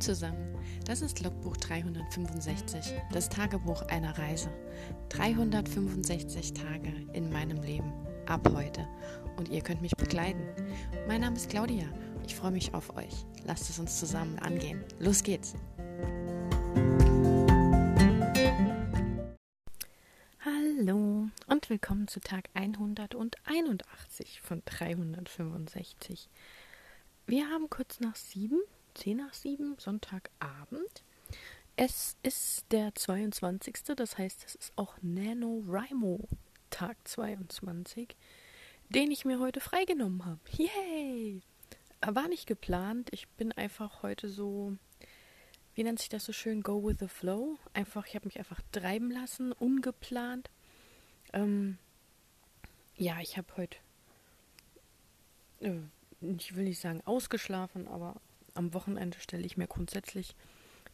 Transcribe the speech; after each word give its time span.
Zusammen, 0.00 0.54
das 0.84 1.00
ist 1.00 1.22
Logbuch 1.22 1.56
365, 1.56 2.92
das 3.12 3.30
Tagebuch 3.30 3.82
einer 3.82 4.16
Reise. 4.18 4.50
365 5.08 6.52
Tage 6.52 6.92
in 7.14 7.32
meinem 7.32 7.62
Leben, 7.62 7.92
ab 8.26 8.46
heute. 8.54 8.86
Und 9.36 9.48
ihr 9.48 9.62
könnt 9.62 9.80
mich 9.80 9.96
begleiten. 9.96 10.46
Mein 11.08 11.22
Name 11.22 11.36
ist 11.36 11.48
Claudia, 11.48 11.86
ich 12.26 12.34
freue 12.34 12.50
mich 12.50 12.74
auf 12.74 12.94
euch. 12.96 13.24
Lasst 13.44 13.70
es 13.70 13.78
uns 13.78 13.98
zusammen 13.98 14.38
angehen. 14.38 14.84
Los 14.98 15.22
geht's! 15.22 15.54
Hallo 20.44 21.28
und 21.46 21.70
willkommen 21.70 22.06
zu 22.06 22.20
Tag 22.20 22.50
181 22.52 24.42
von 24.42 24.62
365. 24.66 26.28
Wir 27.26 27.48
haben 27.48 27.70
kurz 27.70 27.98
nach 28.00 28.14
sieben 28.14 28.60
10 28.96 29.18
nach 29.18 29.34
7, 29.34 29.76
Sonntagabend. 29.78 31.04
Es 31.76 32.16
ist 32.22 32.64
der 32.72 32.94
22. 32.94 33.94
Das 33.96 34.16
heißt, 34.16 34.44
es 34.46 34.54
ist 34.54 34.72
auch 34.76 34.94
NaNoWriMo 35.02 36.26
Tag 36.70 36.96
22, 37.06 38.16
den 38.88 39.10
ich 39.10 39.24
mir 39.24 39.38
heute 39.38 39.60
freigenommen 39.60 40.24
habe. 40.24 40.40
Yay! 40.50 41.42
War 42.00 42.28
nicht 42.28 42.46
geplant. 42.46 43.08
Ich 43.12 43.28
bin 43.28 43.52
einfach 43.52 44.02
heute 44.02 44.28
so, 44.28 44.76
wie 45.74 45.84
nennt 45.84 45.98
sich 45.98 46.08
das 46.08 46.24
so 46.24 46.32
schön, 46.32 46.62
go 46.62 46.82
with 46.82 46.96
the 47.00 47.08
flow. 47.08 47.58
Einfach, 47.74 48.06
ich 48.06 48.14
habe 48.14 48.26
mich 48.26 48.38
einfach 48.38 48.60
treiben 48.72 49.10
lassen, 49.10 49.52
ungeplant. 49.52 50.50
Ähm, 51.32 51.78
ja, 52.96 53.20
ich 53.20 53.36
habe 53.36 53.48
heute, 53.56 53.76
äh, 55.60 55.80
ich 56.22 56.56
will 56.56 56.64
nicht 56.64 56.80
sagen 56.80 57.02
ausgeschlafen, 57.04 57.88
aber 57.88 58.16
am 58.56 58.74
Wochenende 58.74 59.18
stelle 59.20 59.44
ich 59.44 59.56
mir 59.56 59.66
grundsätzlich 59.66 60.34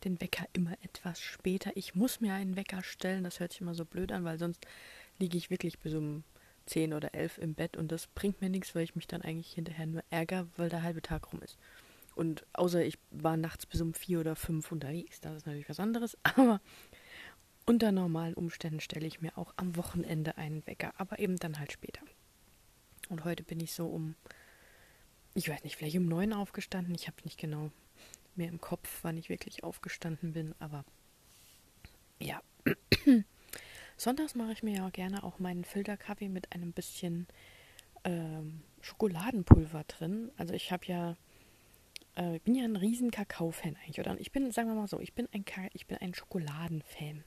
den 0.04 0.20
Wecker 0.20 0.46
immer 0.52 0.72
etwas 0.82 1.20
später. 1.20 1.70
Ich 1.76 1.94
muss 1.94 2.20
mir 2.20 2.34
einen 2.34 2.56
Wecker 2.56 2.82
stellen, 2.82 3.24
das 3.24 3.40
hört 3.40 3.52
sich 3.52 3.60
immer 3.60 3.74
so 3.74 3.84
blöd 3.84 4.12
an, 4.12 4.24
weil 4.24 4.38
sonst 4.38 4.66
liege 5.18 5.38
ich 5.38 5.50
wirklich 5.50 5.78
bis 5.78 5.94
um 5.94 6.24
10 6.66 6.94
oder 6.94 7.14
11 7.14 7.38
im 7.38 7.54
Bett 7.54 7.76
und 7.76 7.90
das 7.92 8.06
bringt 8.08 8.40
mir 8.40 8.48
nichts, 8.48 8.74
weil 8.74 8.84
ich 8.84 8.94
mich 8.94 9.06
dann 9.06 9.22
eigentlich 9.22 9.52
hinterher 9.52 9.86
nur 9.86 10.04
ärgere, 10.10 10.46
weil 10.56 10.68
der 10.68 10.82
halbe 10.82 11.02
Tag 11.02 11.32
rum 11.32 11.42
ist. 11.42 11.58
Und 12.14 12.44
außer 12.52 12.84
ich 12.84 12.98
war 13.10 13.36
nachts 13.36 13.66
bis 13.66 13.80
um 13.80 13.94
4 13.94 14.20
oder 14.20 14.36
5 14.36 14.70
unterwegs, 14.70 15.20
das 15.20 15.36
ist 15.36 15.46
natürlich 15.46 15.68
was 15.68 15.80
anderes, 15.80 16.16
aber 16.22 16.60
unter 17.64 17.92
normalen 17.92 18.34
Umständen 18.34 18.80
stelle 18.80 19.06
ich 19.06 19.20
mir 19.20 19.36
auch 19.38 19.54
am 19.56 19.76
Wochenende 19.76 20.36
einen 20.36 20.66
Wecker, 20.66 20.92
aber 20.98 21.18
eben 21.18 21.36
dann 21.36 21.58
halt 21.58 21.72
später. 21.72 22.02
Und 23.08 23.24
heute 23.24 23.44
bin 23.44 23.60
ich 23.60 23.72
so 23.72 23.86
um 23.86 24.14
ich 25.34 25.48
weiß 25.48 25.64
nicht, 25.64 25.76
vielleicht 25.76 25.96
um 25.96 26.06
neun 26.06 26.32
aufgestanden. 26.32 26.94
Ich 26.94 27.06
habe 27.06 27.16
nicht 27.24 27.38
genau 27.38 27.70
mehr 28.34 28.48
im 28.48 28.60
Kopf, 28.60 29.00
wann 29.02 29.16
ich 29.16 29.28
wirklich 29.28 29.64
aufgestanden 29.64 30.32
bin, 30.32 30.54
aber 30.58 30.84
ja. 32.20 32.40
Sonntags 33.96 34.34
mache 34.34 34.52
ich 34.52 34.62
mir 34.62 34.76
ja 34.76 34.90
gerne 34.90 35.22
auch 35.22 35.38
meinen 35.38 35.64
Filterkaffee 35.64 36.28
mit 36.28 36.52
einem 36.52 36.72
bisschen 36.72 37.26
ähm, 38.04 38.62
Schokoladenpulver 38.80 39.84
drin. 39.84 40.30
Also 40.36 40.54
ich 40.54 40.72
habe 40.72 40.86
ja, 40.86 41.16
äh, 42.16 42.36
ich 42.36 42.42
bin 42.42 42.54
ja 42.54 42.64
ein 42.64 42.76
riesen 42.76 43.10
Kakao-Fan 43.10 43.76
eigentlich. 43.76 44.00
Oder 44.00 44.18
ich 44.18 44.32
bin, 44.32 44.50
sagen 44.50 44.68
wir 44.68 44.74
mal 44.74 44.88
so, 44.88 44.98
ich 44.98 45.14
bin 45.14 45.28
ein, 45.32 45.44
ich 45.72 45.86
bin 45.86 45.98
ein 45.98 46.14
Schokoladenfan. 46.14 47.24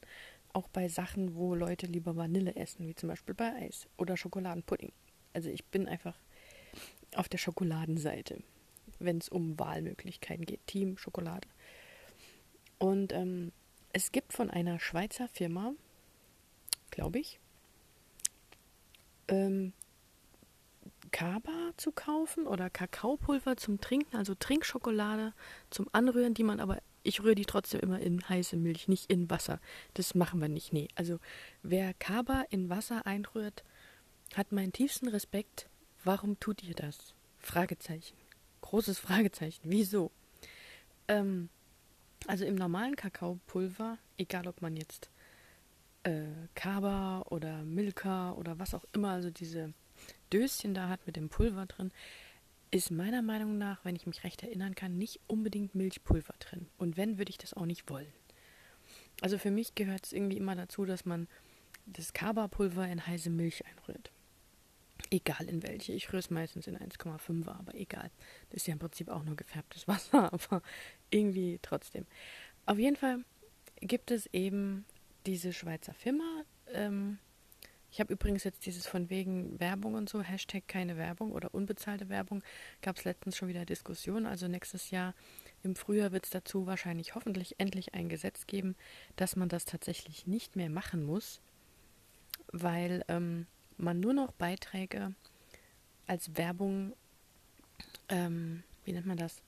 Auch 0.54 0.68
bei 0.70 0.88
Sachen, 0.88 1.36
wo 1.36 1.54
Leute 1.54 1.86
lieber 1.86 2.16
Vanille 2.16 2.56
essen, 2.56 2.88
wie 2.88 2.96
zum 2.96 3.10
Beispiel 3.10 3.36
bei 3.36 3.54
Eis 3.54 3.88
oder 3.98 4.18
Schokoladenpudding. 4.18 4.92
Also 5.34 5.50
ich 5.50 5.66
bin 5.66 5.88
einfach 5.88 6.18
auf 7.18 7.30
der 7.30 7.38
Schokoladenseite, 7.38 8.42
wenn 9.00 9.18
es 9.18 9.30
um 9.30 9.58
Wahlmöglichkeiten 9.60 10.46
geht. 10.46 10.66
Team 10.68 10.98
Schokolade. 10.98 11.48
Und 12.78 13.14
ähm, 13.14 13.52
es 13.94 14.12
gibt 14.12 14.34
von 14.34 14.50
einer 14.50 14.80
Schweizer 14.80 15.28
Firma, 15.30 15.74
glaube 16.92 17.20
ich, 17.20 17.40
ähm, 19.28 19.74
Kaba 21.12 21.72
zu 21.78 21.92
kaufen 21.92 22.46
oder 22.46 22.70
Kakaopulver 22.70 23.56
zum 23.56 23.80
Trinken, 23.80 24.18
also 24.18 24.36
Trinkschokolade 24.36 25.34
zum 25.70 25.88
Anrühren, 25.94 26.34
die 26.34 26.44
man 26.44 26.60
aber, 26.60 26.82
ich 27.04 27.22
rühre 27.22 27.36
die 27.36 27.46
trotzdem 27.46 27.80
immer 27.80 28.00
in 28.00 28.28
heiße 28.28 28.58
Milch, 28.58 28.88
nicht 28.88 29.10
in 29.10 29.30
Wasser. 29.30 29.62
Das 29.94 30.16
machen 30.16 30.42
wir 30.42 30.50
nicht, 30.50 30.74
nee. 30.74 30.90
Also 30.96 31.20
wer 31.64 31.94
Kaba 31.94 32.44
in 32.50 32.70
Wasser 32.70 33.06
einrührt, 33.06 33.64
hat 34.36 34.52
meinen 34.52 34.74
tiefsten 34.74 35.08
Respekt. 35.08 35.70
Warum 36.06 36.40
tut 36.40 36.62
ihr 36.64 36.76
das? 36.76 37.16
Fragezeichen. 37.40 38.16
Großes 38.62 39.00
Fragezeichen. 39.00 39.62
Wieso? 39.64 40.12
Ähm, 41.08 41.50
also 42.28 42.46
im 42.46 42.54
normalen 42.54 42.96
Kakaopulver, 42.96 43.98
egal 44.20 44.48
ob 44.48 44.62
man 44.62 44.78
jetzt 44.78 45.10
äh, 46.04 46.26
Kaba 46.54 47.22
oder 47.32 47.64
Milka 47.64 48.34
oder 48.34 48.60
was 48.60 48.76
auch 48.76 48.86
immer, 48.94 49.10
also 49.10 49.32
diese 49.32 49.74
Döschen 50.32 50.76
da 50.76 50.90
hat 50.90 51.08
mit 51.08 51.16
dem 51.16 51.30
Pulver 51.30 51.66
drin, 51.66 51.92
ist 52.70 52.92
meiner 52.92 53.24
Meinung 53.24 53.58
nach, 53.58 53.84
wenn 53.84 53.96
ich 53.96 54.06
mich 54.06 54.24
recht 54.24 54.44
erinnern 54.44 54.76
kann, 54.76 55.00
nicht 55.00 55.20
unbedingt 55.26 55.74
Milchpulver 55.74 56.36
drin. 56.38 56.68
Und 56.78 56.98
wenn, 56.98 57.18
würde 57.18 57.32
ich 57.32 57.40
das 57.40 57.56
auch 57.56 57.66
nicht 57.66 57.90
wollen. 57.90 58.14
Also 59.22 59.40
für 59.40 59.50
mich 59.50 59.74
gehört 59.74 60.06
es 60.06 60.14
irgendwie 60.14 60.38
immer 60.38 60.56
dazu, 60.56 60.86
dass 60.86 61.04
man 61.04 61.28
das 61.88 62.14
Kaba-Pulver 62.14 62.88
in 62.88 63.08
heiße 63.08 63.32
Milch 63.32 63.66
einrührt. 63.66 64.12
Egal 65.12 65.48
in 65.48 65.62
welche. 65.64 65.94
Ich 65.94 66.10
rühre 66.10 66.20
es 66.20 66.30
meistens 66.30 66.68
in 66.68 66.78
1,5er, 66.78 67.50
aber 67.50 67.76
egal. 67.76 68.10
Das 68.50 68.58
ist 68.58 68.68
ja 68.68 68.74
im 68.74 68.80
Prinzip 68.80 69.10
auch 69.10 69.24
nur 69.24 69.36
gefärbtes 69.36 69.88
Wasser, 69.88 70.34
aber 70.34 70.62
irgendwie 71.10 71.60
trotzdem. 71.62 72.06
Auf 72.66 72.80
jeden 72.80 72.96
Fall 72.96 73.24
gibt 73.82 74.12
es 74.12 74.28
eben 74.34 74.86
diese 75.26 75.54
Schweizer 75.54 75.94
Firma. 75.94 76.44
Ähm, 76.74 77.20
ich 77.96 78.00
habe 78.02 78.12
übrigens 78.12 78.44
jetzt 78.44 78.66
dieses 78.66 78.88
von 78.88 79.10
wegen 79.10 79.58
Werbung 79.60 79.94
und 79.94 80.10
so, 80.10 80.22
Hashtag 80.22 80.68
keine 80.68 80.98
Werbung 80.98 81.32
oder 81.32 81.54
unbezahlte 81.54 82.10
Werbung, 82.10 82.44
gab 82.82 82.98
es 82.98 83.06
letztens 83.06 83.38
schon 83.38 83.48
wieder 83.48 83.64
Diskussionen. 83.64 84.26
Also 84.26 84.50
nächstes 84.50 84.92
Jahr 84.92 85.14
im 85.64 85.78
Frühjahr 85.78 86.12
wird 86.12 86.26
es 86.26 86.32
dazu 86.32 86.66
wahrscheinlich 86.66 87.16
hoffentlich 87.16 87.58
endlich 87.58 87.94
ein 87.94 88.10
Gesetz 88.10 88.48
geben, 88.48 88.76
dass 89.16 89.38
man 89.38 89.48
das 89.48 89.64
tatsächlich 89.64 90.28
nicht 90.28 90.58
mehr 90.58 90.70
machen 90.70 91.06
muss, 91.06 91.40
weil 92.52 93.06
ähm, 93.08 93.48
man 93.78 94.00
nur 94.00 94.14
noch 94.14 94.32
Beiträge 94.34 95.14
als 96.08 96.38
Werbung, 96.38 96.94
ähm, 98.10 98.64
wie 98.84 98.94
nennt 98.94 99.08
man 99.08 99.18
das, 99.18 99.42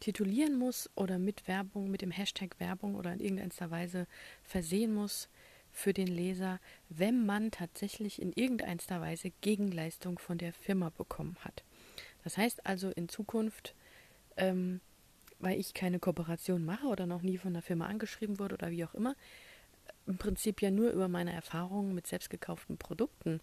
titulieren 0.00 0.58
muss 0.58 0.90
oder 0.94 1.18
mit 1.18 1.46
Werbung, 1.46 1.90
mit 1.90 2.02
dem 2.02 2.10
Hashtag 2.10 2.58
Werbung 2.58 2.94
oder 2.94 3.12
in 3.12 3.20
irgendeiner 3.20 3.70
Weise 3.70 4.06
versehen 4.42 4.94
muss 4.94 5.28
für 5.72 5.92
den 5.92 6.08
Leser, 6.08 6.58
wenn 6.88 7.24
man 7.26 7.50
tatsächlich 7.50 8.20
in 8.20 8.32
irgendeiner 8.32 9.00
Weise 9.00 9.30
Gegenleistung 9.40 10.18
von 10.18 10.38
der 10.38 10.52
Firma 10.52 10.90
bekommen 10.90 11.36
hat. 11.40 11.62
Das 12.24 12.36
heißt 12.36 12.66
also 12.66 12.90
in 12.90 13.08
Zukunft, 13.08 13.74
ähm, 14.36 14.80
weil 15.38 15.58
ich 15.58 15.74
keine 15.74 15.98
Kooperation 15.98 16.64
mache 16.64 16.86
oder 16.86 17.06
noch 17.06 17.22
nie 17.22 17.38
von 17.38 17.52
der 17.52 17.62
Firma 17.62 17.86
angeschrieben 17.86 18.38
wurde 18.38 18.54
oder 18.54 18.70
wie 18.70 18.84
auch 18.84 18.94
immer, 18.94 19.14
im 20.06 20.18
Prinzip 20.18 20.60
ja 20.60 20.70
nur 20.70 20.90
über 20.90 21.08
meine 21.08 21.32
Erfahrungen 21.32 21.94
mit 21.94 22.06
selbst 22.06 22.30
gekauften 22.30 22.78
Produkten 22.78 23.40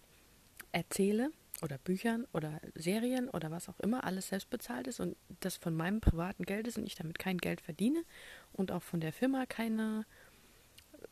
erzähle 0.72 1.30
oder 1.62 1.78
Büchern 1.78 2.26
oder 2.32 2.60
Serien 2.74 3.28
oder 3.28 3.50
was 3.50 3.68
auch 3.68 3.80
immer 3.80 4.04
alles 4.04 4.28
selbst 4.28 4.50
bezahlt 4.50 4.86
ist 4.86 5.00
und 5.00 5.16
das 5.40 5.56
von 5.56 5.74
meinem 5.74 6.00
privaten 6.00 6.44
Geld 6.44 6.66
ist 6.66 6.78
und 6.78 6.86
ich 6.86 6.94
damit 6.94 7.18
kein 7.18 7.38
Geld 7.38 7.60
verdiene 7.60 8.04
und 8.52 8.70
auch 8.70 8.82
von 8.82 9.00
der 9.00 9.12
Firma 9.12 9.46
keine 9.46 10.06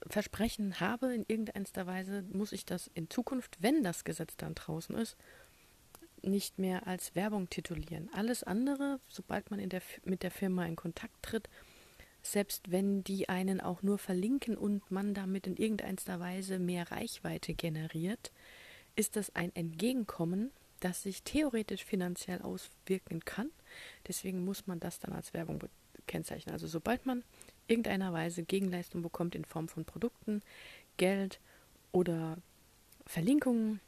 Versprechen 0.09 0.81
habe 0.81 1.15
in 1.15 1.25
irgendeiner 1.27 1.87
Weise, 1.87 2.23
muss 2.33 2.53
ich 2.53 2.65
das 2.65 2.91
in 2.95 3.11
Zukunft, 3.11 3.57
wenn 3.61 3.83
das 3.83 4.05
Gesetz 4.05 4.37
dann 4.37 4.55
draußen 4.55 4.97
ist, 4.97 5.17
nicht 6.23 6.59
mehr 6.59 6.87
als 6.87 7.15
Werbung 7.15 7.49
titulieren. 7.49 8.11
Alles 8.13 8.43
andere, 8.43 9.01
sobald 9.09 9.51
man 9.51 9.67
der, 9.69 9.83
mit 10.05 10.23
der 10.23 10.31
Firma 10.31 10.67
in 10.67 10.77
Kontakt 10.77 11.15
tritt, 11.23 11.49
selbst 12.23 12.71
wenn 12.73 13.05
die 13.05 13.29
einen 13.29 13.61
auch 13.61 13.83
nur 13.83 13.99
verlinken 13.99 14.57
und 14.57 14.91
man 14.91 15.15
damit 15.15 15.47
in 15.47 15.57
irgendeiner 15.57 16.19
Weise 16.19 16.59
mehr 16.59 16.91
Reichweite 16.91 17.55
generiert, 17.55 18.33
ist 18.97 19.17
das 19.17 19.35
ein 19.35 19.55
Entgegenkommen, 19.55 20.51
das 20.81 21.03
sich 21.03 21.23
theoretisch 21.23 21.85
finanziell 21.85 22.43
auswirken 22.43 23.25
kann. 23.25 23.51
Deswegen 24.09 24.45
muss 24.45 24.67
man 24.67 24.81
das 24.81 24.99
dann 24.99 25.13
als 25.13 25.33
Werbung 25.33 25.63
kennzeichnen. 26.07 26.53
Also 26.53 26.67
sobald 26.67 27.07
man 27.07 27.23
irgendeiner 27.69 28.13
Weise 28.13 28.43
Gegenleistung 28.43 29.03
bekommt 29.03 29.35
in 29.35 29.45
Form 29.45 29.69
von 29.69 29.85
Produkten, 29.85 30.43
Geld 30.97 31.41
oder 31.93 32.39
Verlinkungen 33.07 33.81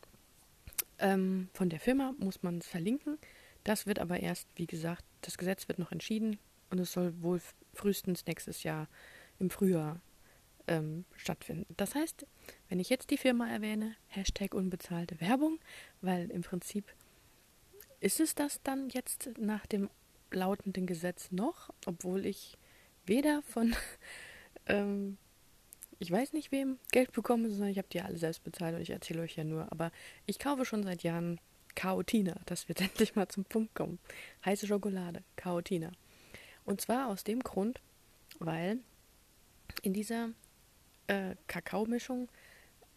ähm, 0.99 1.49
von 1.53 1.69
der 1.69 1.81
Firma, 1.81 2.15
muss 2.19 2.43
man 2.43 2.59
es 2.59 2.67
verlinken. 2.67 3.19
Das 3.65 3.87
wird 3.87 3.99
aber 3.99 4.21
erst, 4.21 4.47
wie 4.57 4.67
gesagt, 4.67 5.05
das 5.23 5.37
Gesetz 5.39 5.69
wird 5.69 5.79
noch 5.79 5.93
entschieden 5.93 6.39
und 6.71 6.79
es 6.79 6.93
soll 6.93 7.15
wohl 7.23 7.41
frühestens 7.75 8.27
nächstes 8.27 8.63
Jahr 8.63 8.89
im 9.39 9.51
Frühjahr 9.51 10.01
ähm, 10.69 11.05
stattfinden. 11.17 11.67
Das 11.77 11.95
heißt, 11.95 12.27
wenn 12.69 12.79
ich 12.79 12.89
jetzt 12.89 13.11
die 13.11 13.17
Firma 13.17 13.49
erwähne, 13.49 13.97
Hashtag 14.07 14.55
unbezahlte 14.55 15.21
Werbung, 15.21 15.59
weil 16.01 16.31
im 16.31 16.43
Prinzip 16.43 16.85
ist 18.01 18.21
es 18.21 18.35
das 18.35 18.63
dann 18.63 18.89
jetzt 18.91 19.31
nach 19.39 19.67
dem 19.67 19.91
lautenden 20.31 20.87
Gesetz 20.87 21.33
noch, 21.33 21.71
obwohl 21.87 22.27
ich 22.27 22.57
weder 23.07 23.43
von, 23.43 23.75
ähm, 24.67 25.17
ich 25.99 26.11
weiß 26.11 26.33
nicht 26.33 26.53
wem, 26.53 26.79
Geld 26.93 27.13
bekommen, 27.13 27.51
sondern 27.51 27.71
ich 27.71 27.79
habe 27.79 27.89
die 27.91 28.01
alle 28.01 28.19
selbst 28.19 28.45
bezahlt 28.45 28.77
und 28.77 28.83
ich 28.83 28.91
erzähle 28.91 29.23
euch 29.23 29.37
ja 29.37 29.45
nur. 29.45 29.73
Aber 29.73 29.91
ich 30.27 30.39
kaufe 30.39 30.65
schon 30.65 30.85
seit 30.85 31.03
Jahren 31.03 31.41
Chaotina, 31.75 32.37
dass 32.47 32.69
wir 32.69 32.77
endlich 32.81 33.17
mal 33.17 33.29
zum 33.29 33.45
Punkt 33.45 33.75
kommen. 33.75 33.99
Heiße 34.45 34.67
Schokolade, 34.67 35.25
Chaotina. 35.37 35.91
Und 36.65 36.81
zwar 36.81 37.09
aus 37.09 37.25
dem 37.25 37.41
Grund, 37.41 37.81
weil 38.39 38.79
in 39.83 39.95
dieser 39.95 40.31
äh, 41.09 41.35
Kakaomischung 41.47 42.29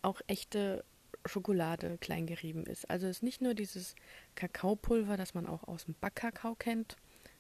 auch 0.02 0.22
echte 0.28 0.84
Schokolade 1.26 1.98
kleingerieben 2.00 2.66
ist. 2.66 2.90
Also 2.90 3.08
es 3.08 3.18
ist 3.18 3.24
nicht 3.24 3.42
nur 3.42 3.54
dieses 3.54 3.96
Kakaopulver, 4.36 5.18
das 5.18 5.34
man 5.34 5.46
auch 5.46 5.68
aus 5.68 5.86
dem 5.86 5.96
Backkakao 6.00 6.56
kennt, 6.56 6.98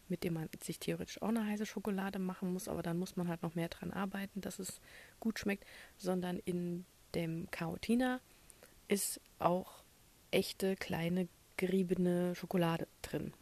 mit 0.08 0.24
dem 0.24 0.34
man 0.34 0.50
sich 0.62 0.80
theoretisch 0.80 1.22
auch 1.22 1.30
eine 1.30 1.46
heiße 1.46 1.66
Schokolade 1.66 2.20
machen 2.20 2.54
muss, 2.54 2.68
aber 2.68 2.84
dann 2.84 3.00
muss 3.00 3.16
man 3.16 3.28
halt 3.28 3.42
noch 3.44 3.56
mehr 3.56 3.70
dran 3.70 3.92
arbeiten, 3.92 4.42
dass 4.42 4.60
es 4.60 4.82
gut 5.20 5.40
schmeckt, 5.40 5.66
sondern 5.98 6.40
in 6.40 6.86
dem 7.16 7.50
Kaotina 7.50 8.20
ist 8.88 9.22
auch 9.40 9.84
echte 10.32 10.76
kleine 10.76 11.28
geriebene 11.58 12.36
Schokolade 12.36 12.88
drin. 13.02 13.34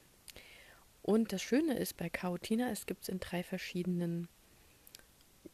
Und 1.02 1.34
das 1.34 1.42
Schöne 1.42 1.78
ist 1.78 1.98
bei 1.98 2.10
Kaotina, 2.10 2.70
es 2.70 2.86
gibt 2.86 3.04
es 3.04 3.10
in 3.10 3.20
drei 3.20 3.44
verschiedenen, 3.44 4.28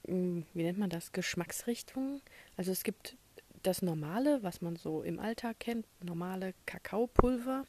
wie 0.07 0.63
nennt 0.63 0.77
man 0.77 0.89
das, 0.89 1.11
Geschmacksrichtungen. 1.11 2.21
Also 2.57 2.71
es 2.71 2.83
gibt 2.83 3.17
das 3.63 3.81
normale, 3.81 4.43
was 4.43 4.61
man 4.61 4.75
so 4.75 5.01
im 5.01 5.19
Alltag 5.19 5.59
kennt, 5.59 5.85
normale 6.03 6.53
Kakaopulver. 6.65 7.65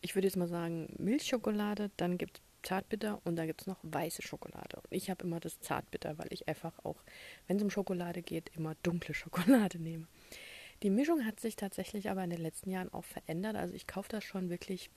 Ich 0.00 0.14
würde 0.14 0.28
jetzt 0.28 0.36
mal 0.36 0.48
sagen 0.48 0.94
Milchschokolade, 0.98 1.90
dann 1.96 2.16
gibt 2.18 2.38
es 2.38 2.42
Zartbitter 2.62 3.20
und 3.24 3.36
da 3.36 3.46
gibt 3.46 3.62
es 3.62 3.66
noch 3.66 3.78
weiße 3.82 4.22
Schokolade. 4.22 4.82
Ich 4.90 5.08
habe 5.08 5.24
immer 5.24 5.38
das 5.38 5.60
Zartbitter, 5.60 6.18
weil 6.18 6.28
ich 6.30 6.48
einfach 6.48 6.72
auch, 6.84 7.02
wenn 7.46 7.58
es 7.58 7.62
um 7.62 7.70
Schokolade 7.70 8.22
geht, 8.22 8.50
immer 8.56 8.74
dunkle 8.82 9.14
Schokolade 9.14 9.78
nehme. 9.78 10.06
Die 10.82 10.90
Mischung 10.90 11.24
hat 11.24 11.40
sich 11.40 11.56
tatsächlich 11.56 12.10
aber 12.10 12.24
in 12.24 12.30
den 12.30 12.40
letzten 12.40 12.70
Jahren 12.70 12.92
auch 12.92 13.04
verändert. 13.04 13.56
Also 13.56 13.74
ich 13.74 13.86
kaufe 13.86 14.08
das 14.10 14.24
schon 14.24 14.50
wirklich 14.50 14.90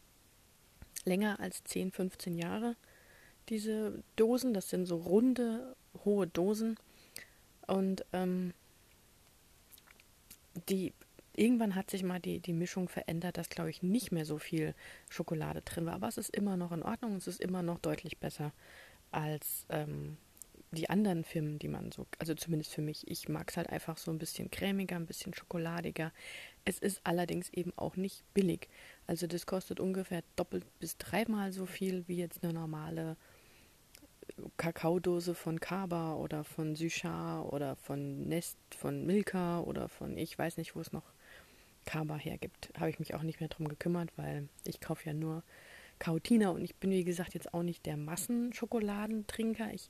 länger 1.06 1.40
als 1.40 1.64
10, 1.64 1.92
15 1.92 2.36
Jahre. 2.36 2.76
Diese 3.50 4.04
Dosen, 4.16 4.54
das 4.54 4.70
sind 4.70 4.86
so 4.86 4.98
runde, 4.98 5.76
hohe 6.06 6.28
Dosen. 6.28 6.78
Und 7.68 8.06
ähm, 8.14 8.54
die 10.70 10.94
irgendwann 11.36 11.76
hat 11.76 11.90
sich 11.90 12.04
mal 12.04 12.20
die, 12.20 12.40
die 12.40 12.54
Mischung 12.54 12.90
verändert, 12.90 13.38
dass, 13.38 13.50
glaube 13.50 13.70
ich, 13.70 13.82
nicht 13.82 14.12
mehr 14.12 14.26
so 14.26 14.38
viel 14.38 14.76
Schokolade 15.10 15.62
drin 15.62 15.86
war. 15.86 15.94
Aber 15.94 16.08
es 16.08 16.18
ist 16.18 16.36
immer 16.36 16.58
noch 16.58 16.72
in 16.72 16.84
Ordnung, 16.84 17.16
es 17.16 17.28
ist 17.28 17.42
immer 17.42 17.64
noch 17.64 17.80
deutlich 17.80 18.18
besser 18.18 18.52
als 19.12 19.66
ähm, 19.70 20.18
die 20.72 20.90
anderen 20.90 21.24
Firmen, 21.24 21.58
die 21.58 21.68
man 21.68 21.92
so, 21.92 22.06
also 22.20 22.36
zumindest 22.36 22.74
für 22.74 22.82
mich, 22.82 23.10
ich 23.10 23.28
mag 23.28 23.50
es 23.50 23.58
halt 23.58 23.70
einfach 23.70 23.98
so 23.98 24.12
ein 24.12 24.20
bisschen 24.20 24.52
cremiger, 24.52 24.98
ein 24.98 25.08
bisschen 25.08 25.34
schokoladiger. 25.34 26.12
Es 26.66 26.78
ist 26.78 27.02
allerdings 27.04 27.50
eben 27.50 27.74
auch 27.76 27.96
nicht 27.96 28.24
billig. 28.34 28.68
Also 29.08 29.26
das 29.26 29.46
kostet 29.46 29.80
ungefähr 29.80 30.24
doppelt 30.36 30.66
bis 30.80 30.98
dreimal 30.98 31.52
so 31.52 31.66
viel 31.66 32.04
wie 32.08 32.18
jetzt 32.18 32.44
eine 32.44 32.54
normale 32.54 33.18
Kakaodose 34.58 35.36
von 35.36 35.60
Kaba 35.60 36.16
oder 36.16 36.44
von 36.44 36.76
Suchar 36.76 37.52
oder 37.52 37.76
von 37.76 38.28
Nest, 38.28 38.58
von 38.76 39.06
Milka 39.06 39.62
oder 39.62 39.90
von 39.90 40.18
ich 40.18 40.38
weiß 40.38 40.58
nicht, 40.58 40.76
wo 40.76 40.82
es 40.82 40.92
noch 40.92 41.12
Kaba 41.86 42.16
hergibt. 42.18 42.72
Habe 42.78 42.90
ich 42.90 43.00
mich 43.00 43.16
auch 43.16 43.24
nicht 43.24 43.40
mehr 43.40 43.50
drum 43.50 43.68
gekümmert, 43.68 44.12
weil 44.18 44.48
ich 44.66 44.80
kaufe 44.80 45.06
ja 45.06 45.14
nur 45.14 45.44
Kautina 45.98 46.50
und 46.50 46.64
ich 46.64 46.76
bin 46.76 46.92
wie 46.92 47.04
gesagt 47.04 47.34
jetzt 47.34 47.54
auch 47.54 47.64
nicht 47.64 47.86
der 47.86 47.98
Massenschokoladenetrinker. 47.98 49.74
Ich 49.74 49.90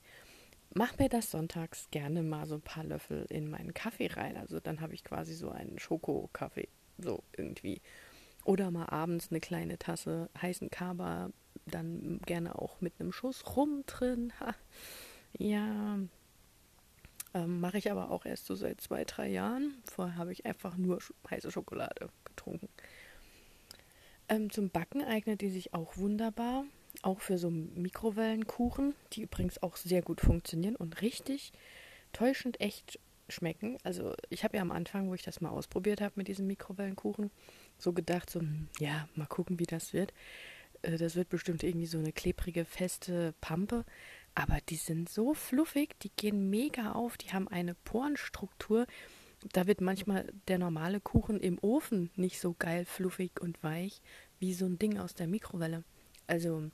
mache 0.74 0.96
mir 0.98 1.08
das 1.08 1.30
sonntags 1.30 1.88
gerne 1.90 2.22
mal 2.22 2.46
so 2.46 2.56
ein 2.56 2.62
paar 2.62 2.84
Löffel 2.84 3.26
in 3.28 3.50
meinen 3.50 3.74
Kaffee 3.74 4.08
rein. 4.08 4.36
Also 4.36 4.60
dann 4.60 4.80
habe 4.80 4.94
ich 4.94 5.04
quasi 5.04 5.34
so 5.34 5.50
einen 5.50 5.78
Schokokaffee, 5.78 6.68
so 6.98 7.22
irgendwie. 7.36 7.80
Oder 8.44 8.70
mal 8.70 8.86
abends 8.86 9.30
eine 9.30 9.40
kleine 9.40 9.78
Tasse 9.78 10.30
heißen 10.40 10.70
Kaba 10.70 11.30
dann 11.66 12.20
gerne 12.26 12.58
auch 12.58 12.80
mit 12.80 12.94
einem 12.98 13.12
Schuss 13.12 13.56
rum 13.56 13.84
drin. 13.86 14.32
Ha. 14.40 14.54
Ja, 15.38 15.96
ähm, 17.34 17.60
mache 17.60 17.78
ich 17.78 17.90
aber 17.90 18.10
auch 18.10 18.26
erst 18.26 18.46
so 18.46 18.56
seit 18.56 18.80
zwei, 18.80 19.04
drei 19.04 19.28
Jahren. 19.28 19.74
Vorher 19.84 20.16
habe 20.16 20.32
ich 20.32 20.44
einfach 20.44 20.76
nur 20.76 20.98
heiße 21.30 21.52
Schokolade 21.52 22.08
getrunken. 22.24 22.68
Ähm, 24.28 24.50
zum 24.50 24.70
Backen 24.70 25.02
eignet 25.02 25.40
die 25.40 25.50
sich 25.50 25.72
auch 25.72 25.96
wunderbar. 25.96 26.64
Auch 27.02 27.20
für 27.20 27.38
so 27.38 27.50
Mikrowellenkuchen, 27.50 28.94
die 29.12 29.22
übrigens 29.22 29.62
auch 29.62 29.76
sehr 29.76 30.02
gut 30.02 30.20
funktionieren 30.20 30.74
und 30.74 31.02
richtig 31.02 31.52
täuschend 32.12 32.60
echt 32.60 32.98
schmecken. 33.28 33.78
Also 33.84 34.14
ich 34.28 34.42
habe 34.42 34.56
ja 34.56 34.62
am 34.62 34.72
Anfang, 34.72 35.08
wo 35.08 35.14
ich 35.14 35.22
das 35.22 35.40
mal 35.40 35.50
ausprobiert 35.50 36.00
habe 36.00 36.14
mit 36.16 36.26
diesem 36.26 36.48
Mikrowellenkuchen, 36.48 37.30
so 37.78 37.92
gedacht, 37.92 38.28
so, 38.28 38.40
hm, 38.40 38.68
ja, 38.78 39.08
mal 39.14 39.26
gucken, 39.26 39.60
wie 39.60 39.66
das 39.66 39.92
wird. 39.92 40.12
Äh, 40.82 40.96
das 40.96 41.16
wird 41.16 41.28
bestimmt 41.28 41.62
irgendwie 41.62 41.86
so 41.86 41.98
eine 41.98 42.12
klebrige, 42.12 42.64
feste 42.64 43.34
Pampe. 43.40 43.84
Aber 44.34 44.58
die 44.68 44.76
sind 44.76 45.08
so 45.08 45.34
fluffig, 45.34 45.98
die 46.00 46.10
gehen 46.16 46.50
mega 46.50 46.92
auf, 46.92 47.16
die 47.18 47.32
haben 47.32 47.48
eine 47.48 47.74
Porenstruktur. 47.74 48.86
Da 49.52 49.66
wird 49.66 49.80
manchmal 49.80 50.30
der 50.48 50.58
normale 50.58 51.00
Kuchen 51.00 51.40
im 51.40 51.58
Ofen 51.62 52.10
nicht 52.14 52.40
so 52.40 52.54
geil, 52.58 52.84
fluffig 52.84 53.40
und 53.40 53.62
weich 53.62 54.02
wie 54.38 54.54
so 54.54 54.66
ein 54.66 54.78
Ding 54.78 54.98
aus 54.98 55.14
der 55.14 55.26
Mikrowelle. 55.26 55.82
Also, 56.26 56.70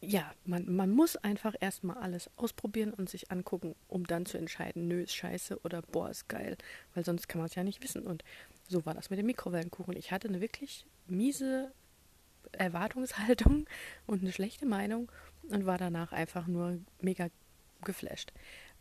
ja, 0.00 0.32
man, 0.44 0.74
man 0.74 0.90
muss 0.90 1.16
einfach 1.16 1.54
erstmal 1.60 1.98
alles 1.98 2.30
ausprobieren 2.36 2.92
und 2.92 3.08
sich 3.08 3.30
angucken, 3.30 3.74
um 3.88 4.06
dann 4.06 4.26
zu 4.26 4.38
entscheiden, 4.38 4.88
nö, 4.88 5.02
ist 5.02 5.14
scheiße 5.14 5.60
oder 5.60 5.82
boah, 5.82 6.10
ist 6.10 6.28
geil. 6.28 6.56
Weil 6.94 7.04
sonst 7.04 7.28
kann 7.28 7.40
man 7.40 7.46
es 7.46 7.54
ja 7.54 7.64
nicht 7.64 7.82
wissen. 7.82 8.06
Und 8.06 8.24
so 8.68 8.84
war 8.84 8.94
das 8.94 9.10
mit 9.10 9.18
dem 9.18 9.26
Mikrowellenkuchen. 9.26 9.96
Ich 9.96 10.10
hatte 10.10 10.28
eine 10.28 10.40
wirklich 10.40 10.86
miese 11.06 11.72
Erwartungshaltung 12.52 13.66
und 14.06 14.22
eine 14.22 14.32
schlechte 14.32 14.66
Meinung 14.66 15.10
und 15.48 15.66
war 15.66 15.78
danach 15.78 16.12
einfach 16.12 16.46
nur 16.46 16.78
mega 17.00 17.28
geflasht. 17.84 18.32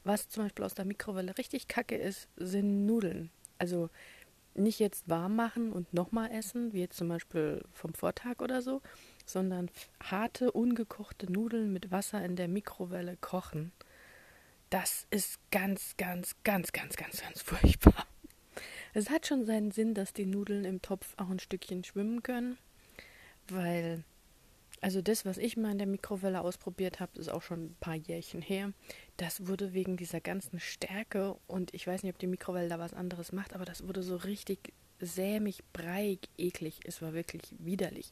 Was 0.04 0.30
zum 0.30 0.44
Beispiel 0.44 0.66
aus 0.66 0.74
der 0.74 0.86
Mikrowelle 0.86 1.38
richtig 1.38 1.68
kacke 1.68 1.96
ist, 1.96 2.30
sind 2.38 2.86
Nudeln. 2.86 3.30
Also 3.58 3.90
nicht 4.58 4.80
jetzt 4.80 5.08
warm 5.08 5.36
machen 5.36 5.72
und 5.72 5.94
nochmal 5.94 6.32
essen, 6.32 6.74
wie 6.74 6.80
jetzt 6.80 6.98
zum 6.98 7.10
Beispiel 7.10 7.64
vom 7.74 7.94
Vortag 7.94 8.42
oder 8.42 8.62
so, 8.62 8.82
sondern 9.26 9.70
harte, 10.02 10.52
ungekochte 10.52 11.32
Nudeln 11.32 11.72
mit 11.72 11.92
Wasser 11.92 12.24
in 12.24 12.36
der 12.36 12.48
Mikrowelle 12.48 13.18
kochen. 13.18 13.72
Das 14.70 15.08
ist 15.12 15.40
ganz, 15.52 15.96
ganz, 15.98 16.36
ganz, 16.44 16.72
ganz, 16.72 16.98
ganz, 16.98 17.22
ganz 17.22 17.42
furchtbar. 17.42 18.06
Es 18.94 19.10
hat 19.10 19.28
schon 19.28 19.46
seinen 19.46 19.72
Sinn, 19.72 19.94
dass 19.94 20.14
die 20.14 20.26
Nudeln 20.26 20.66
im 20.66 20.82
Topf 20.82 21.14
auch 21.18 21.30
ein 21.30 21.40
Stückchen 21.40 21.84
schwimmen 21.84 22.24
können, 22.24 22.58
weil, 23.52 24.04
also 24.82 25.02
das, 25.02 25.26
was 25.26 25.38
ich 25.38 25.58
mal 25.58 25.72
in 25.72 25.78
der 25.78 25.88
Mikrowelle 25.88 26.42
ausprobiert 26.42 27.00
habe, 27.00 27.20
ist 27.20 27.30
auch 27.30 27.42
schon 27.42 27.66
ein 27.66 27.76
paar 27.80 27.96
Jährchen 27.96 28.42
her. 28.42 28.74
Das 29.18 29.48
wurde 29.48 29.74
wegen 29.74 29.98
dieser 29.98 30.22
ganzen 30.22 30.60
Stärke 30.60 31.36
und 31.48 31.74
ich 31.74 31.88
weiß 31.88 32.04
nicht, 32.04 32.14
ob 32.14 32.20
die 32.20 32.28
Mikrowelle 32.28 32.70
da 32.70 32.80
was 32.80 32.94
anderes 32.94 33.32
macht, 33.32 33.54
aber 33.54 33.66
das 33.66 33.88
wurde 33.88 34.04
so 34.04 34.16
richtig 34.16 34.74
sämig, 35.00 35.64
breiig, 35.74 36.28
eklig. 36.38 36.80
Es 36.84 37.02
war 37.02 37.14
wirklich 37.14 37.44
widerlich. 37.60 38.12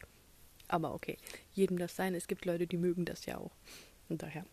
Aber 0.68 0.94
okay, 0.94 1.18
jedem 1.54 1.77
das 1.77 1.96
sein. 1.96 2.15
Es 2.15 2.27
gibt 2.27 2.46
Leute, 2.46 2.68
die 2.68 2.77
mögen 2.77 3.06
das 3.06 3.25
ja 3.25 3.38
auch. 3.38 3.51
Und 4.10 4.24
daher. 4.24 4.46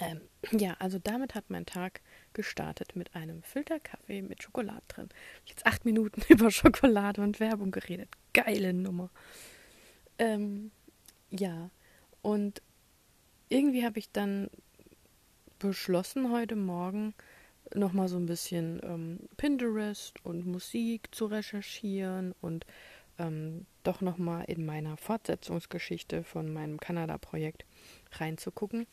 Ähm, 0.00 0.20
ja, 0.52 0.74
also 0.78 0.98
damit 0.98 1.34
hat 1.34 1.50
mein 1.50 1.66
Tag 1.66 2.00
gestartet 2.32 2.96
mit 2.96 3.14
einem 3.14 3.42
Filterkaffee 3.42 4.22
mit 4.22 4.42
Schokolade 4.42 4.82
drin. 4.88 5.08
Jetzt 5.44 5.66
acht 5.66 5.84
Minuten 5.84 6.22
über 6.28 6.50
Schokolade 6.50 7.20
und 7.22 7.40
Werbung 7.40 7.70
geredet. 7.70 8.08
Geile 8.32 8.72
Nummer. 8.72 9.10
Ähm, 10.18 10.70
ja, 11.30 11.70
und 12.22 12.62
irgendwie 13.48 13.84
habe 13.84 13.98
ich 13.98 14.10
dann 14.10 14.50
beschlossen, 15.58 16.30
heute 16.32 16.56
Morgen 16.56 17.14
nochmal 17.74 18.08
so 18.08 18.16
ein 18.16 18.26
bisschen 18.26 18.80
ähm, 18.84 19.18
Pinterest 19.36 20.24
und 20.24 20.46
Musik 20.46 21.14
zu 21.14 21.26
recherchieren 21.26 22.34
und 22.40 22.66
ähm, 23.18 23.66
doch 23.82 24.00
nochmal 24.00 24.44
in 24.46 24.66
meiner 24.66 24.96
Fortsetzungsgeschichte 24.96 26.22
von 26.22 26.52
meinem 26.52 26.78
Kanada-Projekt 26.78 27.64
reinzugucken 28.12 28.86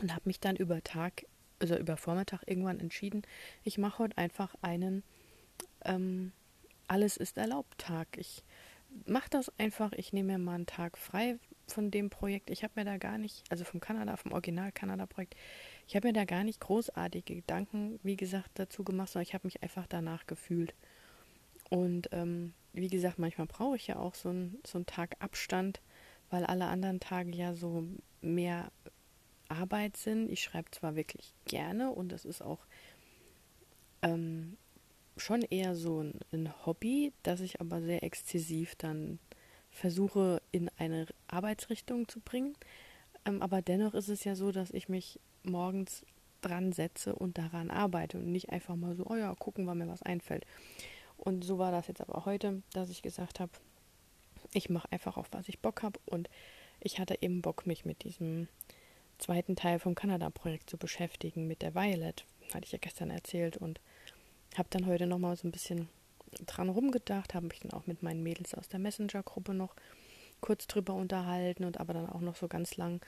und 0.00 0.12
habe 0.12 0.22
mich 0.24 0.40
dann 0.40 0.56
über 0.56 0.82
Tag, 0.82 1.26
also 1.58 1.76
über 1.76 1.96
Vormittag 1.96 2.42
irgendwann 2.46 2.80
entschieden, 2.80 3.22
ich 3.64 3.78
mache 3.78 3.98
heute 3.98 4.18
einfach 4.18 4.54
einen 4.62 5.02
ähm, 5.84 6.32
Alles 6.88 7.16
ist 7.16 7.36
erlaubt 7.36 7.78
Tag. 7.78 8.08
Ich 8.16 8.42
mach 9.06 9.28
das 9.28 9.52
einfach. 9.58 9.92
Ich 9.92 10.12
nehme 10.12 10.32
mir 10.32 10.38
mal 10.38 10.54
einen 10.54 10.66
Tag 10.66 10.98
frei 10.98 11.38
von 11.66 11.90
dem 11.90 12.10
Projekt. 12.10 12.50
Ich 12.50 12.62
habe 12.62 12.72
mir 12.76 12.84
da 12.84 12.98
gar 12.98 13.18
nicht, 13.18 13.44
also 13.50 13.64
vom 13.64 13.80
Kanada, 13.80 14.16
vom 14.16 14.32
Original-Kanada-Projekt, 14.32 15.34
ich 15.86 15.96
habe 15.96 16.08
mir 16.08 16.12
da 16.12 16.24
gar 16.24 16.44
nicht 16.44 16.60
großartige 16.60 17.36
Gedanken, 17.36 17.98
wie 18.02 18.16
gesagt, 18.16 18.50
dazu 18.54 18.84
gemacht, 18.84 19.10
sondern 19.10 19.26
ich 19.26 19.34
habe 19.34 19.46
mich 19.46 19.62
einfach 19.62 19.86
danach 19.86 20.26
gefühlt. 20.26 20.74
Und 21.70 22.08
ähm, 22.12 22.52
wie 22.72 22.88
gesagt, 22.88 23.18
manchmal 23.18 23.46
brauche 23.46 23.76
ich 23.76 23.86
ja 23.86 23.96
auch 23.96 24.14
so, 24.14 24.30
ein, 24.30 24.58
so 24.66 24.78
einen 24.78 24.86
Tag 24.86 25.16
Abstand, 25.20 25.80
weil 26.30 26.44
alle 26.44 26.66
anderen 26.66 27.00
Tage 27.00 27.30
ja 27.30 27.54
so 27.54 27.84
mehr 28.20 28.70
Arbeit 29.48 29.96
sind. 29.96 30.30
Ich 30.30 30.42
schreibe 30.42 30.70
zwar 30.70 30.96
wirklich 30.96 31.34
gerne 31.44 31.90
und 31.90 32.10
das 32.10 32.24
ist 32.24 32.42
auch 32.42 32.60
ähm, 34.02 34.56
schon 35.16 35.42
eher 35.42 35.74
so 35.74 36.02
ein, 36.02 36.20
ein, 36.32 36.52
Hobby, 36.66 37.12
das 37.22 37.40
ich 37.40 37.60
aber 37.60 37.82
sehr 37.82 38.02
exzessiv 38.02 38.74
dann 38.76 39.18
versuche 39.70 40.42
in 40.52 40.70
eine 40.76 41.06
Arbeitsrichtung 41.28 42.08
zu 42.08 42.20
bringen. 42.20 42.54
Ähm, 43.24 43.42
aber 43.42 43.62
dennoch 43.62 43.94
ist 43.94 44.08
es 44.08 44.24
ja 44.24 44.34
so, 44.34 44.52
dass 44.52 44.70
ich 44.70 44.88
mich 44.88 45.20
morgens 45.42 46.04
dran 46.40 46.72
setze 46.72 47.14
und 47.14 47.38
daran 47.38 47.70
arbeite 47.70 48.18
und 48.18 48.30
nicht 48.30 48.50
einfach 48.50 48.74
mal 48.74 48.94
so, 48.94 49.06
oh 49.06 49.16
ja, 49.16 49.34
gucken, 49.34 49.66
wann 49.66 49.78
mir 49.78 49.88
was 49.88 50.02
einfällt. 50.02 50.44
Und 51.16 51.44
so 51.44 51.58
war 51.58 51.70
das 51.70 51.86
jetzt 51.86 52.00
aber 52.00 52.24
heute, 52.24 52.62
dass 52.72 52.90
ich 52.90 53.02
gesagt 53.02 53.38
habe, 53.38 53.52
ich 54.52 54.68
mache 54.68 54.90
einfach 54.90 55.16
auf 55.16 55.28
was 55.30 55.48
ich 55.48 55.60
Bock 55.60 55.82
habe 55.82 56.00
und 56.04 56.28
ich 56.80 56.98
hatte 56.98 57.16
eben 57.20 57.42
Bock, 57.42 57.66
mich 57.66 57.84
mit 57.84 58.02
diesem 58.02 58.48
zweiten 59.18 59.54
Teil 59.54 59.78
vom 59.78 59.94
Kanada-Projekt 59.94 60.68
zu 60.68 60.76
beschäftigen, 60.76 61.46
mit 61.46 61.62
der 61.62 61.74
Violet, 61.74 62.24
hatte 62.52 62.64
ich 62.64 62.72
ja 62.72 62.78
gestern 62.78 63.10
erzählt 63.10 63.56
und 63.56 63.80
habe 64.58 64.68
dann 64.70 64.86
heute 64.86 65.06
nochmal 65.06 65.36
so 65.36 65.46
ein 65.46 65.52
bisschen 65.52 65.88
dran 66.46 66.68
rumgedacht, 66.68 67.34
habe 67.34 67.46
mich 67.46 67.60
dann 67.60 67.72
auch 67.72 67.86
mit 67.86 68.02
meinen 68.02 68.22
Mädels 68.22 68.54
aus 68.54 68.68
der 68.68 68.78
Messenger-Gruppe 68.80 69.54
noch 69.54 69.74
kurz 70.40 70.66
drüber 70.66 70.94
unterhalten 70.94 71.64
und 71.64 71.78
aber 71.80 71.94
dann 71.94 72.08
auch 72.08 72.20
noch 72.20 72.36
so 72.36 72.48
ganz 72.48 72.76
lang 72.76 73.00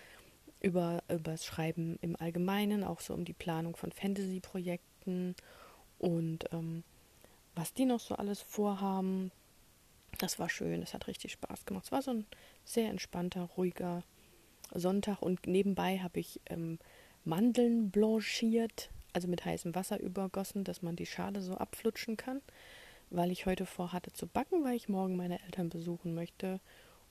über, 0.61 1.03
das 1.09 1.45
Schreiben 1.45 1.99
im 2.01 2.17
Allgemeinen, 2.17 2.85
auch 2.85 3.01
so 3.01 3.13
um 3.13 3.25
die 3.25 3.35
Planung 3.35 3.77
von 3.77 3.93
Fantasy-Projekten 3.93 5.35
und 5.99 6.45
ähm, 6.53 6.85
was 7.55 7.75
die 7.75 7.85
noch 7.85 8.01
so 8.01 8.15
alles 8.15 8.41
vorhaben. 8.41 9.31
Das 10.19 10.39
war 10.39 10.49
schön, 10.49 10.83
es 10.83 10.95
hat 10.95 11.07
richtig 11.07 11.33
Spaß 11.33 11.67
gemacht. 11.67 11.85
Es 11.87 11.93
war 11.93 12.03
so 12.03 12.13
ein 12.13 12.27
sehr 12.65 12.89
entspannter, 12.89 13.43
ruhiger 13.57 14.05
Sonntag 14.73 15.21
und 15.21 15.47
nebenbei 15.47 15.99
habe 15.99 16.21
ich 16.21 16.41
ähm, 16.47 16.79
Mandeln 17.25 17.91
blanchiert, 17.91 18.91
also 19.14 19.28
mit 19.28 19.44
heißem 19.44 19.75
Wasser 19.75 19.99
übergossen, 20.00 20.64
dass 20.64 20.83
man 20.83 20.97
die 20.97 21.06
Schale 21.06 21.40
so 21.40 21.54
abflutschen 21.54 22.16
kann, 22.16 22.42
weil 23.11 23.30
ich 23.30 23.47
heute 23.47 23.64
vorhatte 23.64 24.12
zu 24.12 24.26
backen, 24.26 24.64
weil 24.64 24.76
ich 24.76 24.88
morgen 24.88 25.16
meine 25.16 25.42
Eltern 25.44 25.71
besuchen 25.71 26.14
möchte 26.14 26.61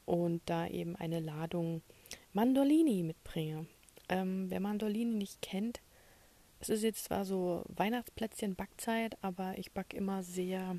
und 0.06 0.42
da 0.46 0.68
eben 0.68 0.96
eine 0.96 1.20
Ladung 1.20 1.82
Mandolini 2.34 3.04
mitbringe. 3.04 3.66
Ähm, 4.10 4.50
wer 4.50 4.60
Mandolini 4.60 5.16
nicht 5.16 5.42
kennt, 5.42 5.82
es 6.60 6.70
ist 6.70 6.84
jetzt 6.84 7.06
zwar 7.06 7.26
so 7.26 7.64
Weihnachtsplätzchen 7.68 8.56
Backzeit, 8.56 9.18
aber 9.22 9.58
ich 9.58 9.74
backe 9.74 9.98
immer 9.98 10.24
sehr 10.24 10.78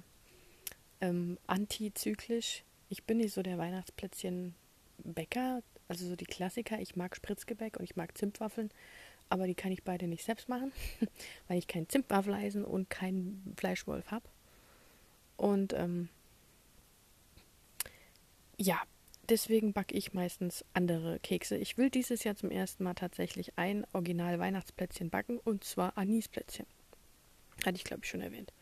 ähm, 1.02 1.38
antizyklisch. 1.46 2.64
Ich 2.88 3.04
bin 3.04 3.18
nicht 3.18 3.34
so 3.34 3.42
der 3.42 3.58
Weihnachtsplätzchen 3.58 4.54
Bäcker, 5.02 5.62
also 5.88 6.06
so 6.06 6.16
die 6.16 6.24
Klassiker. 6.24 6.80
Ich 6.80 6.96
mag 6.96 7.14
Spritzgebäck 7.14 7.76
und 7.76 7.84
ich 7.84 7.96
mag 7.96 8.16
Zimtwaffeln, 8.16 8.70
aber 9.28 9.46
die 9.46 9.54
kann 9.54 9.72
ich 9.72 9.82
beide 9.82 10.06
nicht 10.06 10.24
selbst 10.24 10.48
machen, 10.48 10.72
weil 11.48 11.58
ich 11.58 11.66
kein 11.66 11.88
Zimtwaffeleisen 11.88 12.64
und 12.64 12.90
keinen 12.90 13.54
Fleischwolf 13.56 14.10
habe. 14.10 14.28
Und 15.36 15.72
ähm, 15.72 16.08
ja, 18.56 18.80
deswegen 19.28 19.72
backe 19.72 19.94
ich 19.94 20.12
meistens 20.12 20.64
andere 20.74 21.18
Kekse. 21.20 21.56
Ich 21.56 21.76
will 21.76 21.90
dieses 21.90 22.24
Jahr 22.24 22.36
zum 22.36 22.50
ersten 22.50 22.84
Mal 22.84 22.94
tatsächlich 22.94 23.58
ein 23.58 23.86
Original 23.92 24.38
Weihnachtsplätzchen 24.38 25.10
backen 25.10 25.38
und 25.38 25.64
zwar 25.64 25.98
Anisplätzchen. 25.98 26.66
Hatte 27.64 27.76
ich 27.76 27.84
glaube 27.84 28.02
ich 28.04 28.10
schon 28.10 28.20
erwähnt. 28.20 28.52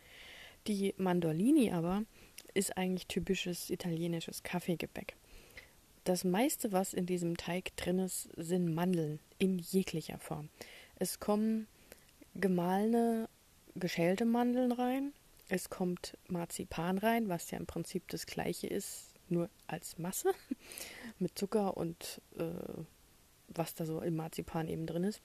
Die 0.66 0.95
Mandolini 0.97 1.73
aber 1.73 2.04
ist 2.54 2.76
eigentlich 2.76 3.07
typisches 3.07 3.71
italienisches 3.71 4.42
Kaffeegebäck. 4.42 5.16
Das 6.05 6.25
meiste, 6.25 6.73
was 6.73 6.95
in 6.95 7.07
diesem 7.07 7.37
Teig 7.37 7.77
drin 7.77 7.99
ist, 8.01 8.29
sind 8.37 8.75
Mandeln 8.75 9.21
in 9.39 9.59
jeglicher 9.59 10.19
Form. 10.19 10.49
Es 10.97 11.21
kommen 11.21 11.69
gemahlene, 12.35 13.29
geschälte 13.77 14.25
Mandeln 14.25 14.73
rein. 14.73 15.13
Es 15.49 15.71
kommt 15.71 16.17
Marzipan 16.29 16.99
rein, 16.99 17.29
was 17.29 17.51
ja 17.51 17.59
im 17.59 17.67
Prinzip 17.67 18.09
das 18.09 18.27
gleiche 18.27 18.67
ist, 18.67 19.15
nur 19.29 19.49
als 19.67 19.99
Masse 19.99 20.33
mit 21.19 21.39
Zucker 21.39 21.77
und 21.77 22.21
äh, 22.37 22.51
was 23.49 23.75
da 23.75 23.85
so 23.85 24.01
im 24.01 24.17
Marzipan 24.17 24.69
eben 24.69 24.87
drin 24.87 25.05
ist. 25.05 25.21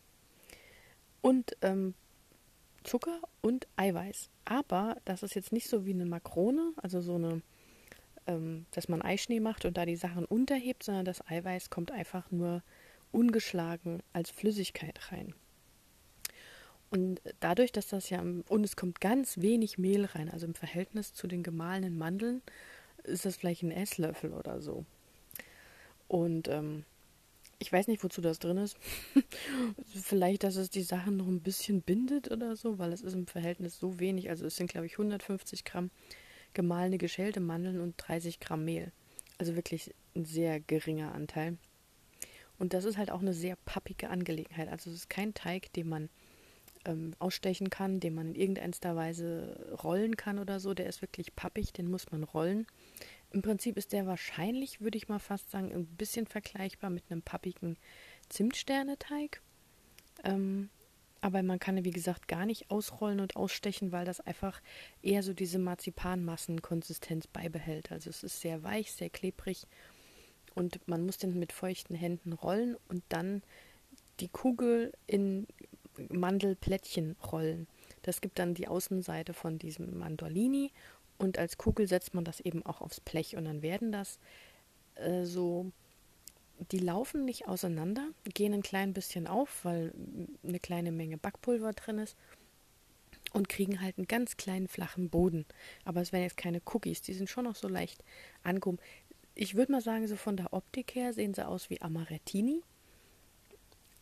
Und 1.22 1.58
ähm, 1.62 1.96
Zucker 2.84 3.20
und 3.42 3.68
Eiweiß. 3.78 4.30
Aber 4.46 4.98
das 5.06 5.24
ist 5.24 5.36
jetzt 5.36 5.52
nicht 5.52 5.68
so 5.68 5.86
wie 5.86 5.94
eine 5.94 6.06
Makrone, 6.06 6.74
also 6.78 7.02
so 7.02 7.16
eine 7.16 7.42
ähm, 8.28 8.66
dass 8.72 8.90
man 8.90 9.02
Eischnee 9.02 9.40
macht 9.40 9.66
und 9.66 9.78
da 9.78 9.86
die 9.86 9.96
Sachen 9.96 10.26
unterhebt, 10.26 10.84
sondern 10.84 11.06
das 11.06 11.26
Eiweiß 11.28 11.70
kommt 11.70 11.92
einfach 11.92 12.30
nur 12.32 12.62
ungeschlagen 13.12 14.04
als 14.14 14.30
Flüssigkeit 14.30 15.12
rein. 15.12 15.34
Und 16.90 17.22
dadurch, 17.40 17.72
dass 17.72 17.88
das 17.88 18.10
ja, 18.10 18.22
und 18.22 18.64
es 18.64 18.76
kommt 18.76 19.02
ganz 19.02 19.40
wenig 19.40 19.78
Mehl 19.78 20.06
rein, 20.06 20.30
also 20.30 20.46
im 20.46 20.54
Verhältnis 20.54 21.14
zu 21.14 21.28
den 21.28 21.44
gemahlenen 21.44 21.98
Mandeln, 21.98 22.42
ist 23.04 23.26
das 23.26 23.38
vielleicht 23.38 23.64
ein 23.64 23.72
Esslöffel 23.72 24.34
oder 24.34 24.62
so. 24.62 24.86
Und 26.08 26.48
ähm, 26.48 26.86
ich 27.60 27.72
weiß 27.72 27.88
nicht, 27.88 28.04
wozu 28.04 28.22
das 28.22 28.40
drin 28.40 28.58
ist. 28.58 28.78
vielleicht, 29.94 30.44
dass 30.44 30.56
es 30.56 30.70
die 30.70 30.84
Sachen 30.84 31.18
noch 31.18 31.28
ein 31.28 31.42
bisschen 31.42 31.82
bindet 31.82 32.32
oder 32.32 32.56
so, 32.56 32.78
weil 32.80 32.94
es 32.94 33.02
ist 33.02 33.14
im 33.14 33.28
Verhältnis 33.28 33.78
so 33.78 34.00
wenig. 34.00 34.30
Also 34.30 34.46
es 34.46 34.56
sind, 34.56 34.70
glaube 34.70 34.86
ich, 34.86 34.94
150 34.94 35.66
Gramm 35.66 35.90
gemahlene 36.58 36.98
geschälte 36.98 37.40
Mandeln 37.40 37.80
und 37.80 37.96
30 37.98 38.40
Gramm 38.40 38.66
Mehl. 38.66 38.92
Also 39.38 39.56
wirklich 39.56 39.94
ein 40.16 40.26
sehr 40.26 40.60
geringer 40.60 41.14
Anteil. 41.14 41.58
Und 42.58 42.74
das 42.74 42.84
ist 42.84 42.98
halt 42.98 43.12
auch 43.12 43.22
eine 43.22 43.36
sehr 43.36 43.56
pappige 43.56 44.10
Angelegenheit. 44.10 44.68
Also 44.68 44.90
es 44.90 44.96
ist 44.98 45.10
kein 45.10 45.36
Teig, 45.36 45.72
den 45.74 45.88
man 45.88 46.10
ähm, 46.86 47.14
ausstechen 47.20 47.70
kann, 47.70 48.00
den 48.00 48.16
man 48.16 48.30
in 48.30 48.36
irgendeiner 48.36 48.96
Weise 48.96 49.78
rollen 49.84 50.18
kann 50.18 50.40
oder 50.40 50.60
so. 50.60 50.74
Der 50.74 50.88
ist 50.88 51.04
wirklich 51.04 51.36
pappig, 51.36 51.74
den 51.74 51.92
muss 51.92 52.12
man 52.12 52.24
rollen. 52.24 52.66
Im 53.30 53.44
Prinzip 53.44 53.78
ist 53.78 53.94
der 53.94 54.08
wahrscheinlich, 54.08 54.82
würde 54.82 54.98
ich 54.98 55.10
mal 55.10 55.20
fast 55.20 55.52
sagen, 55.52 55.72
ein 55.72 55.86
bisschen 55.86 56.26
vergleichbar 56.26 56.90
mit 56.90 57.04
einem 57.12 57.22
pappigen 57.22 57.78
Zimtsterneteig. 58.30 59.44
Ähm, 60.24 60.70
aber 61.22 61.44
man 61.44 61.60
kann, 61.60 61.84
wie 61.84 61.92
gesagt, 61.92 62.28
gar 62.28 62.46
nicht 62.46 62.70
ausrollen 62.70 63.20
und 63.20 63.36
ausstechen, 63.36 63.92
weil 63.92 64.06
das 64.06 64.20
einfach 64.20 64.62
eher 65.02 65.24
so 65.24 65.34
diese 65.34 65.60
Marzipanmassenkonsistenz 65.60 67.28
beibehält. 67.28 67.92
Also 67.92 68.10
es 68.10 68.24
ist 68.24 68.42
sehr 68.42 68.64
weich, 68.64 68.92
sehr 68.92 69.10
klebrig 69.10 69.68
und 70.56 70.88
man 70.88 71.06
muss 71.06 71.18
den 71.18 71.38
mit 71.38 71.52
feuchten 71.52 71.96
Händen 71.96 72.34
rollen 72.34 72.76
und 72.88 73.04
dann 73.10 73.44
die 74.20 74.30
Kugel 74.30 74.94
in 75.06 75.48
Mandelplättchen 76.10 77.16
rollen. 77.32 77.68
Das 78.02 78.22
gibt 78.22 78.40
dann 78.40 78.54
die 78.54 78.68
Außenseite 78.68 79.34
von 79.34 79.58
diesem 79.60 79.98
Mandolini 79.98 80.72
und 81.18 81.38
als 81.38 81.58
Kugel 81.58 81.88
setzt 81.88 82.14
man 82.14 82.24
das 82.24 82.40
eben 82.40 82.66
auch 82.66 82.82
aufs 82.82 83.00
Blech 83.00 83.36
und 83.36 83.46
dann 83.46 83.62
werden 83.62 83.92
das 83.92 84.20
äh, 84.96 85.26
so 85.26 85.72
die 86.72 86.80
laufen 86.80 87.26
nicht 87.26 87.48
auseinander, 87.48 88.08
gehen 88.34 88.54
ein 88.54 88.64
klein 88.64 88.94
bisschen 88.94 89.28
auf, 89.28 89.64
weil 89.64 89.94
eine 90.44 90.60
kleine 90.60 90.92
Menge 90.92 91.18
Backpulver 91.18 91.74
drin 91.74 92.00
ist 92.00 92.18
und 93.34 93.50
kriegen 93.50 93.82
halt 93.82 93.98
einen 93.98 94.08
ganz 94.08 94.38
kleinen 94.38 94.68
flachen 94.68 95.10
Boden. 95.10 95.46
Aber 95.86 96.02
es 96.02 96.12
wären 96.12 96.24
jetzt 96.24 96.38
keine 96.38 96.62
Cookies, 96.66 97.02
die 97.02 97.14
sind 97.14 97.30
schon 97.30 97.46
noch 97.46 97.56
so 97.56 97.68
leicht 97.68 98.04
angehoben. 98.44 98.80
Ich 99.36 99.56
würde 99.56 99.72
mal 99.72 99.82
sagen, 99.82 100.08
so 100.08 100.16
von 100.16 100.38
der 100.38 100.54
Optik 100.54 100.96
her 100.96 101.14
sehen 101.14 101.34
sie 101.34 101.48
aus 101.48 101.70
wie 101.70 101.82
Amarettini, 101.82 102.64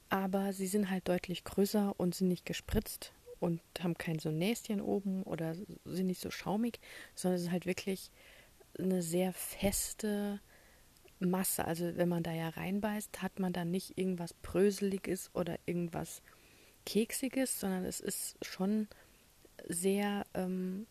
aber 0.09 0.53
sie 0.53 0.67
sind 0.67 0.89
halt 0.89 1.07
deutlich 1.07 1.43
größer 1.43 1.93
und 1.97 2.15
sind 2.15 2.29
nicht 2.29 2.45
gespritzt 2.45 3.12
und 3.39 3.62
haben 3.81 3.97
kein 3.97 4.19
so 4.19 4.31
Näschen 4.31 4.79
oben 4.79 5.24
oder 5.24 5.55
sind 5.55 6.07
nicht 6.07 6.21
so 6.21 6.31
schaumig, 6.31 6.79
sondern 7.15 7.35
es 7.35 7.43
ist 7.43 7.51
halt 7.51 7.65
wirklich 7.65 8.12
eine 8.79 9.01
sehr 9.01 9.33
feste, 9.33 10.39
Masse. 11.19 11.65
Also 11.65 11.95
wenn 11.95 12.10
man 12.10 12.24
da 12.24 12.31
ja 12.31 12.50
reinbeißt, 12.50 13.22
hat 13.22 13.39
man 13.39 13.53
dann 13.53 13.72
nicht 13.72 13.98
irgendwas 13.98 14.34
Bröseliges 14.34 15.29
oder 15.34 15.57
irgendwas 15.65 16.22
Keksiges, 16.86 17.60
sondern 17.60 17.86
es 17.86 18.00
ist 18.00 18.38
schon 18.43 18.88
sehr 19.67 20.25
ähm, 20.34 20.86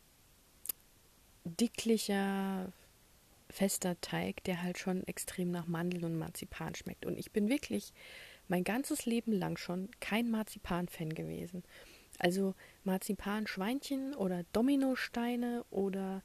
dicklicher, 1.44 2.72
fester 3.50 4.00
Teig, 4.00 4.42
der 4.44 4.62
halt 4.62 4.78
schon 4.78 5.06
extrem 5.06 5.50
nach 5.50 5.66
Mandeln 5.66 6.04
und 6.04 6.18
Marzipan 6.18 6.74
schmeckt. 6.74 7.06
Und 7.06 7.18
ich 7.18 7.30
bin 7.30 7.48
wirklich 7.48 7.92
mein 8.48 8.64
ganzes 8.64 9.06
Leben 9.06 9.32
lang 9.32 9.56
schon 9.56 9.88
kein 10.00 10.30
Marzipan-Fan 10.30 11.10
gewesen. 11.14 11.62
Also 12.18 12.54
Marzipan-Schweinchen 12.84 14.14
oder 14.14 14.44
Dominosteine 14.52 15.64
oder 15.70 16.22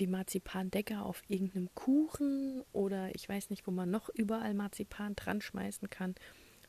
die 0.00 0.06
Marzipandecke 0.06 1.00
auf 1.00 1.22
irgendeinem 1.28 1.68
Kuchen 1.74 2.62
oder 2.72 3.14
ich 3.14 3.28
weiß 3.28 3.50
nicht, 3.50 3.66
wo 3.66 3.70
man 3.70 3.90
noch 3.90 4.08
überall 4.08 4.54
Marzipan 4.54 5.14
dran 5.14 5.40
schmeißen 5.40 5.90
kann, 5.90 6.14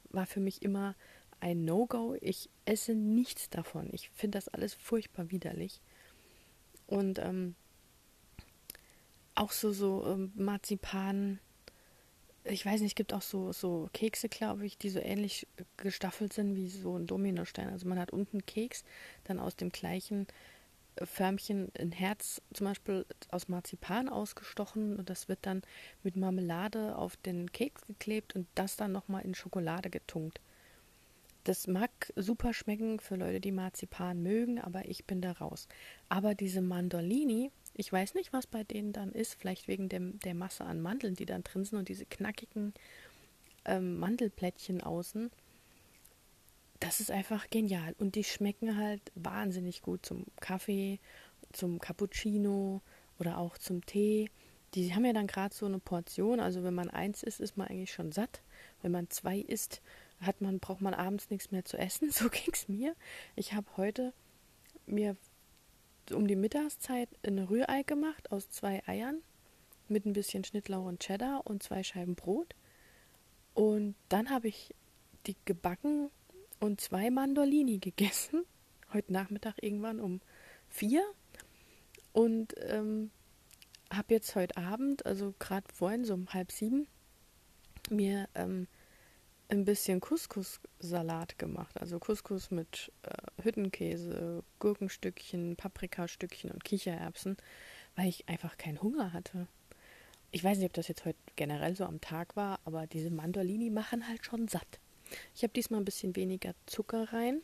war 0.10 0.26
für 0.26 0.42
mich 0.42 0.62
immer 0.62 0.96
ein 1.40 1.66
No-Go. 1.66 2.16
Ich 2.22 2.50
esse 2.66 2.94
nichts 2.94 3.50
davon. 3.50 3.90
Ich 3.92 4.10
finde 4.10 4.38
das 4.38 4.50
alles 4.50 4.74
furchtbar 4.74 5.32
widerlich. 5.32 5.82
Und 6.86 7.20
ähm, 7.20 7.56
auch 9.34 9.52
so, 9.52 9.72
so 9.72 10.06
ähm, 10.06 10.34
Marzipan 10.36 11.40
ich 12.44 12.66
weiß 12.66 12.82
nicht, 12.82 12.92
es 12.92 12.96
gibt 12.96 13.14
auch 13.14 13.22
so, 13.22 13.52
so 13.52 13.90
Kekse, 13.94 14.28
glaube 14.28 14.66
ich, 14.66 14.78
die 14.78 14.90
so 14.90 15.00
ähnlich 15.00 15.48
gestaffelt 15.78 16.34
sind 16.34 16.56
wie 16.56 16.70
so 16.70 16.98
ein 16.98 17.06
Dominostein. 17.06 17.70
Also 17.70 17.88
man 17.88 18.00
hat 18.00 18.12
unten 18.12 18.46
Keks, 18.46 18.84
dann 19.26 19.40
aus 19.40 19.56
dem 19.56 19.70
gleichen 19.70 20.28
Förmchen 21.04 21.72
ein 21.80 21.92
Herz 21.92 22.42
zum 22.54 22.68
Beispiel 22.68 23.06
aus 23.30 23.48
Marzipan 23.48 24.10
ausgestochen 24.10 24.98
und 24.98 25.10
das 25.10 25.28
wird 25.28 25.40
dann 25.44 25.62
mit 26.04 26.16
Marmelade 26.16 26.96
auf 26.96 27.18
den 27.18 27.52
Keks 27.52 27.86
geklebt 27.86 28.36
und 28.36 28.48
das 28.56 28.76
dann 28.76 28.92
nochmal 28.92 29.24
in 29.24 29.36
Schokolade 29.36 29.90
getunkt. 29.90 30.40
Das 31.44 31.66
mag 31.66 31.90
super 32.16 32.54
schmecken 32.54 33.00
für 33.00 33.16
Leute, 33.16 33.40
die 33.40 33.52
Marzipan 33.52 34.22
mögen, 34.22 34.60
aber 34.60 34.86
ich 34.88 35.06
bin 35.06 35.22
da 35.22 35.32
raus. 35.32 35.68
Aber 36.08 36.36
diese 36.36 36.62
Mandolini, 36.62 37.52
ich 37.74 37.92
weiß 37.92 38.14
nicht, 38.14 38.32
was 38.32 38.46
bei 38.46 38.64
denen 38.64 38.94
dann 38.94 39.12
ist, 39.12 39.36
vielleicht 39.40 39.68
wegen 39.68 39.90
dem, 39.90 40.20
der 40.20 40.36
Masse 40.36 40.66
an 40.66 40.82
Mandeln, 40.82 41.16
die 41.16 41.26
dann 41.26 41.44
drin 41.44 41.66
sind 41.66 41.80
und 41.80 41.90
diese 41.90 42.06
knackigen 42.06 42.74
ähm, 43.66 43.98
Mandelplättchen 43.98 44.82
außen 44.82 45.32
das 46.82 47.00
ist 47.00 47.12
einfach 47.12 47.50
genial. 47.50 47.96
Und 48.00 48.16
die 48.16 48.24
schmecken 48.24 48.76
halt 48.76 49.02
wahnsinnig 49.16 49.82
gut 49.82 50.06
zum 50.06 50.26
Kaffee, 50.40 51.00
zum 51.54 51.80
Cappuccino 51.80 52.82
oder 53.20 53.38
auch 53.38 53.58
zum 53.58 53.86
Tee. 53.86 54.30
Die 54.74 54.94
haben 54.94 55.06
ja 55.06 55.14
dann 55.14 55.28
gerade 55.28 55.54
so 55.54 55.68
eine 55.68 55.80
Portion. 55.80 56.40
Also 56.40 56.64
wenn 56.64 56.74
man 56.74 56.90
eins 56.90 57.24
isst, 57.24 57.40
ist 57.40 57.56
man 57.56 57.68
eigentlich 57.68 57.94
schon 57.94 58.12
satt. 58.12 58.42
Wenn 58.82 58.92
man 58.92 59.10
zwei 59.12 59.38
isst, 59.38 59.82
hat 60.22 60.42
man, 60.42 60.60
braucht 60.60 60.82
man 60.82 60.96
abends 60.96 61.30
nichts 61.30 61.52
mehr 61.52 61.64
zu 61.64 61.78
essen. 61.78 62.10
So 62.12 62.30
ging 62.30 62.52
es 62.52 62.68
mir. 62.68 62.96
Ich 63.36 63.54
habe 63.54 63.68
heute 63.78 64.12
mir 64.88 65.16
um 66.12 66.28
die 66.28 66.36
Mittagszeit 66.36 67.10
eine 67.24 67.50
Rührei 67.50 67.84
gemacht 67.84 68.32
aus 68.32 68.50
zwei 68.50 68.82
Eiern 68.88 69.22
mit 69.88 70.06
ein 70.06 70.14
bisschen 70.14 70.44
Schnittlauch 70.44 70.86
und 70.86 71.02
Cheddar 71.02 71.46
und 71.46 71.62
zwei 71.62 71.84
Scheiben 71.84 72.16
Brot. 72.16 72.56
Und 73.54 73.94
dann 74.10 74.32
habe 74.32 74.48
ich 74.48 74.74
die 75.28 75.36
gebacken 75.46 76.10
und 76.62 76.80
zwei 76.80 77.10
Mandolini 77.10 77.80
gegessen. 77.80 78.46
Heute 78.94 79.12
Nachmittag 79.12 79.56
irgendwann 79.62 80.00
um 80.00 80.22
vier. 80.70 81.04
Und 82.14 82.54
ähm, 82.60 83.10
habe 83.92 84.14
jetzt 84.14 84.36
heute 84.36 84.56
Abend, 84.58 85.06
also 85.06 85.34
gerade 85.40 85.66
vorhin 85.74 86.06
so 86.06 86.14
um 86.14 86.28
halb 86.34 86.52
sieben, 86.52 86.88
mir 87.90 88.30
ähm, 88.36 88.68
ein 89.50 89.66
bisschen 89.66 90.00
Couscous-Salat 90.00 91.40
gemacht. 91.40 91.80
Also 91.82 92.00
Couscous 92.00 92.52
mit 92.52 92.92
äh, 93.04 93.44
Hüttenkäse, 93.44 94.44
Gurkenstückchen, 94.60 95.56
Paprikastückchen 95.56 96.52
und 96.52 96.64
Kichererbsen, 96.64 97.38
weil 97.96 98.08
ich 98.08 98.30
einfach 98.30 98.58
keinen 98.58 98.82
Hunger 98.82 99.14
hatte. 99.14 99.48
Ich 100.30 100.44
weiß 100.44 100.58
nicht, 100.58 100.68
ob 100.68 100.74
das 100.74 100.88
jetzt 100.88 101.06
heute 101.06 101.20
generell 101.36 101.76
so 101.76 101.86
am 101.86 102.00
Tag 102.00 102.36
war, 102.36 102.60
aber 102.66 102.88
diese 102.88 103.10
Mandolini 103.10 103.70
machen 103.70 104.08
halt 104.08 104.24
schon 104.26 104.48
satt. 104.48 104.80
Ich 105.36 105.44
habe 105.44 105.54
diesmal 105.54 105.82
ein 105.82 105.86
bisschen 105.86 106.16
weniger 106.16 106.54
Zucker 106.66 107.12
rein, 107.14 107.42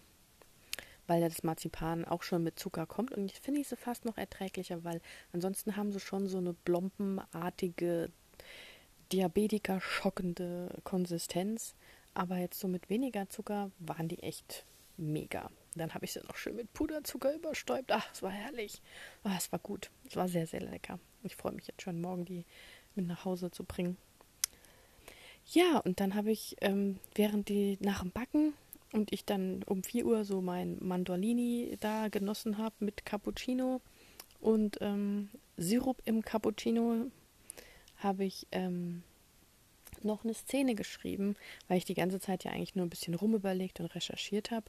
weil 1.07 1.21
das 1.21 1.43
Marzipan 1.43 2.05
auch 2.05 2.23
schon 2.23 2.43
mit 2.43 2.59
Zucker 2.59 2.85
kommt. 2.85 3.11
Und 3.11 3.25
ich 3.25 3.39
finde 3.39 3.61
ich 3.61 3.67
sie 3.67 3.77
fast 3.77 4.05
noch 4.05 4.17
erträglicher, 4.17 4.83
weil 4.83 5.01
ansonsten 5.33 5.75
haben 5.75 5.91
sie 5.91 5.99
schon 5.99 6.27
so 6.27 6.37
eine 6.37 6.53
blompenartige, 6.53 8.11
Diabetiker 9.11 9.79
schockende 9.79 10.69
Konsistenz. 10.83 11.75
Aber 12.13 12.37
jetzt 12.37 12.59
so 12.59 12.67
mit 12.67 12.89
weniger 12.89 13.29
Zucker 13.29 13.71
waren 13.79 14.07
die 14.07 14.21
echt 14.23 14.65
mega. 14.97 15.49
Dann 15.75 15.93
habe 15.93 16.05
ich 16.05 16.13
sie 16.13 16.19
noch 16.21 16.35
schön 16.35 16.55
mit 16.55 16.73
Puderzucker 16.73 17.33
überstäubt. 17.33 17.91
Ach, 17.91 18.09
es 18.11 18.23
war 18.23 18.31
herrlich. 18.31 18.81
Ah, 19.23 19.35
es 19.37 19.51
war 19.51 19.59
gut. 19.59 19.91
Es 20.07 20.15
war 20.15 20.27
sehr, 20.27 20.47
sehr 20.47 20.61
lecker. 20.61 20.99
Ich 21.23 21.35
freue 21.35 21.53
mich 21.53 21.67
jetzt 21.67 21.83
schon, 21.83 22.01
morgen 22.01 22.25
die 22.25 22.45
mit 22.95 23.05
nach 23.05 23.25
Hause 23.25 23.51
zu 23.51 23.63
bringen. 23.63 23.97
Ja, 25.49 25.79
und 25.79 25.99
dann 26.01 26.13
habe 26.15 26.31
ich, 26.31 26.57
ähm, 26.61 26.99
während 27.15 27.47
die 27.49 27.77
nach 27.79 28.01
dem 28.01 28.11
Backen 28.11 28.53
und 28.91 29.13
ich 29.13 29.25
dann 29.25 29.63
um 29.63 29.83
4 29.83 30.05
Uhr 30.05 30.25
so 30.25 30.41
mein 30.41 30.77
Mandolini 30.81 31.77
da 31.79 32.09
genossen 32.09 32.57
habe 32.57 32.75
mit 32.79 33.05
Cappuccino 33.05 33.81
und 34.41 34.77
ähm, 34.81 35.29
Sirup 35.55 36.01
im 36.05 36.21
Cappuccino, 36.21 37.07
habe 37.97 38.25
ich 38.25 38.45
ähm, 38.51 39.03
noch 40.03 40.23
eine 40.23 40.33
Szene 40.33 40.75
geschrieben, 40.75 41.35
weil 41.67 41.77
ich 41.77 41.85
die 41.85 41.95
ganze 41.95 42.19
Zeit 42.19 42.43
ja 42.43 42.51
eigentlich 42.51 42.75
nur 42.75 42.85
ein 42.85 42.91
bisschen 42.91 43.15
rumüberlegt 43.15 43.79
und 43.79 43.87
recherchiert 43.87 44.51
habe. 44.51 44.65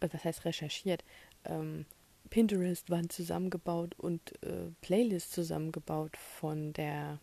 Äh, 0.00 0.08
was 0.12 0.24
heißt 0.24 0.44
recherchiert? 0.44 1.04
Ähm, 1.44 1.86
Pinterest-Wand 2.30 3.12
zusammengebaut 3.12 3.94
und 3.96 4.20
äh, 4.42 4.70
Playlist 4.82 5.32
zusammengebaut 5.32 6.16
von 6.16 6.74
der 6.74 7.20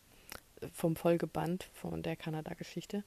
vom 0.72 0.96
Folgeband 0.96 1.70
von 1.74 2.04
der 2.04 2.16
Kanada-Geschichte. 2.16 3.04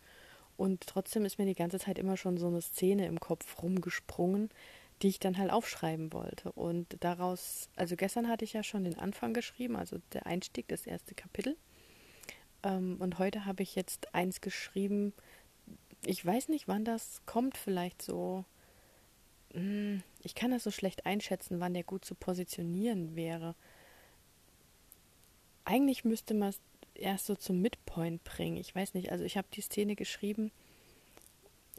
Und 0.56 0.86
trotzdem 0.86 1.24
ist 1.24 1.38
mir 1.38 1.46
die 1.46 1.54
ganze 1.54 1.78
Zeit 1.78 1.98
immer 1.98 2.16
schon 2.16 2.36
so 2.36 2.48
eine 2.48 2.60
Szene 2.60 3.06
im 3.06 3.20
Kopf 3.20 3.62
rumgesprungen, 3.62 4.50
die 5.02 5.08
ich 5.08 5.20
dann 5.20 5.38
halt 5.38 5.52
aufschreiben 5.52 6.12
wollte. 6.12 6.50
Und 6.52 6.96
daraus, 7.00 7.68
also 7.76 7.94
gestern 7.94 8.28
hatte 8.28 8.44
ich 8.44 8.54
ja 8.54 8.62
schon 8.62 8.84
den 8.84 8.98
Anfang 8.98 9.32
geschrieben, 9.34 9.76
also 9.76 9.98
der 10.12 10.26
Einstieg, 10.26 10.66
das 10.68 10.86
erste 10.86 11.14
Kapitel. 11.14 11.56
Ähm, 12.64 12.96
und 12.98 13.18
heute 13.18 13.44
habe 13.44 13.62
ich 13.62 13.76
jetzt 13.76 14.14
eins 14.14 14.40
geschrieben. 14.40 15.12
Ich 16.04 16.24
weiß 16.24 16.48
nicht, 16.48 16.66
wann 16.68 16.84
das 16.84 17.22
kommt, 17.26 17.56
vielleicht 17.56 18.02
so. 18.02 18.44
Hm, 19.52 20.02
ich 20.22 20.34
kann 20.34 20.50
das 20.50 20.64
so 20.64 20.70
schlecht 20.70 21.06
einschätzen, 21.06 21.60
wann 21.60 21.74
der 21.74 21.84
gut 21.84 22.04
zu 22.04 22.14
positionieren 22.14 23.14
wäre. 23.14 23.54
Eigentlich 25.64 26.04
müsste 26.04 26.34
man 26.34 26.52
erst 26.98 27.26
so 27.26 27.34
zum 27.34 27.60
Midpoint 27.60 28.24
bringen. 28.24 28.56
Ich 28.56 28.74
weiß 28.74 28.94
nicht, 28.94 29.10
also 29.12 29.24
ich 29.24 29.36
habe 29.36 29.48
die 29.52 29.60
Szene 29.60 29.96
geschrieben, 29.96 30.50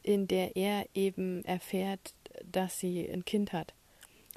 in 0.04 0.28
der 0.28 0.56
er 0.56 0.88
eben 0.94 1.44
erfährt, 1.46 2.14
dass 2.44 2.80
sie 2.80 3.08
ein 3.10 3.26
Kind 3.26 3.54
hat. 3.54 3.74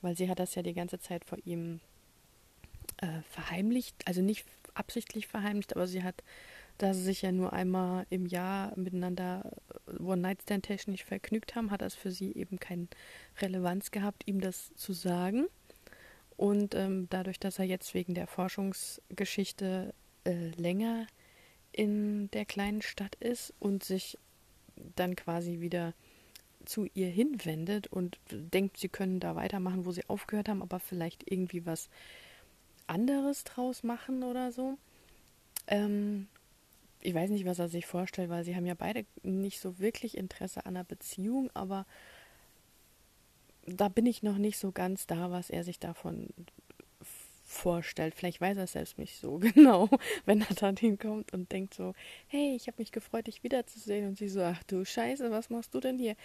Weil 0.00 0.16
sie 0.16 0.28
hat 0.28 0.38
das 0.38 0.54
ja 0.54 0.62
die 0.62 0.74
ganze 0.74 0.98
Zeit 0.98 1.24
vor 1.24 1.38
ihm 1.44 1.80
äh, 2.98 3.22
verheimlicht, 3.30 3.96
also 4.06 4.20
nicht 4.20 4.46
absichtlich 4.74 5.26
verheimlicht, 5.26 5.76
aber 5.76 5.86
sie 5.86 6.02
hat, 6.02 6.22
da 6.78 6.94
sie 6.94 7.02
sich 7.02 7.22
ja 7.22 7.30
nur 7.30 7.52
einmal 7.52 8.06
im 8.10 8.26
Jahr 8.26 8.76
miteinander 8.76 9.52
äh, 9.86 10.02
One-Night-Stand-technisch 10.02 11.04
vergnügt 11.04 11.54
haben, 11.54 11.70
hat 11.70 11.82
das 11.82 11.94
für 11.94 12.10
sie 12.10 12.32
eben 12.32 12.58
keine 12.58 12.88
Relevanz 13.40 13.90
gehabt, 13.90 14.26
ihm 14.26 14.40
das 14.40 14.74
zu 14.74 14.92
sagen. 14.92 15.46
Und 16.36 16.74
ähm, 16.74 17.06
dadurch, 17.10 17.38
dass 17.38 17.58
er 17.58 17.66
jetzt 17.66 17.94
wegen 17.94 18.14
der 18.14 18.26
Forschungsgeschichte 18.26 19.94
äh, 20.24 20.50
länger 20.56 21.06
in 21.72 22.30
der 22.32 22.44
kleinen 22.44 22.82
Stadt 22.82 23.14
ist 23.16 23.54
und 23.58 23.82
sich 23.82 24.18
dann 24.96 25.16
quasi 25.16 25.60
wieder 25.60 25.94
zu 26.64 26.86
ihr 26.94 27.08
hinwendet 27.08 27.88
und 27.88 28.18
denkt, 28.30 28.76
sie 28.76 28.88
können 28.88 29.20
da 29.20 29.34
weitermachen, 29.34 29.84
wo 29.84 29.92
sie 29.92 30.08
aufgehört 30.08 30.48
haben, 30.48 30.62
aber 30.62 30.80
vielleicht 30.80 31.30
irgendwie 31.30 31.66
was 31.66 31.88
anderes 32.86 33.44
draus 33.44 33.82
machen 33.82 34.22
oder 34.22 34.52
so. 34.52 34.78
Ähm, 35.66 36.28
ich 37.00 37.14
weiß 37.14 37.30
nicht, 37.30 37.46
was 37.46 37.58
er 37.58 37.68
sich 37.68 37.86
vorstellt, 37.86 38.30
weil 38.30 38.44
sie 38.44 38.54
haben 38.54 38.66
ja 38.66 38.74
beide 38.74 39.04
nicht 39.22 39.60
so 39.60 39.78
wirklich 39.78 40.16
Interesse 40.16 40.64
an 40.66 40.76
einer 40.76 40.84
Beziehung, 40.84 41.50
aber 41.54 41.84
da 43.66 43.88
bin 43.88 44.06
ich 44.06 44.22
noch 44.22 44.38
nicht 44.38 44.58
so 44.58 44.72
ganz 44.72 45.06
da, 45.06 45.30
was 45.30 45.50
er 45.50 45.64
sich 45.64 45.78
davon 45.78 46.28
vorstellt. 47.52 48.14
Vielleicht 48.14 48.40
weiß 48.40 48.56
er 48.56 48.64
es 48.64 48.72
selbst 48.72 48.98
nicht 48.98 49.18
so 49.18 49.38
genau, 49.54 49.88
wenn 50.24 50.40
er 50.40 50.54
dann 50.54 50.76
hinkommt 50.76 51.32
und 51.32 51.52
denkt 51.52 51.74
so, 51.74 51.94
hey, 52.26 52.54
ich 52.56 52.66
habe 52.66 52.78
mich 52.78 52.92
gefreut, 52.92 53.26
dich 53.26 53.44
wiederzusehen. 53.44 54.08
Und 54.08 54.18
sie 54.18 54.28
so, 54.28 54.42
ach 54.42 54.62
du 54.64 54.84
Scheiße, 54.84 55.30
was 55.30 55.50
machst 55.50 55.74
du 55.74 55.80
denn 55.80 55.98
hier? 55.98 56.16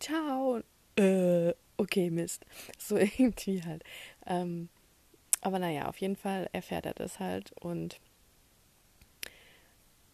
Ciao. 0.00 0.60
Äh, 0.96 1.52
okay, 1.76 2.10
Mist. 2.10 2.44
So 2.78 2.96
irgendwie 2.96 3.62
halt. 3.62 3.84
Ähm, 4.26 4.68
aber 5.40 5.58
naja, 5.58 5.88
auf 5.88 5.98
jeden 5.98 6.16
Fall 6.16 6.48
erfährt 6.52 6.86
er 6.86 6.94
das 6.94 7.20
halt 7.20 7.52
und 7.60 8.00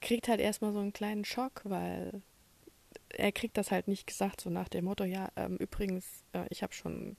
kriegt 0.00 0.28
halt 0.28 0.40
erstmal 0.40 0.72
so 0.72 0.80
einen 0.80 0.92
kleinen 0.92 1.24
Schock, 1.24 1.62
weil 1.64 2.22
er 3.08 3.32
kriegt 3.32 3.56
das 3.56 3.70
halt 3.70 3.88
nicht 3.88 4.06
gesagt, 4.06 4.40
so 4.40 4.50
nach 4.50 4.68
dem 4.68 4.84
Motto, 4.84 5.04
ja, 5.04 5.30
ähm, 5.36 5.56
übrigens, 5.56 6.24
äh, 6.32 6.44
ich 6.50 6.62
habe 6.62 6.74
schon, 6.74 7.16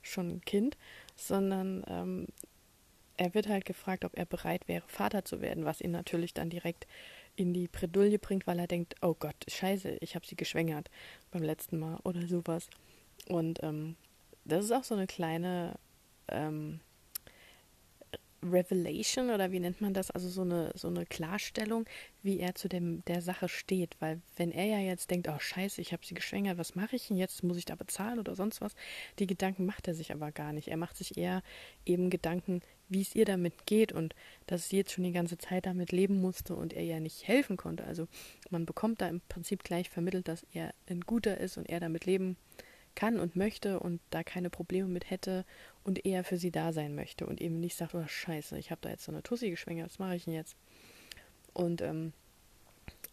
schon 0.00 0.28
ein 0.30 0.40
Kind, 0.40 0.76
sondern 1.16 1.84
ähm, 1.88 2.26
er 3.22 3.34
wird 3.34 3.48
halt 3.48 3.64
gefragt, 3.64 4.04
ob 4.04 4.16
er 4.18 4.26
bereit 4.26 4.66
wäre, 4.68 4.84
Vater 4.88 5.24
zu 5.24 5.40
werden, 5.40 5.64
was 5.64 5.80
ihn 5.80 5.92
natürlich 5.92 6.34
dann 6.34 6.50
direkt 6.50 6.86
in 7.36 7.54
die 7.54 7.68
Bredouille 7.68 8.18
bringt, 8.18 8.46
weil 8.46 8.58
er 8.58 8.66
denkt, 8.66 8.96
oh 9.00 9.14
Gott, 9.18 9.36
scheiße, 9.48 9.96
ich 10.00 10.14
habe 10.14 10.26
sie 10.26 10.36
geschwängert 10.36 10.90
beim 11.30 11.42
letzten 11.42 11.78
Mal 11.78 11.98
oder 12.02 12.26
sowas. 12.26 12.68
Und 13.28 13.62
ähm, 13.62 13.96
das 14.44 14.64
ist 14.64 14.72
auch 14.72 14.84
so 14.84 14.94
eine 14.94 15.06
kleine, 15.06 15.78
ähm, 16.28 16.80
Revelation 18.42 19.30
oder 19.30 19.52
wie 19.52 19.60
nennt 19.60 19.80
man 19.80 19.94
das, 19.94 20.10
also 20.10 20.28
so 20.28 20.42
eine, 20.42 20.72
so 20.74 20.88
eine 20.88 21.06
Klarstellung, 21.06 21.86
wie 22.22 22.40
er 22.40 22.54
zu 22.54 22.68
dem, 22.68 23.04
der 23.04 23.22
Sache 23.22 23.48
steht. 23.48 23.96
Weil 24.00 24.20
wenn 24.36 24.50
er 24.50 24.66
ja 24.66 24.78
jetzt 24.78 25.10
denkt, 25.10 25.28
oh 25.28 25.38
scheiße, 25.38 25.80
ich 25.80 25.92
habe 25.92 26.04
sie 26.04 26.14
geschwängert, 26.14 26.58
was 26.58 26.74
mache 26.74 26.96
ich 26.96 27.08
denn 27.08 27.16
jetzt? 27.16 27.44
Muss 27.44 27.56
ich 27.56 27.64
da 27.64 27.76
bezahlen 27.76 28.18
oder 28.18 28.34
sonst 28.34 28.60
was? 28.60 28.74
Die 29.18 29.26
Gedanken 29.26 29.64
macht 29.64 29.86
er 29.86 29.94
sich 29.94 30.12
aber 30.12 30.32
gar 30.32 30.52
nicht. 30.52 30.68
Er 30.68 30.76
macht 30.76 30.96
sich 30.96 31.16
eher 31.16 31.42
eben 31.86 32.10
Gedanken, 32.10 32.62
wie 32.92 33.02
es 33.02 33.14
ihr 33.14 33.24
damit 33.24 33.66
geht 33.66 33.92
und 33.92 34.14
dass 34.46 34.68
sie 34.68 34.76
jetzt 34.76 34.92
schon 34.92 35.04
die 35.04 35.12
ganze 35.12 35.38
Zeit 35.38 35.66
damit 35.66 35.92
leben 35.92 36.20
musste 36.20 36.54
und 36.54 36.72
er 36.72 36.84
ja 36.84 37.00
nicht 37.00 37.26
helfen 37.26 37.56
konnte. 37.56 37.84
Also 37.84 38.08
man 38.50 38.66
bekommt 38.66 39.00
da 39.00 39.08
im 39.08 39.20
Prinzip 39.28 39.64
gleich 39.64 39.90
vermittelt, 39.90 40.28
dass 40.28 40.46
er 40.52 40.74
ein 40.88 41.00
guter 41.00 41.38
ist 41.38 41.56
und 41.56 41.68
er 41.68 41.80
damit 41.80 42.04
leben 42.04 42.36
kann 42.94 43.18
und 43.18 43.36
möchte 43.36 43.80
und 43.80 44.00
da 44.10 44.22
keine 44.22 44.50
Probleme 44.50 44.88
mit 44.88 45.10
hätte 45.10 45.44
und 45.82 46.04
eher 46.04 46.24
für 46.24 46.36
sie 46.36 46.50
da 46.50 46.72
sein 46.72 46.94
möchte 46.94 47.26
und 47.26 47.40
eben 47.40 47.58
nicht 47.58 47.76
sagt, 47.76 47.94
oh 47.94 48.06
scheiße, 48.06 48.58
ich 48.58 48.70
habe 48.70 48.80
da 48.82 48.90
jetzt 48.90 49.04
so 49.04 49.12
eine 49.12 49.22
Tussi 49.22 49.50
geschwängert, 49.50 49.86
was 49.86 49.98
mache 49.98 50.16
ich 50.16 50.24
denn 50.24 50.34
jetzt? 50.34 50.56
Und 51.54 51.80
ähm, 51.80 52.12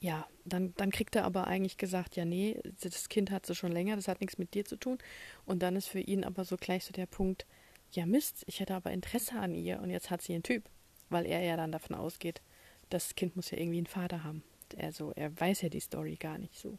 ja, 0.01 0.27
dann, 0.45 0.73
dann 0.77 0.91
kriegt 0.91 1.15
er 1.15 1.25
aber 1.25 1.47
eigentlich 1.47 1.77
gesagt, 1.77 2.15
ja, 2.15 2.25
nee, 2.25 2.59
das 2.81 3.09
Kind 3.09 3.31
hat 3.31 3.45
sie 3.45 3.55
schon 3.55 3.71
länger, 3.71 3.95
das 3.95 4.07
hat 4.07 4.21
nichts 4.21 4.37
mit 4.37 4.53
dir 4.53 4.65
zu 4.65 4.77
tun. 4.77 4.97
Und 5.45 5.61
dann 5.61 5.75
ist 5.75 5.87
für 5.87 5.99
ihn 5.99 6.23
aber 6.23 6.45
so 6.45 6.55
gleich 6.55 6.85
so 6.85 6.93
der 6.93 7.05
Punkt, 7.05 7.45
ja 7.91 8.05
Mist, 8.05 8.43
ich 8.47 8.59
hätte 8.59 8.75
aber 8.75 8.91
Interesse 8.91 9.35
an 9.39 9.55
ihr 9.55 9.79
und 9.81 9.89
jetzt 9.89 10.09
hat 10.09 10.21
sie 10.21 10.33
einen 10.33 10.43
Typ, 10.43 10.63
weil 11.09 11.25
er 11.25 11.41
ja 11.41 11.57
dann 11.57 11.71
davon 11.71 11.95
ausgeht, 11.95 12.41
das 12.89 13.15
Kind 13.15 13.35
muss 13.35 13.51
ja 13.51 13.57
irgendwie 13.57 13.77
einen 13.77 13.87
Vater 13.87 14.23
haben. 14.23 14.43
Also 14.77 15.11
er 15.15 15.37
weiß 15.39 15.61
ja 15.61 15.69
die 15.69 15.79
Story 15.79 16.15
gar 16.15 16.37
nicht 16.37 16.57
so. 16.57 16.77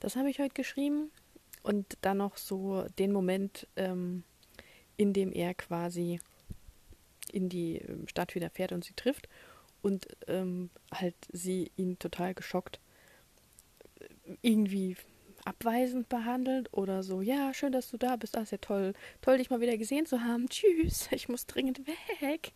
Das 0.00 0.16
habe 0.16 0.30
ich 0.30 0.38
heute 0.38 0.54
geschrieben 0.54 1.10
und 1.62 1.96
dann 2.02 2.18
noch 2.18 2.36
so 2.36 2.84
den 2.98 3.12
Moment, 3.12 3.66
ähm, 3.76 4.24
in 4.96 5.12
dem 5.12 5.32
er 5.32 5.54
quasi 5.54 6.20
in 7.32 7.48
die 7.48 7.76
ähm, 7.76 8.06
Stadt 8.08 8.34
wieder 8.34 8.50
fährt 8.50 8.72
und 8.72 8.84
sie 8.84 8.94
trifft 8.94 9.28
und 9.82 10.06
ähm, 10.28 10.70
halt 10.92 11.14
sie 11.32 11.70
ihn 11.76 11.98
total 11.98 12.34
geschockt 12.34 12.80
äh, 14.00 14.36
irgendwie 14.42 14.96
abweisend 15.44 16.08
behandelt 16.08 16.72
oder 16.72 17.02
so, 17.02 17.20
ja, 17.20 17.52
schön, 17.52 17.72
dass 17.72 17.90
du 17.90 17.96
da 17.96 18.16
bist, 18.16 18.34
das 18.34 18.44
ist 18.44 18.50
ja 18.52 18.58
toll, 18.58 18.94
toll, 19.20 19.38
dich 19.38 19.50
mal 19.50 19.60
wieder 19.60 19.76
gesehen 19.76 20.06
zu 20.06 20.22
haben, 20.22 20.48
tschüss, 20.48 21.08
ich 21.12 21.28
muss 21.28 21.46
dringend 21.46 21.86
weg. 22.20 22.52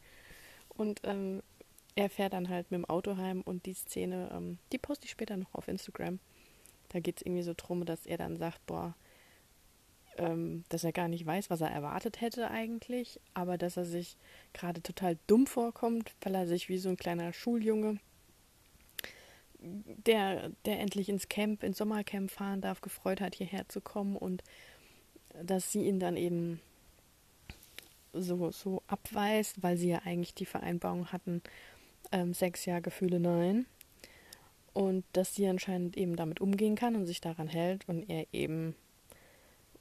Und 0.69 1.01
ähm, 1.05 1.43
er 1.97 2.09
fährt 2.09 2.33
dann 2.33 2.49
halt 2.49 2.71
mit 2.71 2.79
dem 2.79 2.85
Auto 2.85 3.17
heim 3.17 3.43
und 3.43 3.67
die 3.67 3.75
Szene, 3.75 4.31
ähm, 4.33 4.59
die 4.73 4.79
poste 4.79 5.07
ich 5.07 5.11
später 5.11 5.37
noch 5.37 5.53
auf 5.55 5.69
Instagram. 5.69 6.21
Da 6.91 7.01
geht 7.01 7.19
es 7.19 7.27
irgendwie 7.27 7.43
so 7.43 7.55
drum, 7.57 7.85
dass 7.85 8.07
er 8.07 8.17
dann 8.17 8.37
sagt, 8.37 8.65
boah, 8.67 8.95
ähm, 10.17 10.65
dass 10.69 10.85
er 10.85 10.93
gar 10.93 11.09
nicht 11.09 11.27
weiß, 11.27 11.51
was 11.51 11.61
er 11.61 11.71
erwartet 11.71 12.21
hätte 12.21 12.51
eigentlich, 12.51 13.21
aber 13.35 13.59
dass 13.59 13.77
er 13.77 13.85
sich 13.85 14.17
gerade 14.53 14.83
total 14.83 15.19
dumm 15.27 15.47
vorkommt, 15.47 16.15
weil 16.23 16.35
er 16.35 16.47
sich 16.47 16.69
wie 16.69 16.79
so 16.79 16.89
ein 16.89 16.97
kleiner 16.97 17.33
Schuljunge, 17.33 17.99
der, 19.61 20.51
der 20.65 20.81
endlich 20.81 21.09
ins 21.09 21.29
Camp, 21.29 21.63
ins 21.63 21.79
Sommercamp 21.79 22.31
fahren 22.31 22.61
darf, 22.61 22.81
gefreut 22.81 23.21
hat, 23.21 23.35
hierher 23.35 23.69
zu 23.69 23.81
kommen 23.81 24.17
und 24.17 24.43
dass 25.43 25.73
sie 25.73 25.85
ihn 25.85 26.01
dann 26.01 26.17
eben 26.17 26.61
so, 28.13 28.51
so 28.51 28.83
abweist, 28.87 29.63
weil 29.63 29.77
sie 29.77 29.91
ja 29.91 30.01
eigentlich 30.05 30.35
die 30.35 30.47
Vereinbarung 30.47 31.13
hatten, 31.13 31.43
ähm, 32.13 32.35
sechs 32.35 32.65
Jahre 32.65 32.83
Gefühle 32.83 33.21
nein. 33.21 33.67
Und 34.73 35.05
dass 35.13 35.35
sie 35.35 35.47
anscheinend 35.49 35.97
eben 35.97 36.17
damit 36.17 36.41
umgehen 36.41 36.77
kann 36.77 36.95
und 36.95 37.07
sich 37.07 37.21
daran 37.21 37.49
hält 37.49 37.89
und 37.89 38.09
er 38.09 38.27
eben 38.33 38.77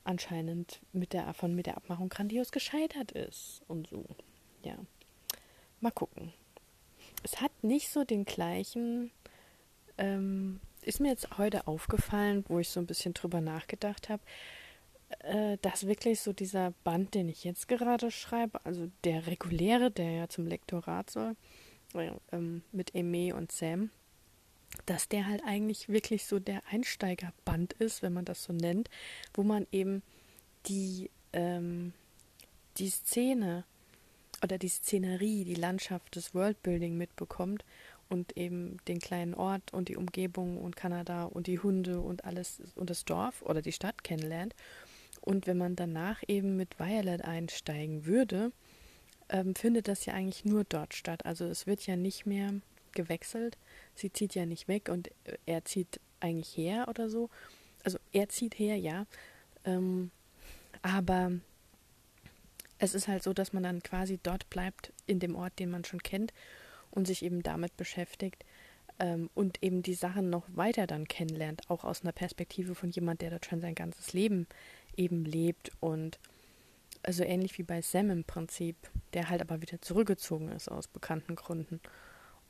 anscheinend 0.04 0.80
mit 0.94 1.14
der, 1.14 1.34
von 1.34 1.54
mit 1.54 1.66
der 1.66 1.78
Abmachung 1.78 2.10
grandios 2.10 2.52
gescheitert 2.52 3.12
ist 3.12 3.62
und 3.68 3.88
so. 3.88 4.06
Ja. 4.64 4.76
Mal 5.82 5.92
gucken. 5.92 6.34
Es 7.24 7.42
hat 7.42 7.52
nicht 7.62 7.90
so 7.90 8.04
den 8.06 8.26
gleichen, 8.26 9.12
ähm, 9.98 10.60
ist 10.82 11.00
mir 11.00 11.10
jetzt 11.10 11.38
heute 11.38 11.68
aufgefallen, 11.68 12.46
wo 12.48 12.60
ich 12.60 12.70
so 12.70 12.80
ein 12.80 12.86
bisschen 12.86 13.14
drüber 13.14 13.42
nachgedacht 13.42 14.10
habe, 14.10 14.22
äh, 15.20 15.58
dass 15.62 15.88
wirklich 15.88 16.20
so 16.20 16.34
dieser 16.34 16.72
Band, 16.84 17.14
den 17.14 17.30
ich 17.30 17.44
jetzt 17.44 17.68
gerade 17.68 18.12
schreibe, 18.12 18.64
also 18.66 18.90
der 19.04 19.28
reguläre, 19.28 19.92
der 19.92 20.12
ja 20.12 20.30
zum 20.30 20.48
Lektorat 20.48 21.10
soll, 21.10 21.36
äh, 21.94 22.12
ähm, 22.32 22.64
mit 22.72 22.96
Aimee 22.96 23.34
und 23.34 23.52
Sam, 23.52 23.90
dass 24.86 25.08
der 25.08 25.28
halt 25.28 25.42
eigentlich 25.46 25.90
wirklich 25.90 26.26
so 26.26 26.40
der 26.40 26.62
Einsteigerband 26.70 27.74
ist, 27.74 28.02
wenn 28.02 28.14
man 28.14 28.26
das 28.26 28.44
so 28.44 28.54
nennt, 28.54 28.90
wo 29.34 29.44
man 29.44 29.66
eben 29.72 30.04
die, 30.68 31.10
ähm, 31.34 31.94
die 32.78 32.90
Szene 32.90 33.64
oder 34.44 34.58
die 34.58 34.70
Szenerie, 34.70 35.46
die 35.46 35.56
Landschaft, 35.56 36.16
das 36.16 36.36
Worldbuilding 36.36 36.98
mitbekommt 36.98 37.64
und 38.10 38.38
eben 38.38 38.78
den 38.88 39.00
kleinen 39.00 39.34
Ort 39.34 39.74
und 39.74 39.90
die 39.90 39.98
Umgebung 39.98 40.58
und 40.58 40.76
Kanada 40.76 41.24
und 41.24 41.48
die 41.48 41.60
Hunde 41.60 42.00
und 42.00 42.26
alles 42.26 42.62
und 42.76 42.90
das 42.90 43.06
Dorf 43.06 43.42
oder 43.42 43.62
die 43.62 43.72
Stadt 43.72 44.04
kennenlernt. 44.04 44.56
Und 45.22 45.48
wenn 45.48 45.58
man 45.58 45.76
danach 45.76 46.24
eben 46.28 46.56
mit 46.56 46.80
Violet 46.80 47.24
einsteigen 47.24 48.06
würde, 48.06 48.52
ähm, 49.30 49.56
findet 49.56 49.88
das 49.88 50.06
ja 50.06 50.14
eigentlich 50.14 50.46
nur 50.46 50.64
dort 50.64 50.94
statt. 50.94 51.26
Also 51.26 51.46
es 51.46 51.68
wird 51.68 51.86
ja 51.86 51.96
nicht 51.96 52.26
mehr 52.26 52.54
gewechselt. 52.94 53.58
Sie 53.94 54.12
zieht 54.12 54.36
ja 54.36 54.46
nicht 54.46 54.68
weg 54.68 54.90
und 54.90 55.10
er 55.46 55.66
zieht 55.66 56.00
eigentlich 56.20 56.56
her 56.56 56.88
oder 56.88 57.10
so. 57.10 57.30
Also 57.84 58.00
er 58.12 58.30
zieht 58.30 58.58
her, 58.58 58.78
ja. 58.78 59.06
Ähm, 59.66 60.12
aber 60.82 61.32
es 62.80 62.94
ist 62.94 63.08
halt 63.08 63.24
so, 63.24 63.34
dass 63.34 63.54
man 63.54 63.64
dann 63.64 63.84
quasi 63.84 64.20
dort 64.22 64.50
bleibt, 64.50 64.94
in 65.08 65.20
dem 65.20 65.36
Ort, 65.36 65.60
den 65.60 65.72
man 65.72 65.84
schon 65.84 66.02
kennt 66.02 66.34
und 66.98 67.06
sich 67.06 67.24
eben 67.24 67.44
damit 67.44 67.78
beschäftigt 67.78 68.44
ähm, 68.98 69.30
und 69.36 69.62
eben 69.62 69.84
die 69.84 69.94
Sachen 69.94 70.32
noch 70.32 70.46
weiter 70.48 70.88
dann 70.88 71.08
kennenlernt, 71.08 71.70
auch 71.70 71.84
aus 71.84 72.02
einer 72.02 72.12
Perspektive 72.12 72.74
von 72.74 72.90
jemand, 72.90 73.22
der 73.22 73.30
dort 73.30 73.46
schon 73.46 73.62
sein 73.62 73.76
ganzes 73.76 74.14
Leben 74.14 74.48
eben 74.96 75.24
lebt 75.24 75.72
und 75.80 76.20
also 77.04 77.24
ähnlich 77.24 77.56
wie 77.60 77.64
bei 77.64 77.84
Sam 77.84 78.10
im 78.10 78.24
Prinzip, 78.24 78.76
der 79.14 79.30
halt 79.30 79.42
aber 79.42 79.62
wieder 79.62 79.80
zurückgezogen 79.80 80.50
ist 80.50 80.70
aus 80.70 80.88
bekannten 80.88 81.36
Gründen. 81.36 81.80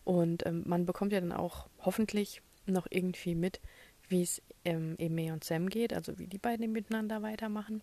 Und 0.05 0.45
ähm, 0.45 0.63
man 0.65 0.85
bekommt 0.85 1.11
ja 1.11 1.19
dann 1.19 1.33
auch 1.33 1.67
hoffentlich 1.79 2.41
noch 2.65 2.87
irgendwie 2.89 3.35
mit, 3.35 3.59
wie 4.07 4.21
es 4.21 4.41
ähm, 4.63 4.95
Eme 4.97 5.33
und 5.33 5.43
Sam 5.43 5.67
geht, 5.67 5.91
also 5.91 6.17
wie 6.19 6.27
die 6.27 6.37
beiden 6.37 6.71
miteinander 6.71 7.21
weitermachen. 7.21 7.81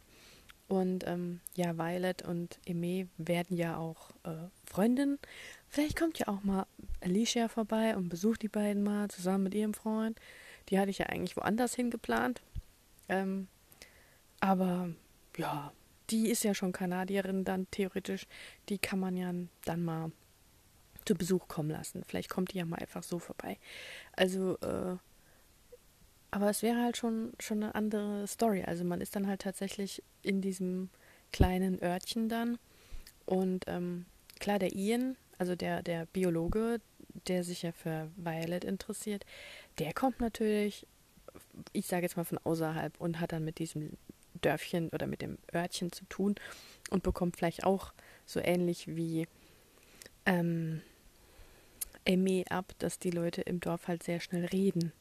Und 0.66 1.06
ähm, 1.06 1.40
ja, 1.54 1.76
Violet 1.76 2.22
und 2.22 2.58
Eme 2.64 3.08
werden 3.18 3.56
ja 3.56 3.76
auch 3.76 4.10
äh, 4.24 4.48
Freundinnen. 4.64 5.18
Vielleicht 5.68 5.98
kommt 5.98 6.18
ja 6.18 6.28
auch 6.28 6.42
mal 6.42 6.66
Alicia 7.00 7.48
vorbei 7.48 7.96
und 7.96 8.08
besucht 8.08 8.42
die 8.42 8.48
beiden 8.48 8.82
mal 8.82 9.08
zusammen 9.08 9.44
mit 9.44 9.54
ihrem 9.54 9.74
Freund. 9.74 10.18
Die 10.68 10.78
hatte 10.78 10.90
ich 10.90 10.98
ja 10.98 11.06
eigentlich 11.06 11.36
woanders 11.36 11.74
hingeplant. 11.74 12.40
Ähm, 13.08 13.48
aber 14.40 14.90
ja, 15.36 15.72
die 16.10 16.30
ist 16.30 16.44
ja 16.44 16.54
schon 16.54 16.72
Kanadierin 16.72 17.44
dann 17.44 17.70
theoretisch. 17.70 18.26
Die 18.68 18.78
kann 18.78 18.98
man 18.98 19.16
ja 19.16 19.32
dann 19.64 19.84
mal 19.84 20.12
zu 21.04 21.14
Besuch 21.14 21.48
kommen 21.48 21.70
lassen. 21.70 22.02
Vielleicht 22.06 22.30
kommt 22.30 22.52
die 22.52 22.58
ja 22.58 22.64
mal 22.64 22.78
einfach 22.78 23.02
so 23.02 23.18
vorbei. 23.18 23.58
Also, 24.12 24.56
äh, 24.60 24.96
aber 26.34 26.50
es 26.50 26.62
wäre 26.62 26.82
halt 26.82 26.96
schon, 26.96 27.32
schon 27.38 27.62
eine 27.62 27.76
andere 27.76 28.26
Story. 28.26 28.64
Also 28.64 28.82
man 28.82 29.00
ist 29.00 29.14
dann 29.14 29.28
halt 29.28 29.42
tatsächlich 29.42 30.02
in 30.22 30.40
diesem 30.40 30.90
kleinen 31.30 31.80
Örtchen 31.80 32.28
dann. 32.28 32.58
Und 33.24 33.66
ähm, 33.68 34.06
klar, 34.40 34.58
der 34.58 34.74
Ian, 34.74 35.16
also 35.38 35.54
der, 35.54 35.84
der 35.84 36.06
Biologe, 36.06 36.80
der 37.28 37.44
sich 37.44 37.62
ja 37.62 37.70
für 37.70 38.10
Violet 38.16 38.64
interessiert, 38.64 39.24
der 39.78 39.92
kommt 39.92 40.18
natürlich, 40.18 40.88
ich 41.72 41.86
sage 41.86 42.02
jetzt 42.02 42.16
mal 42.16 42.24
von 42.24 42.38
außerhalb 42.38 43.00
und 43.00 43.20
hat 43.20 43.30
dann 43.30 43.44
mit 43.44 43.60
diesem 43.60 43.90
Dörfchen 44.42 44.88
oder 44.88 45.06
mit 45.06 45.22
dem 45.22 45.38
Örtchen 45.54 45.92
zu 45.92 46.04
tun 46.06 46.34
und 46.90 47.04
bekommt 47.04 47.36
vielleicht 47.36 47.62
auch 47.62 47.92
so 48.26 48.40
ähnlich 48.40 48.88
wie 48.88 49.28
ähm, 50.26 50.82
Emmy 52.04 52.44
ab, 52.50 52.74
dass 52.80 52.98
die 52.98 53.12
Leute 53.12 53.42
im 53.42 53.60
Dorf 53.60 53.86
halt 53.86 54.02
sehr 54.02 54.18
schnell 54.18 54.46
reden. 54.46 54.92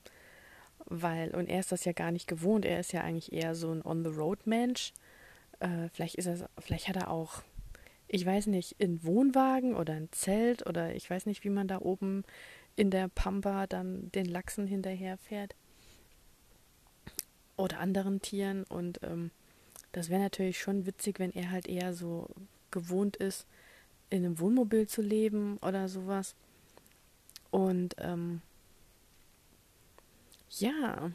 Weil, 0.96 1.34
und 1.34 1.50
er 1.50 1.60
ist 1.60 1.72
das 1.72 1.86
ja 1.86 1.92
gar 1.92 2.12
nicht 2.12 2.28
gewohnt, 2.28 2.66
er 2.66 2.80
ist 2.80 2.94
ja 2.94 3.02
eigentlich 3.02 3.34
eher 3.34 3.56
so 3.56 3.72
ein 3.72 3.84
On-the-Road-Mensch. 3.84 4.94
Äh, 5.60 5.90
vielleicht 5.92 6.16
ist 6.16 6.28
er, 6.28 6.48
vielleicht 6.60 6.88
hat 6.88 6.98
er 6.98 7.10
auch, 7.10 7.42
ich 8.08 8.24
weiß 8.24 8.46
nicht, 8.46 8.76
einen 8.80 9.04
Wohnwagen 9.04 9.76
oder 9.76 9.94
ein 9.94 10.10
Zelt 10.12 10.68
oder 10.68 10.96
ich 10.96 11.10
weiß 11.10 11.26
nicht, 11.26 11.44
wie 11.44 11.50
man 11.50 11.68
da 11.68 11.80
oben 11.80 12.24
in 12.76 12.92
der 12.92 13.08
Pampa 13.08 13.66
dann 13.66 14.12
den 14.12 14.26
Lachsen 14.26 14.68
hinterherfährt. 14.68 15.56
Oder 17.58 17.80
anderen 17.80 18.22
Tieren. 18.22 18.64
Und 18.64 19.00
ähm, 19.02 19.32
das 19.94 20.12
wäre 20.12 20.22
natürlich 20.22 20.60
schon 20.60 20.86
witzig, 20.86 21.18
wenn 21.18 21.32
er 21.32 21.50
halt 21.50 21.68
eher 21.68 21.96
so 21.96 22.28
gewohnt 22.70 23.18
ist, 23.18 23.48
in 24.12 24.24
einem 24.24 24.38
Wohnmobil 24.38 24.88
zu 24.88 25.02
leben 25.02 25.58
oder 25.64 25.90
sowas. 25.90 26.36
Und 27.50 27.96
ähm, 27.98 28.42
ja, 30.60 31.12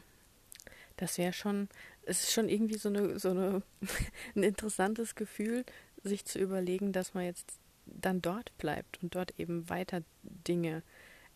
das 0.97 1.17
wäre 1.17 1.33
schon, 1.33 1.69
es 2.03 2.23
ist 2.23 2.33
schon 2.33 2.49
irgendwie 2.49 2.77
so 2.77 2.89
eine, 2.89 3.19
so 3.19 3.29
eine 3.29 3.61
ein 4.35 4.43
interessantes 4.43 5.15
Gefühl, 5.15 5.65
sich 6.03 6.25
zu 6.25 6.39
überlegen, 6.39 6.91
dass 6.91 7.13
man 7.13 7.25
jetzt 7.25 7.59
dann 7.85 8.21
dort 8.21 8.55
bleibt 8.57 9.01
und 9.01 9.15
dort 9.15 9.39
eben 9.39 9.69
weiter 9.69 10.03
Dinge 10.23 10.83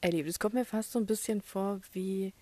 erlebt. 0.02 0.30
Es 0.30 0.39
kommt 0.39 0.54
mir 0.54 0.66
fast 0.66 0.92
so 0.92 1.00
ein 1.00 1.06
bisschen 1.06 1.42
vor 1.42 1.82
wie 1.92 2.34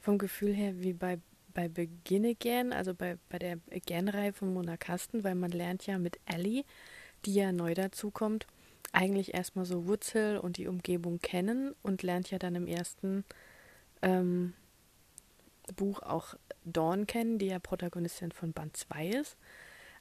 vom 0.00 0.18
Gefühl 0.18 0.52
her 0.52 0.74
wie 0.80 0.92
bei, 0.92 1.18
bei 1.54 1.68
Begin 1.68 2.26
Again, 2.26 2.72
also 2.72 2.94
bei, 2.94 3.16
bei 3.28 3.38
der 3.38 3.58
Again-Reihe 3.70 4.32
von 4.32 4.52
Mona 4.52 4.76
Kasten, 4.76 5.24
weil 5.24 5.34
man 5.34 5.50
lernt 5.50 5.86
ja 5.86 5.98
mit 5.98 6.18
Ellie, 6.26 6.64
die 7.24 7.34
ja 7.34 7.52
neu 7.52 7.74
dazukommt, 7.74 8.46
eigentlich 8.92 9.32
erstmal 9.32 9.64
so 9.64 9.86
Wurzel 9.86 10.38
und 10.38 10.58
die 10.58 10.66
Umgebung 10.66 11.20
kennen 11.20 11.74
und 11.82 12.02
lernt 12.02 12.30
ja 12.30 12.38
dann 12.38 12.54
im 12.54 12.66
ersten 12.66 13.24
ähm, 14.02 14.52
Buch 15.72 16.00
auch 16.02 16.34
Dawn 16.64 17.06
kennen, 17.06 17.38
die 17.38 17.46
ja 17.46 17.58
Protagonistin 17.58 18.32
von 18.32 18.52
Band 18.52 18.76
2 18.76 19.08
ist. 19.08 19.36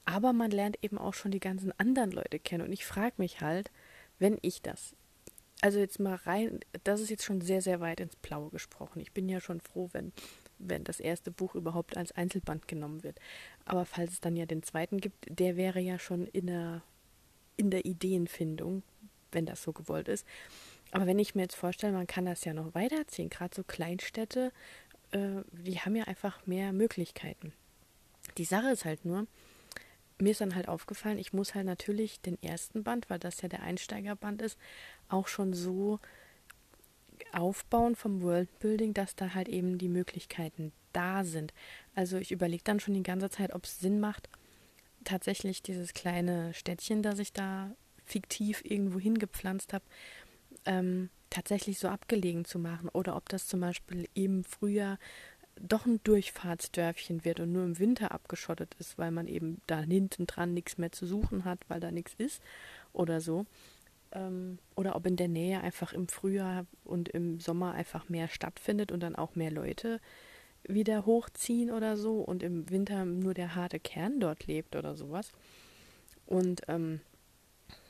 Aber 0.05 0.33
man 0.33 0.51
lernt 0.51 0.83
eben 0.83 0.97
auch 0.97 1.13
schon 1.13 1.31
die 1.31 1.39
ganzen 1.39 1.71
anderen 1.79 2.11
Leute 2.11 2.39
kennen. 2.39 2.65
Und 2.65 2.73
ich 2.73 2.85
frage 2.85 3.15
mich 3.17 3.41
halt, 3.41 3.71
wenn 4.19 4.37
ich 4.41 4.61
das 4.61 4.95
also 5.63 5.79
jetzt 5.79 5.97
mal 5.97 6.15
rein, 6.15 6.59
das 6.83 6.99
ist 6.99 7.09
jetzt 7.09 7.23
schon 7.23 7.39
sehr, 7.39 7.61
sehr 7.61 7.79
weit 7.79 8.01
ins 8.01 8.17
Blaue 8.17 8.49
gesprochen. 8.49 8.99
Ich 8.99 9.13
bin 9.13 9.29
ja 9.29 9.39
schon 9.39 9.61
froh, 9.61 9.89
wenn, 9.93 10.11
wenn 10.59 10.83
das 10.83 10.99
erste 10.99 11.31
Buch 11.31 11.55
überhaupt 11.55 11.95
als 11.95 12.11
Einzelband 12.11 12.67
genommen 12.67 13.01
wird. 13.01 13.17
Aber 13.63 13.85
falls 13.85 14.11
es 14.11 14.19
dann 14.19 14.35
ja 14.35 14.45
den 14.45 14.61
zweiten 14.61 14.99
gibt, 14.99 15.25
der 15.29 15.55
wäre 15.55 15.79
ja 15.79 15.99
schon 15.99 16.27
in 16.27 16.47
der, 16.47 16.81
in 17.55 17.71
der 17.71 17.85
Ideenfindung, 17.85 18.83
wenn 19.31 19.45
das 19.45 19.63
so 19.63 19.71
gewollt 19.71 20.09
ist. 20.09 20.27
Aber 20.91 21.07
wenn 21.07 21.17
ich 21.17 21.33
mir 21.33 21.43
jetzt 21.43 21.55
vorstelle, 21.55 21.93
man 21.93 22.07
kann 22.07 22.25
das 22.25 22.43
ja 22.43 22.53
noch 22.53 22.75
weiterziehen, 22.75 23.29
gerade 23.29 23.55
so 23.55 23.63
Kleinstädte, 23.63 24.51
äh, 25.13 25.43
die 25.51 25.79
haben 25.79 25.95
ja 25.95 26.05
einfach 26.05 26.45
mehr 26.45 26.73
Möglichkeiten. 26.73 27.53
Die 28.37 28.45
Sache 28.45 28.71
ist 28.71 28.85
halt 28.85 29.05
nur, 29.05 29.27
mir 30.19 30.31
ist 30.31 30.41
dann 30.41 30.55
halt 30.55 30.67
aufgefallen, 30.67 31.17
ich 31.17 31.33
muss 31.33 31.55
halt 31.55 31.65
natürlich 31.65 32.21
den 32.21 32.41
ersten 32.41 32.83
Band, 32.83 33.09
weil 33.09 33.19
das 33.19 33.41
ja 33.41 33.49
der 33.49 33.63
Einsteigerband 33.63 34.41
ist, 34.41 34.57
auch 35.09 35.27
schon 35.27 35.53
so 35.53 35.99
aufbauen 37.31 37.95
vom 37.95 38.21
Worldbuilding, 38.21 38.93
dass 38.93 39.15
da 39.15 39.33
halt 39.33 39.49
eben 39.49 39.77
die 39.77 39.89
Möglichkeiten 39.89 40.71
da 40.93 41.23
sind. 41.23 41.53
Also 41.95 42.17
ich 42.17 42.31
überlege 42.31 42.63
dann 42.63 42.79
schon 42.79 42.93
die 42.93 43.03
ganze 43.03 43.29
Zeit, 43.29 43.53
ob 43.53 43.65
es 43.65 43.79
Sinn 43.79 43.99
macht, 43.99 44.29
tatsächlich 45.03 45.61
dieses 45.61 45.93
kleine 45.93 46.53
Städtchen, 46.53 47.03
das 47.03 47.19
ich 47.19 47.33
da 47.33 47.71
fiktiv 48.05 48.61
irgendwo 48.63 48.99
hingepflanzt 48.99 49.73
habe, 49.73 49.85
ähm, 50.65 51.09
tatsächlich 51.33 51.79
so 51.79 51.87
abgelegen 51.87 52.45
zu 52.45 52.59
machen. 52.59 52.89
Oder 52.89 53.15
ob 53.15 53.27
das 53.29 53.47
zum 53.47 53.59
Beispiel 53.59 54.07
eben 54.15 54.43
früher 54.43 54.97
doch 55.59 55.85
ein 55.85 55.99
Durchfahrtsdörfchen 56.03 57.25
wird 57.25 57.39
und 57.39 57.51
nur 57.51 57.63
im 57.63 57.79
Winter 57.79 58.11
abgeschottet 58.11 58.75
ist, 58.79 58.97
weil 58.97 59.11
man 59.11 59.27
eben 59.27 59.61
da 59.67 59.81
hinten 59.81 60.27
dran 60.27 60.53
nichts 60.53 60.77
mehr 60.77 60.91
zu 60.91 61.05
suchen 61.05 61.45
hat, 61.45 61.59
weil 61.67 61.79
da 61.79 61.91
nichts 61.91 62.13
ist 62.17 62.41
oder 62.91 63.21
so. 63.21 63.45
Ähm, 64.11 64.59
oder 64.75 64.95
ob 64.95 65.05
in 65.05 65.15
der 65.15 65.27
Nähe 65.27 65.61
einfach 65.61 65.93
im 65.93 66.07
Frühjahr 66.07 66.65
und 66.83 67.09
im 67.09 67.39
Sommer 67.39 67.73
einfach 67.73 68.09
mehr 68.09 68.27
stattfindet 68.27 68.91
und 68.91 69.01
dann 69.01 69.15
auch 69.15 69.35
mehr 69.35 69.51
Leute 69.51 69.99
wieder 70.63 71.05
hochziehen 71.05 71.71
oder 71.71 71.97
so 71.97 72.19
und 72.19 72.41
im 72.41 72.69
Winter 72.69 73.05
nur 73.05 73.33
der 73.33 73.55
harte 73.55 73.79
Kern 73.79 74.19
dort 74.19 74.47
lebt 74.47 74.75
oder 74.75 74.95
sowas. 74.95 75.31
Und 76.25 76.61
ähm, 76.67 77.01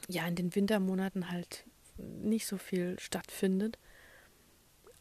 ja, 0.07 0.25
in 0.27 0.35
den 0.35 0.55
Wintermonaten 0.55 1.31
halt 1.31 1.65
nicht 1.97 2.47
so 2.47 2.57
viel 2.57 2.99
stattfindet. 2.99 3.77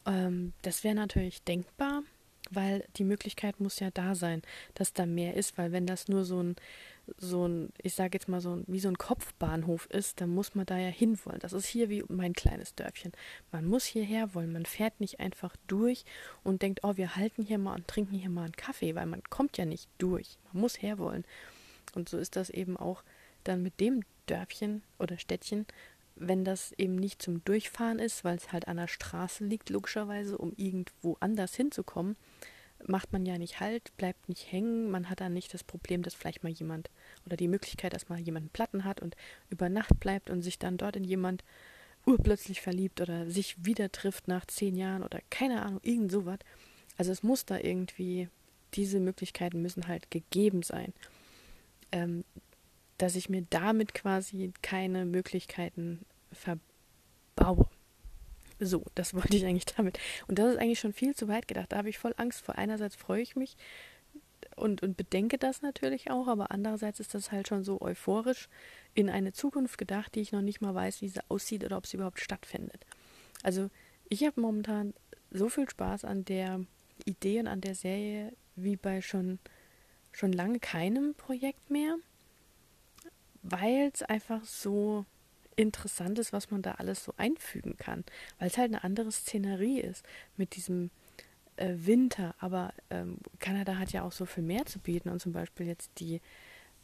Ähm, 0.07 0.53
das 0.63 0.85
wäre 0.85 0.95
natürlich 0.95 1.43
denkbar, 1.43 2.03
weil 2.51 2.85
die 2.97 3.05
Möglichkeit 3.05 3.61
muss 3.61 3.81
ja 3.81 3.91
da 3.91 4.15
sein, 4.15 4.43
dass 4.75 4.93
da 4.93 5.07
mehr 5.07 5.35
ist, 5.35 5.57
weil 5.59 5.73
wenn 5.73 5.87
das 5.87 6.09
nur 6.09 6.25
so 6.25 6.43
ein, 6.43 6.57
so 7.17 7.47
ein, 7.47 7.73
ich 7.83 7.95
sage 7.95 8.11
jetzt 8.15 8.29
mal 8.29 8.41
so 8.41 8.57
ein, 8.57 8.65
wie 8.67 8.81
so 8.81 8.89
ein 8.89 8.99
Kopfbahnhof 8.99 9.87
ist, 9.87 10.21
dann 10.21 10.31
muss 10.31 10.55
man 10.55 10.67
da 10.67 10.77
ja 10.79 10.89
hinwollen. 10.89 11.41
Das 11.41 11.53
ist 11.53 11.67
hier 11.67 11.89
wie 11.89 12.05
mein 12.09 12.33
kleines 12.33 12.75
Dörfchen. 12.75 13.13
Man 13.51 13.67
muss 13.67 13.85
hierher 13.85 14.35
wollen, 14.35 14.53
man 14.53 14.67
fährt 14.67 15.01
nicht 15.01 15.21
einfach 15.21 15.57
durch 15.67 16.05
und 16.45 16.63
denkt, 16.63 16.81
oh, 16.83 16.97
wir 16.97 17.17
halten 17.17 17.43
hier 17.43 17.59
mal 17.59 17.75
und 17.75 17.89
trinken 17.89 18.17
hier 18.17 18.31
mal 18.31 18.45
einen 18.45 18.57
Kaffee, 18.57 18.95
weil 18.95 19.07
man 19.07 19.23
kommt 19.25 19.59
ja 19.59 19.65
nicht 19.65 19.89
durch. 19.99 20.39
Man 20.53 20.63
muss 20.63 20.81
herwollen. 20.81 21.25
Und 21.95 22.09
so 22.09 22.19
ist 22.19 22.37
das 22.37 22.51
eben 22.51 22.77
auch 22.77 23.03
dann 23.45 23.63
mit 23.63 23.81
dem 23.81 24.05
Dörfchen 24.27 24.83
oder 24.99 25.19
Städtchen, 25.19 25.67
wenn 26.29 26.45
das 26.45 26.73
eben 26.73 26.95
nicht 26.95 27.21
zum 27.23 27.45
Durchfahren 27.45 27.99
ist, 27.99 28.25
weil 28.25 28.37
es 28.37 28.53
halt 28.53 28.69
an 28.69 28.77
der 28.77 28.89
Straße 28.89 29.45
liegt, 29.45 29.71
logischerweise, 29.71 30.39
um 30.39 30.53
irgendwo 30.57 31.17
anders 31.21 31.55
hinzukommen, 31.55 32.17
macht 32.87 33.13
man 33.13 33.27
ja 33.27 33.39
nicht 33.39 33.61
halt, 33.61 33.97
bleibt 33.97 34.29
nicht 34.29 34.51
hängen. 34.51 34.91
Man 34.91 35.09
hat 35.09 35.21
dann 35.21 35.35
nicht 35.35 35.53
das 35.55 35.65
Problem, 35.65 36.03
dass 36.03 36.15
vielleicht 36.15 36.43
mal 36.43 36.53
jemand 36.53 36.91
oder 37.27 37.37
die 37.37 37.49
Möglichkeit, 37.49 37.93
dass 37.93 38.09
mal 38.09 38.19
jemand 38.19 38.45
einen 38.45 38.51
Platten 38.51 38.85
hat 38.85 39.01
und 39.01 39.17
über 39.51 39.69
Nacht 39.69 40.01
bleibt 40.01 40.31
und 40.31 40.43
sich 40.43 40.59
dann 40.59 40.79
dort 40.79 40.97
in 40.97 41.05
jemand 41.05 41.45
urplötzlich 42.05 42.61
verliebt 42.61 43.01
oder 43.01 43.31
sich 43.31 43.65
wieder 43.65 43.93
trifft 43.93 44.27
nach 44.27 44.47
zehn 44.47 44.75
Jahren 44.75 45.05
oder 45.05 45.21
keine 45.31 45.63
Ahnung, 45.63 45.81
irgend 45.85 46.11
sowas. 46.11 46.39
Also 46.97 47.13
es 47.13 47.23
muss 47.23 47.45
da 47.45 47.59
irgendwie, 47.59 48.29
diese 48.75 48.99
Möglichkeiten 48.99 49.63
müssen 49.63 49.87
halt 49.87 50.11
gegeben 50.11 50.63
sein. 50.63 50.93
Ähm, 51.93 52.25
dass 52.99 53.17
ich 53.17 53.29
mir 53.29 53.45
damit 53.51 53.95
quasi 53.95 54.53
keine 54.63 55.05
Möglichkeiten 55.05 56.05
verbaue. 56.33 57.69
So, 58.61 58.85
das 58.95 59.15
wollte 59.15 59.37
ich 59.37 59.45
eigentlich 59.45 59.67
damit. 59.67 59.99
Und 60.29 60.39
das 60.39 60.53
ist 60.53 60.59
eigentlich 60.59 60.81
schon 60.81 60.93
viel 60.93 61.15
zu 61.15 61.29
weit 61.29 61.49
gedacht. 61.49 61.73
Da 61.73 61.79
habe 61.79 61.89
ich 61.89 61.99
voll 61.99 62.15
Angst 62.17 62.45
vor. 62.45 62.57
Einerseits 62.57 62.97
freue 62.97 63.23
ich 63.23 63.37
mich 63.37 63.57
und, 64.57 64.83
und 64.83 64.97
bedenke 64.97 65.39
das 65.39 65.63
natürlich 65.63 66.11
auch, 66.11 66.29
aber 66.29 66.51
andererseits 66.51 67.01
ist 67.01 67.15
das 67.15 67.33
halt 67.33 67.49
schon 67.49 67.65
so 67.65 67.81
euphorisch 67.81 68.49
in 68.95 69.09
eine 69.09 69.33
Zukunft 69.33 69.79
gedacht, 69.79 70.15
die 70.15 70.21
ich 70.21 70.33
noch 70.33 70.43
nicht 70.43 70.61
mal 70.61 70.75
weiß, 70.75 71.03
wie 71.03 71.09
sie 71.09 71.21
aussieht 71.29 71.65
oder 71.65 71.77
ob 71.77 71.87
sie 71.87 71.97
überhaupt 71.97 72.21
stattfindet. 72.21 72.85
Also 73.43 73.71
ich 74.09 74.25
habe 74.25 74.41
momentan 74.41 74.95
so 75.31 75.49
viel 75.49 75.69
Spaß 75.69 76.05
an 76.05 76.25
der 76.25 76.61
Idee 77.05 77.41
und 77.41 77.49
an 77.49 77.61
der 77.61 77.75
Serie 77.75 78.33
wie 78.57 78.77
bei 78.77 79.01
schon, 79.01 79.39
schon 80.13 80.33
lange 80.33 80.61
keinem 80.61 81.15
Projekt 81.15 81.71
mehr, 81.71 81.97
weil 83.43 83.91
es 83.93 84.03
einfach 84.03 84.45
so 84.45 85.07
interessant 85.57 86.19
ist, 86.19 86.33
was 86.33 86.51
man 86.51 86.63
da 86.63 86.73
alles 86.73 87.05
so 87.05 87.15
einfügen 87.17 87.77
kann, 87.77 88.05
weil 88.39 88.49
es 88.49 88.59
halt 88.59 88.73
eine 88.73 88.85
andere 88.85 89.13
Szenerie 89.13 89.81
ist 89.81 90.05
mit 90.37 90.57
diesem 90.57 90.91
äh, 91.57 91.75
Winter. 91.77 92.35
Aber 92.39 92.73
ähm, 92.91 93.19
Kanada 93.39 93.77
hat 93.77 93.93
ja 93.93 94.03
auch 94.03 94.13
so 94.13 94.27
viel 94.27 94.43
mehr 94.43 94.67
zu 94.67 94.79
bieten 94.79 95.09
und 95.09 95.21
zum 95.21 95.33
Beispiel 95.33 95.67
jetzt 95.67 95.91
die 95.99 96.21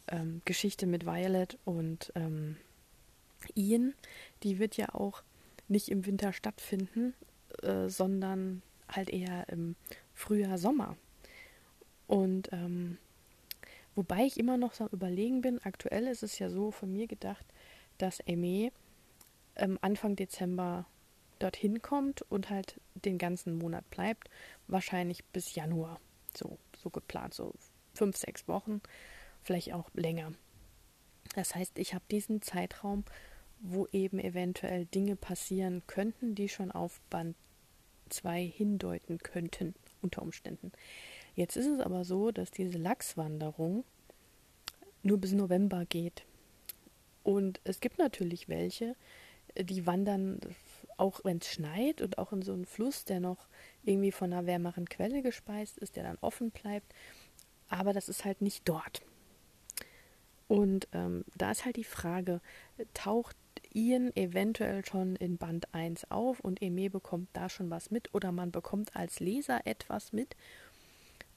ähm, 0.07 0.41
Geschichte 0.45 0.87
mit 0.87 1.05
Violet 1.05 1.57
und 1.65 2.11
ähm, 2.15 2.57
Ian, 3.55 3.93
die 4.43 4.59
wird 4.59 4.77
ja 4.77 4.93
auch 4.93 5.23
nicht 5.67 5.89
im 5.89 6.05
Winter 6.05 6.33
stattfinden, 6.33 7.13
äh, 7.61 7.89
sondern 7.89 8.61
halt 8.89 9.09
eher 9.09 9.47
im 9.49 9.75
Frühjahr, 10.13 10.57
Sommer. 10.57 10.97
Und 12.07 12.51
ähm, 12.51 12.97
wobei 13.95 14.25
ich 14.25 14.39
immer 14.39 14.57
noch 14.57 14.73
so 14.73 14.87
Überlegen 14.87 15.41
bin, 15.41 15.59
aktuell 15.63 16.07
ist 16.07 16.23
es 16.23 16.39
ja 16.39 16.49
so 16.49 16.71
von 16.71 16.91
mir 16.91 17.07
gedacht, 17.07 17.45
dass 17.99 18.19
Amy 18.27 18.71
ähm, 19.55 19.77
Anfang 19.81 20.15
Dezember 20.15 20.85
dorthin 21.39 21.81
kommt 21.81 22.21
und 22.23 22.49
halt 22.49 22.79
den 22.95 23.17
ganzen 23.17 23.57
Monat 23.57 23.89
bleibt, 23.89 24.29
wahrscheinlich 24.67 25.23
bis 25.25 25.55
Januar. 25.55 25.99
So, 26.35 26.57
so 26.77 26.89
geplant, 26.89 27.33
so 27.33 27.53
fünf, 27.93 28.17
sechs 28.17 28.47
Wochen, 28.47 28.81
vielleicht 29.41 29.73
auch 29.73 29.89
länger. 29.93 30.33
Das 31.35 31.55
heißt, 31.55 31.77
ich 31.79 31.93
habe 31.93 32.03
diesen 32.11 32.41
Zeitraum, 32.41 33.03
wo 33.59 33.87
eben 33.91 34.19
eventuell 34.19 34.85
Dinge 34.85 35.15
passieren 35.15 35.83
könnten, 35.87 36.35
die 36.35 36.49
schon 36.49 36.71
auf 36.71 37.01
Band 37.09 37.35
2 38.09 38.43
hindeuten 38.43 39.19
könnten, 39.19 39.75
unter 40.01 40.21
Umständen. 40.21 40.71
Jetzt 41.35 41.55
ist 41.57 41.67
es 41.67 41.79
aber 41.79 42.03
so, 42.03 42.31
dass 42.31 42.51
diese 42.51 42.77
Lachswanderung 42.77 43.83
nur 45.03 45.17
bis 45.17 45.33
November 45.33 45.85
geht. 45.85 46.25
Und 47.23 47.59
es 47.63 47.79
gibt 47.79 47.97
natürlich 47.97 48.49
welche, 48.49 48.95
die 49.57 49.85
wandern 49.85 50.39
auch 50.97 51.21
wenn 51.23 51.37
es 51.37 51.51
schneit 51.51 52.01
und 52.01 52.17
auch 52.17 52.33
in 52.33 52.41
so 52.41 52.53
einen 52.53 52.65
Fluss, 52.65 53.05
der 53.05 53.19
noch 53.19 53.47
irgendwie 53.83 54.11
von 54.11 54.33
einer 54.33 54.45
wärmeren 54.45 54.87
Quelle 54.87 55.21
gespeist 55.21 55.77
ist, 55.77 55.95
der 55.95 56.03
dann 56.03 56.17
offen 56.21 56.51
bleibt. 56.51 56.93
Aber 57.69 57.93
das 57.93 58.09
ist 58.09 58.25
halt 58.25 58.41
nicht 58.41 58.67
dort. 58.67 59.01
Und 60.47 60.87
ähm, 60.93 61.23
da 61.35 61.51
ist 61.51 61.65
halt 61.65 61.77
die 61.77 61.83
Frage, 61.83 62.41
taucht 62.93 63.37
Ian 63.71 64.15
eventuell 64.15 64.83
schon 64.83 65.15
in 65.15 65.37
Band 65.37 65.73
1 65.73 66.09
auf 66.09 66.39
und 66.39 66.61
Eme 66.61 66.89
bekommt 66.89 67.29
da 67.33 67.49
schon 67.49 67.69
was 67.69 67.91
mit 67.91 68.13
oder 68.15 68.31
man 68.31 68.51
bekommt 68.51 68.95
als 68.95 69.19
Leser 69.19 69.61
etwas 69.65 70.11
mit 70.11 70.35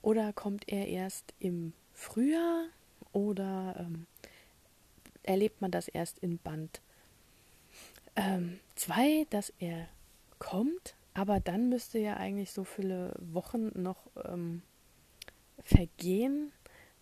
oder 0.00 0.32
kommt 0.32 0.64
er 0.68 0.88
erst 0.88 1.34
im 1.38 1.74
Frühjahr 1.92 2.64
oder 3.12 3.76
ähm, 3.78 4.06
erlebt 5.22 5.60
man 5.60 5.70
das 5.70 5.88
erst 5.88 6.18
in 6.18 6.38
Band 6.38 6.80
2, 8.74 9.08
ähm, 9.08 9.26
dass 9.30 9.52
er 9.58 9.88
kommt, 10.38 10.94
aber 11.14 11.40
dann 11.40 11.68
müsste 11.68 11.98
ja 11.98 12.16
eigentlich 12.16 12.50
so 12.50 12.64
viele 12.64 13.14
Wochen 13.18 13.70
noch 13.80 13.98
ähm, 14.24 14.62
vergehen, 15.64 16.52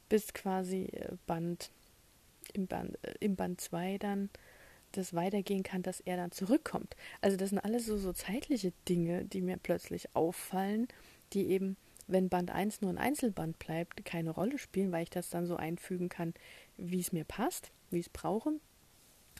bis 0.08 0.34
quasi 0.34 0.84
äh, 0.92 1.16
Band 1.26 1.70
im 2.52 2.66
Band 2.66 2.98
äh, 3.02 3.14
im 3.20 3.36
Band 3.36 3.60
2 3.60 3.98
dann 3.98 4.30
das 4.92 5.14
weitergehen 5.14 5.62
kann, 5.62 5.82
dass 5.82 6.00
er 6.00 6.16
dann 6.16 6.32
zurückkommt. 6.32 6.96
Also 7.20 7.36
das 7.36 7.50
sind 7.50 7.60
alles 7.60 7.86
so, 7.86 7.96
so 7.96 8.12
zeitliche 8.12 8.72
Dinge, 8.88 9.24
die 9.24 9.40
mir 9.40 9.56
plötzlich 9.56 10.14
auffallen, 10.14 10.88
die 11.32 11.46
eben, 11.46 11.76
wenn 12.10 12.28
Band 12.28 12.50
1 12.50 12.80
nur 12.80 12.90
ein 12.90 12.98
Einzelband 12.98 13.58
bleibt, 13.58 14.04
keine 14.04 14.30
Rolle 14.30 14.58
spielen, 14.58 14.92
weil 14.92 15.04
ich 15.04 15.10
das 15.10 15.30
dann 15.30 15.46
so 15.46 15.56
einfügen 15.56 16.08
kann, 16.08 16.34
wie 16.76 17.00
es 17.00 17.12
mir 17.12 17.24
passt, 17.24 17.70
wie 17.90 18.00
es 18.00 18.08
brauche. 18.08 18.52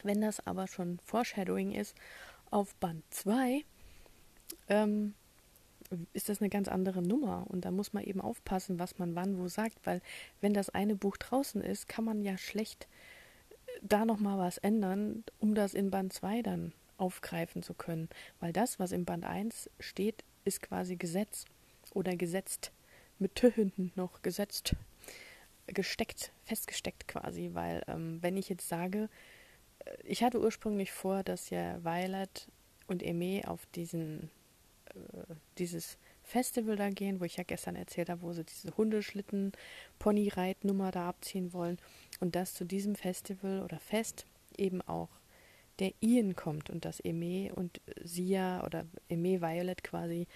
Wenn 0.02 0.20
das 0.20 0.46
aber 0.46 0.66
schon 0.66 0.98
Foreshadowing 1.04 1.72
ist 1.72 1.94
auf 2.50 2.74
Band 2.76 3.02
2, 3.10 3.64
ähm, 4.68 5.14
ist 6.12 6.28
das 6.28 6.40
eine 6.40 6.50
ganz 6.50 6.68
andere 6.68 7.02
Nummer. 7.02 7.44
Und 7.48 7.64
da 7.64 7.70
muss 7.70 7.92
man 7.92 8.04
eben 8.04 8.20
aufpassen, 8.20 8.78
was 8.78 8.98
man 8.98 9.14
wann 9.14 9.38
wo 9.38 9.48
sagt, 9.48 9.78
weil 9.84 10.00
wenn 10.40 10.54
das 10.54 10.70
eine 10.70 10.94
Buch 10.94 11.16
draußen 11.16 11.60
ist, 11.60 11.88
kann 11.88 12.04
man 12.04 12.22
ja 12.22 12.38
schlecht 12.38 12.86
äh, 13.50 13.54
da 13.82 14.04
nochmal 14.04 14.38
was 14.38 14.58
ändern, 14.58 15.24
um 15.38 15.54
das 15.54 15.74
in 15.74 15.90
Band 15.90 16.12
2 16.12 16.42
dann 16.42 16.72
aufgreifen 16.96 17.62
zu 17.62 17.74
können. 17.74 18.08
Weil 18.38 18.52
das, 18.52 18.78
was 18.78 18.92
in 18.92 19.04
Band 19.04 19.24
1 19.24 19.70
steht, 19.80 20.24
ist 20.44 20.62
quasi 20.62 20.96
Gesetz 20.96 21.44
oder 21.90 22.16
gesetzt. 22.16 22.72
Mit 23.18 23.34
Tö 23.34 23.50
hinten 23.50 23.92
noch 23.96 24.22
gesetzt, 24.22 24.74
gesteckt, 25.66 26.32
festgesteckt 26.44 27.06
quasi. 27.08 27.50
Weil 27.52 27.82
ähm, 27.86 28.18
wenn 28.22 28.36
ich 28.36 28.48
jetzt 28.48 28.68
sage, 28.68 29.08
äh, 29.84 29.96
ich 30.04 30.22
hatte 30.22 30.40
ursprünglich 30.40 30.92
vor, 30.92 31.22
dass 31.22 31.50
ja 31.50 31.82
Violet 31.84 32.48
und 32.86 33.02
Eme 33.02 33.42
auf 33.46 33.66
diesen 33.74 34.30
äh, 34.94 35.34
dieses 35.58 35.98
Festival 36.22 36.76
da 36.76 36.90
gehen, 36.90 37.20
wo 37.20 37.24
ich 37.24 37.36
ja 37.36 37.44
gestern 37.44 37.76
erzählt 37.76 38.08
habe, 38.08 38.22
wo 38.22 38.32
sie 38.32 38.44
diese 38.44 38.76
Hundeschlitten, 38.76 39.52
Ponyreitnummer 39.98 40.90
da 40.92 41.08
abziehen 41.08 41.52
wollen 41.52 41.78
und 42.20 42.36
dass 42.36 42.54
zu 42.54 42.64
diesem 42.64 42.94
Festival 42.94 43.62
oder 43.62 43.80
Fest 43.80 44.26
eben 44.56 44.80
auch 44.82 45.08
der 45.80 45.92
Ian 46.00 46.36
kommt 46.36 46.70
und 46.70 46.84
dass 46.84 47.00
Eme 47.00 47.52
und 47.54 47.80
Sia 48.04 48.64
oder 48.64 48.86
Eme 49.08 49.40
Violet 49.40 49.82
quasi 49.82 50.28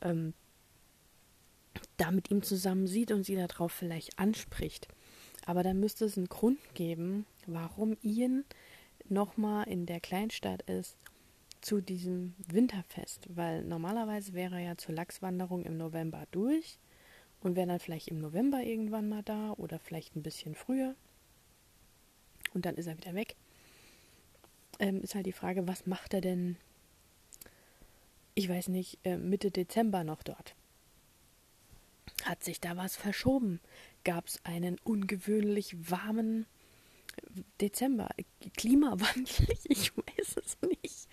ähm, 0.00 0.32
da 1.96 2.10
mit 2.10 2.30
ihm 2.30 2.42
zusammen 2.42 2.86
sieht 2.86 3.12
und 3.12 3.24
sie 3.24 3.36
darauf 3.36 3.72
vielleicht 3.72 4.18
anspricht. 4.18 4.88
Aber 5.46 5.62
dann 5.62 5.80
müsste 5.80 6.04
es 6.06 6.16
einen 6.16 6.28
Grund 6.28 6.58
geben, 6.74 7.26
warum 7.46 7.96
Ian 8.02 8.44
nochmal 9.08 9.68
in 9.68 9.86
der 9.86 10.00
Kleinstadt 10.00 10.62
ist 10.62 10.96
zu 11.60 11.80
diesem 11.80 12.34
Winterfest, 12.48 13.26
weil 13.34 13.64
normalerweise 13.64 14.34
wäre 14.34 14.56
er 14.56 14.60
ja 14.60 14.76
zur 14.76 14.94
Lachswanderung 14.94 15.64
im 15.64 15.76
November 15.76 16.24
durch 16.30 16.78
und 17.40 17.56
wäre 17.56 17.66
dann 17.66 17.80
vielleicht 17.80 18.08
im 18.08 18.20
November 18.20 18.62
irgendwann 18.62 19.08
mal 19.08 19.22
da 19.22 19.52
oder 19.52 19.78
vielleicht 19.78 20.16
ein 20.16 20.22
bisschen 20.22 20.54
früher 20.54 20.94
und 22.54 22.66
dann 22.66 22.76
ist 22.76 22.86
er 22.86 22.96
wieder 22.96 23.14
weg. 23.14 23.36
Ähm, 24.78 25.02
ist 25.02 25.14
halt 25.14 25.26
die 25.26 25.32
Frage, 25.32 25.68
was 25.68 25.86
macht 25.86 26.14
er 26.14 26.20
denn, 26.20 26.56
ich 28.34 28.48
weiß 28.48 28.68
nicht, 28.68 28.98
äh, 29.04 29.16
Mitte 29.16 29.50
Dezember 29.50 30.04
noch 30.04 30.22
dort? 30.22 30.54
Hat 32.24 32.42
sich 32.42 32.60
da 32.60 32.76
was 32.76 32.96
verschoben? 32.96 33.60
Gab 34.02 34.26
es 34.26 34.40
einen 34.44 34.78
ungewöhnlich 34.82 35.90
warmen 35.90 36.46
Dezember. 37.60 38.08
Klimawandel, 38.56 39.56
ich 39.64 39.96
weiß 39.96 40.36
es 40.36 40.58
nicht. 40.62 41.08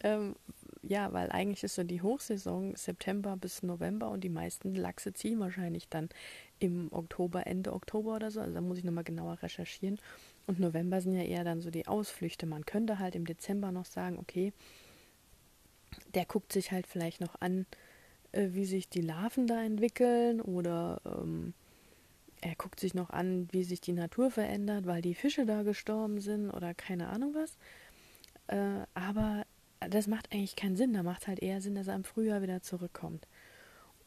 Ähm, 0.00 0.34
ja, 0.82 1.12
weil 1.12 1.30
eigentlich 1.30 1.62
ist 1.62 1.76
so 1.76 1.84
die 1.84 2.02
Hochsaison 2.02 2.74
September 2.74 3.36
bis 3.36 3.62
November 3.62 4.10
und 4.10 4.24
die 4.24 4.28
meisten 4.28 4.74
Lachse 4.74 5.12
ziehen 5.12 5.38
wahrscheinlich 5.38 5.88
dann 5.88 6.08
im 6.58 6.88
Oktober, 6.92 7.46
Ende 7.46 7.72
Oktober 7.72 8.16
oder 8.16 8.30
so. 8.30 8.40
Also 8.40 8.54
da 8.54 8.60
muss 8.60 8.78
ich 8.78 8.84
nochmal 8.84 9.04
genauer 9.04 9.42
recherchieren. 9.42 10.00
Und 10.46 10.58
November 10.58 11.00
sind 11.00 11.14
ja 11.14 11.22
eher 11.22 11.44
dann 11.44 11.60
so 11.60 11.70
die 11.70 11.86
Ausflüchte. 11.86 12.46
Man 12.46 12.66
könnte 12.66 12.98
halt 12.98 13.14
im 13.14 13.24
Dezember 13.24 13.72
noch 13.72 13.84
sagen, 13.84 14.18
okay, 14.18 14.52
der 16.14 16.24
guckt 16.24 16.52
sich 16.52 16.72
halt 16.72 16.86
vielleicht 16.86 17.20
noch 17.20 17.40
an, 17.40 17.66
äh, 18.32 18.48
wie 18.52 18.64
sich 18.64 18.88
die 18.88 19.00
Larven 19.00 19.46
da 19.46 19.62
entwickeln 19.62 20.40
oder 20.40 21.00
ähm, 21.04 21.54
er 22.40 22.54
guckt 22.54 22.80
sich 22.80 22.94
noch 22.94 23.10
an, 23.10 23.48
wie 23.52 23.64
sich 23.64 23.80
die 23.80 23.92
Natur 23.92 24.30
verändert, 24.30 24.86
weil 24.86 25.02
die 25.02 25.14
Fische 25.14 25.44
da 25.44 25.62
gestorben 25.62 26.20
sind 26.20 26.50
oder 26.50 26.74
keine 26.74 27.08
Ahnung 27.08 27.34
was. 27.34 27.56
Äh, 28.46 28.86
aber 28.94 29.44
das 29.80 30.06
macht 30.06 30.32
eigentlich 30.32 30.56
keinen 30.56 30.76
Sinn. 30.76 30.92
Da 30.92 31.02
macht 31.02 31.26
halt 31.26 31.40
eher 31.40 31.60
Sinn, 31.60 31.74
dass 31.74 31.88
er 31.88 31.94
im 31.94 32.04
Frühjahr 32.04 32.42
wieder 32.42 32.62
zurückkommt. 32.62 33.26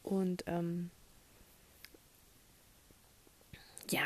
Und 0.02 0.44
ähm, 0.46 0.90
ja, 3.90 4.02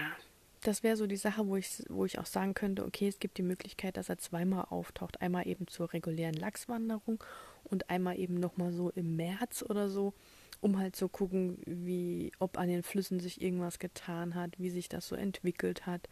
das 0.62 0.82
wäre 0.82 0.96
so 0.96 1.06
die 1.06 1.16
Sache, 1.16 1.46
wo 1.46 1.56
ich, 1.56 1.84
wo 1.88 2.04
ich 2.04 2.18
auch 2.18 2.26
sagen 2.26 2.54
könnte, 2.54 2.84
okay, 2.84 3.08
es 3.08 3.18
gibt 3.18 3.38
die 3.38 3.42
Möglichkeit, 3.42 3.96
dass 3.96 4.08
er 4.08 4.18
zweimal 4.18 4.66
auftaucht. 4.68 5.20
Einmal 5.20 5.46
eben 5.46 5.66
zur 5.68 5.92
regulären 5.92 6.34
Lachswanderung 6.34 7.22
und 7.70 7.90
einmal 7.90 8.18
eben 8.18 8.34
nochmal 8.34 8.72
so 8.72 8.90
im 8.90 9.16
März 9.16 9.64
oder 9.68 9.88
so 9.88 10.14
um 10.60 10.78
halt 10.78 10.96
zu 10.96 11.08
gucken, 11.08 11.58
wie, 11.66 12.32
ob 12.38 12.58
an 12.58 12.68
den 12.68 12.82
Flüssen 12.82 13.20
sich 13.20 13.40
irgendwas 13.40 13.78
getan 13.78 14.34
hat, 14.34 14.58
wie 14.58 14.70
sich 14.70 14.88
das 14.88 15.06
so 15.06 15.14
entwickelt 15.14 15.86
hat 15.86 16.08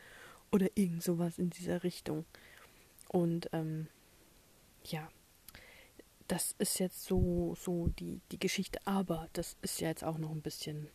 oder 0.53 0.69
irgend 0.75 1.03
sowas 1.03 1.38
in 1.38 1.51
dieser 1.51 1.83
Richtung. 1.83 2.25
Und 3.09 3.49
ähm, 3.53 3.88
ja, 4.85 5.09
das 6.29 6.55
ist 6.59 6.79
jetzt 6.79 7.05
so, 7.05 7.57
so 7.61 7.88
die, 7.88 8.21
die 8.31 8.38
Geschichte, 8.38 8.81
aber 8.85 9.29
das 9.33 9.57
ist 9.62 9.81
ja 9.81 9.88
jetzt 9.88 10.05
auch 10.05 10.19
noch 10.19 10.31
ein 10.31 10.42
bisschen, 10.42 10.88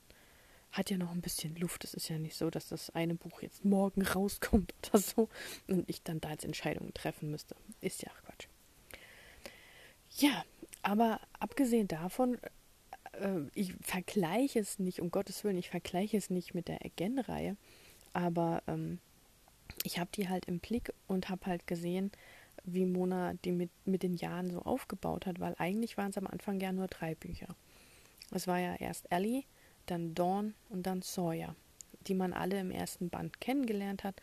hat 0.72 0.90
ja 0.90 0.98
noch 0.98 1.12
ein 1.12 1.22
bisschen 1.22 1.56
Luft. 1.58 1.84
Es 1.84 1.94
ist 1.94 2.10
ja 2.10 2.18
nicht 2.18 2.38
so, 2.38 2.50
dass 2.50 2.70
das 2.70 2.90
eine 2.92 3.16
Buch 3.16 3.42
jetzt 3.42 3.66
morgen 3.66 4.02
rauskommt 4.08 4.74
oder 4.90 5.00
so 5.00 5.30
und 5.68 5.90
ich 5.90 6.04
dann 6.04 6.22
da 6.22 6.32
jetzt 6.32 6.46
Entscheidungen 6.46 6.94
treffen 6.94 7.32
müsste. 7.32 7.56
Ist 7.82 8.02
ja. 8.02 8.12
Ja, 10.18 10.44
aber 10.84 11.20
abgesehen 11.40 11.88
davon 11.88 12.38
äh, 13.14 13.42
ich 13.54 13.74
vergleiche 13.82 14.60
es 14.60 14.80
nicht, 14.80 15.02
um 15.02 15.12
Gottes 15.12 15.44
Willen, 15.44 15.58
ich 15.58 15.70
vergleiche 15.70 16.18
es 16.18 16.30
nicht 16.30 16.54
mit 16.54 16.68
der 16.68 16.84
Again-Reihe, 16.84 17.56
aber 18.14 18.64
ähm, 18.68 19.00
ich 19.84 20.00
habe 20.00 20.10
die 20.14 20.30
halt 20.30 20.46
im 20.46 20.60
Blick 20.60 20.94
und 21.08 21.30
habe 21.30 21.46
halt 21.46 21.68
gesehen, 21.68 22.12
wie 22.64 22.86
Mona 22.86 23.34
die 23.46 23.52
mit, 23.52 23.72
mit 23.86 24.04
den 24.04 24.16
Jahren 24.16 24.52
so 24.52 24.62
aufgebaut 24.62 25.26
hat, 25.26 25.40
weil 25.40 25.56
eigentlich 25.58 25.98
waren 25.98 26.12
es 26.12 26.18
am 26.18 26.28
Anfang 26.28 26.60
ja 26.60 26.72
nur 26.72 26.88
drei 26.88 27.16
Bücher. 27.16 27.56
Es 28.32 28.48
war 28.48 28.60
ja 28.60 28.76
erst 28.76 29.12
Ellie, 29.12 29.44
dann 29.88 30.14
Dawn 30.14 30.54
und 30.70 30.86
dann 30.86 31.02
Sawyer, 31.02 31.56
die 32.08 32.14
man 32.14 32.34
alle 32.34 32.60
im 32.60 32.72
ersten 32.72 33.10
Band 33.10 33.42
kennengelernt 33.42 34.04
hat 34.04 34.22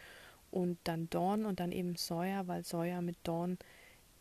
und 0.50 0.78
dann 0.84 1.10
Dawn 1.10 1.44
und 1.44 1.60
dann 1.60 1.72
eben 1.72 1.96
Sawyer, 1.96 2.46
weil 2.46 2.64
Sawyer 2.64 3.02
mit 3.02 3.16
Dawn 3.24 3.58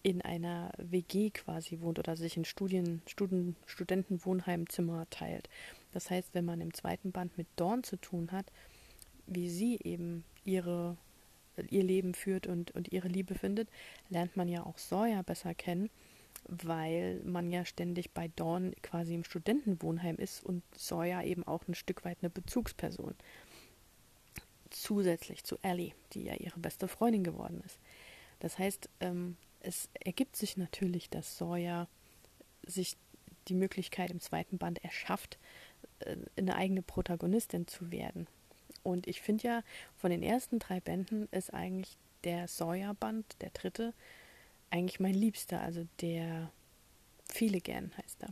in 0.03 0.21
einer 0.21 0.71
WG 0.77 1.31
quasi 1.31 1.79
wohnt 1.81 1.99
oder 1.99 2.15
sich 2.15 2.37
in 2.37 2.45
Studien, 2.45 3.01
Studen, 3.07 3.55
Studentenwohnheimzimmer 3.65 5.09
teilt. 5.09 5.49
Das 5.91 6.09
heißt, 6.09 6.33
wenn 6.33 6.45
man 6.45 6.61
im 6.61 6.73
zweiten 6.73 7.11
Band 7.11 7.37
mit 7.37 7.47
Dawn 7.55 7.83
zu 7.83 7.97
tun 7.97 8.31
hat, 8.31 8.45
wie 9.25 9.49
sie 9.49 9.79
eben 9.83 10.23
ihre, 10.45 10.97
ihr 11.69 11.83
Leben 11.83 12.13
führt 12.13 12.47
und, 12.47 12.71
und 12.71 12.91
ihre 12.91 13.07
Liebe 13.07 13.35
findet, 13.35 13.69
lernt 14.09 14.37
man 14.37 14.47
ja 14.47 14.65
auch 14.65 14.77
Sawyer 14.77 15.23
besser 15.23 15.53
kennen, 15.53 15.89
weil 16.47 17.21
man 17.25 17.51
ja 17.51 17.65
ständig 17.65 18.11
bei 18.11 18.29
Dawn 18.29 18.73
quasi 18.81 19.13
im 19.13 19.23
Studentenwohnheim 19.23 20.17
ist 20.17 20.43
und 20.43 20.63
Sawyer 20.75 21.23
eben 21.23 21.45
auch 21.45 21.67
ein 21.67 21.75
Stück 21.75 22.05
weit 22.05 22.19
eine 22.21 22.29
Bezugsperson. 22.29 23.15
Zusätzlich 24.69 25.43
zu 25.43 25.57
Ellie, 25.61 25.93
die 26.13 26.23
ja 26.23 26.35
ihre 26.35 26.59
beste 26.59 26.87
Freundin 26.87 27.23
geworden 27.23 27.61
ist. 27.65 27.79
Das 28.39 28.59
heißt, 28.59 28.89
ähm, 28.99 29.35
es 29.61 29.89
ergibt 29.93 30.35
sich 30.35 30.57
natürlich, 30.57 31.09
dass 31.09 31.37
Sawyer 31.37 31.87
sich 32.65 32.97
die 33.47 33.55
Möglichkeit 33.55 34.11
im 34.11 34.19
zweiten 34.19 34.57
Band 34.57 34.83
erschafft, 34.83 35.37
äh, 35.99 36.17
eine 36.37 36.55
eigene 36.55 36.81
Protagonistin 36.81 37.67
zu 37.67 37.91
werden. 37.91 38.27
Und 38.83 39.07
ich 39.07 39.21
finde 39.21 39.47
ja, 39.47 39.63
von 39.97 40.11
den 40.11 40.23
ersten 40.23 40.59
drei 40.59 40.79
Bänden 40.79 41.27
ist 41.31 41.53
eigentlich 41.53 41.97
der 42.23 42.47
Sawyer-Band, 42.47 43.41
der 43.41 43.49
dritte, 43.51 43.93
eigentlich 44.69 44.99
mein 44.99 45.13
liebster, 45.13 45.61
also 45.61 45.87
der 46.01 46.51
viele 47.29 47.61
gern 47.61 47.91
heißt 47.97 48.23
er. 48.23 48.29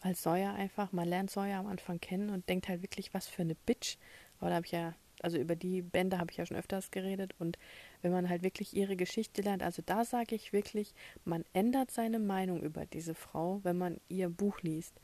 Als 0.00 0.22
Sawyer 0.22 0.54
einfach, 0.54 0.92
man 0.92 1.08
lernt 1.08 1.30
Sawyer 1.30 1.58
am 1.58 1.66
Anfang 1.66 2.00
kennen 2.00 2.30
und 2.30 2.48
denkt 2.48 2.68
halt 2.68 2.82
wirklich, 2.82 3.14
was 3.14 3.28
für 3.28 3.42
eine 3.42 3.54
Bitch. 3.54 3.96
Aber 4.40 4.50
da 4.50 4.56
habe 4.56 4.66
ich 4.66 4.72
ja, 4.72 4.94
also 5.20 5.38
über 5.38 5.54
die 5.54 5.82
Bände 5.82 6.18
habe 6.18 6.30
ich 6.32 6.38
ja 6.38 6.46
schon 6.46 6.56
öfters 6.56 6.90
geredet 6.90 7.34
und 7.38 7.56
wenn 8.02 8.12
man 8.12 8.28
halt 8.28 8.42
wirklich 8.42 8.76
ihre 8.76 8.96
Geschichte 8.96 9.42
lernt. 9.42 9.62
Also 9.62 9.82
da 9.84 10.04
sage 10.04 10.34
ich 10.34 10.52
wirklich, 10.52 10.94
man 11.24 11.44
ändert 11.52 11.90
seine 11.90 12.18
Meinung 12.18 12.62
über 12.62 12.84
diese 12.86 13.14
Frau, 13.14 13.60
wenn 13.62 13.78
man 13.78 14.00
ihr 14.08 14.28
Buch 14.28 14.60
liest. 14.60 15.00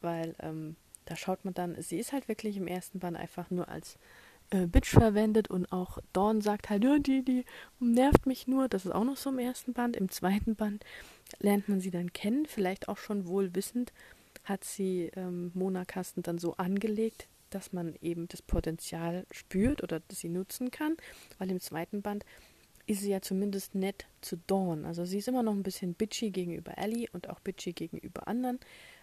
Weil 0.00 0.34
ähm, 0.40 0.76
da 1.04 1.16
schaut 1.16 1.44
man 1.44 1.54
dann, 1.54 1.80
sie 1.80 1.98
ist 1.98 2.12
halt 2.12 2.28
wirklich 2.28 2.56
im 2.56 2.66
ersten 2.66 2.98
Band 2.98 3.16
einfach 3.16 3.50
nur 3.50 3.68
als 3.68 3.98
äh, 4.50 4.66
Bitch 4.66 4.90
verwendet 4.90 5.48
und 5.48 5.70
auch 5.72 5.98
Dawn 6.12 6.40
sagt 6.40 6.70
halt, 6.70 6.84
ja, 6.84 6.98
die, 6.98 7.24
die 7.24 7.44
nervt 7.80 8.26
mich 8.26 8.46
nur. 8.46 8.68
Das 8.68 8.86
ist 8.86 8.92
auch 8.92 9.04
noch 9.04 9.16
so 9.16 9.30
im 9.30 9.38
ersten 9.38 9.72
Band. 9.72 9.96
Im 9.96 10.10
zweiten 10.10 10.54
Band 10.54 10.84
lernt 11.40 11.68
man 11.68 11.80
sie 11.80 11.90
dann 11.90 12.12
kennen, 12.12 12.46
vielleicht 12.46 12.88
auch 12.88 12.98
schon 12.98 13.26
wohl 13.26 13.54
wissend, 13.54 13.92
hat 14.44 14.64
sie 14.64 15.10
ähm, 15.16 15.50
Mona 15.54 15.84
Kasten 15.84 16.22
dann 16.22 16.38
so 16.38 16.54
angelegt, 16.56 17.28
dass 17.50 17.72
man 17.72 17.94
eben 18.00 18.28
das 18.28 18.42
Potenzial 18.42 19.26
spürt 19.30 19.82
oder 19.82 20.00
das 20.00 20.20
sie 20.20 20.28
nutzen 20.28 20.70
kann, 20.70 20.96
weil 21.38 21.50
im 21.50 21.60
zweiten 21.60 22.02
Band 22.02 22.24
ist 22.86 23.00
sie 23.02 23.10
ja 23.10 23.20
zumindest 23.20 23.74
nett 23.74 24.06
zu 24.22 24.38
Dawn. 24.46 24.86
Also 24.86 25.04
sie 25.04 25.18
ist 25.18 25.28
immer 25.28 25.42
noch 25.42 25.52
ein 25.52 25.62
bisschen 25.62 25.94
bitchy 25.94 26.30
gegenüber 26.30 26.78
Ellie 26.78 27.08
und 27.12 27.28
auch 27.28 27.40
bitchy 27.40 27.72
gegenüber 27.72 28.26
anderen, 28.26 28.58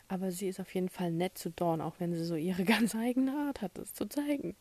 aber 0.08 0.32
sie 0.32 0.48
ist 0.48 0.60
auf 0.60 0.74
jeden 0.74 0.90
Fall 0.90 1.12
nett 1.12 1.38
zu 1.38 1.52
Dawn, 1.52 1.82
auch 1.82 2.00
wenn 2.00 2.14
sie 2.14 2.26
so 2.26 2.36
ihre 2.36 2.64
ganz 2.66 2.96
eigene 2.96 3.32
Art 3.32 3.62
hat, 3.62 3.78
das 3.78 3.94
zu 3.94 4.08
zeigen. 4.08 4.56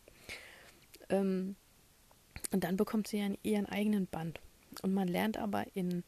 Ähm, 1.09 1.55
und 2.51 2.63
dann 2.63 2.77
bekommt 2.77 3.07
sie 3.07 3.17
ja 3.17 3.29
ihren 3.41 3.65
eigenen 3.65 4.07
Band. 4.07 4.39
Und 4.81 4.93
man 4.93 5.07
lernt 5.07 5.37
aber 5.37 5.65
in, 5.73 6.03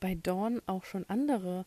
bei 0.00 0.14
Dawn 0.14 0.60
auch 0.66 0.84
schon 0.84 1.08
andere 1.08 1.66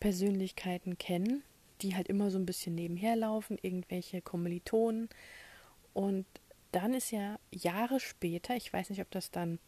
Persönlichkeiten 0.00 0.96
kennen, 0.96 1.42
die 1.82 1.94
halt 1.94 2.08
immer 2.08 2.30
so 2.30 2.38
ein 2.38 2.46
bisschen 2.46 2.74
nebenher 2.74 3.16
laufen, 3.16 3.58
irgendwelche 3.60 4.22
Kommilitonen. 4.22 5.08
Und 5.92 6.26
dann 6.72 6.94
ist 6.94 7.10
ja 7.10 7.38
Jahre 7.50 8.00
später, 8.00 8.56
ich 8.56 8.72
weiß 8.72 8.90
nicht, 8.90 9.00
ob 9.00 9.10
das 9.10 9.30
dann 9.30 9.58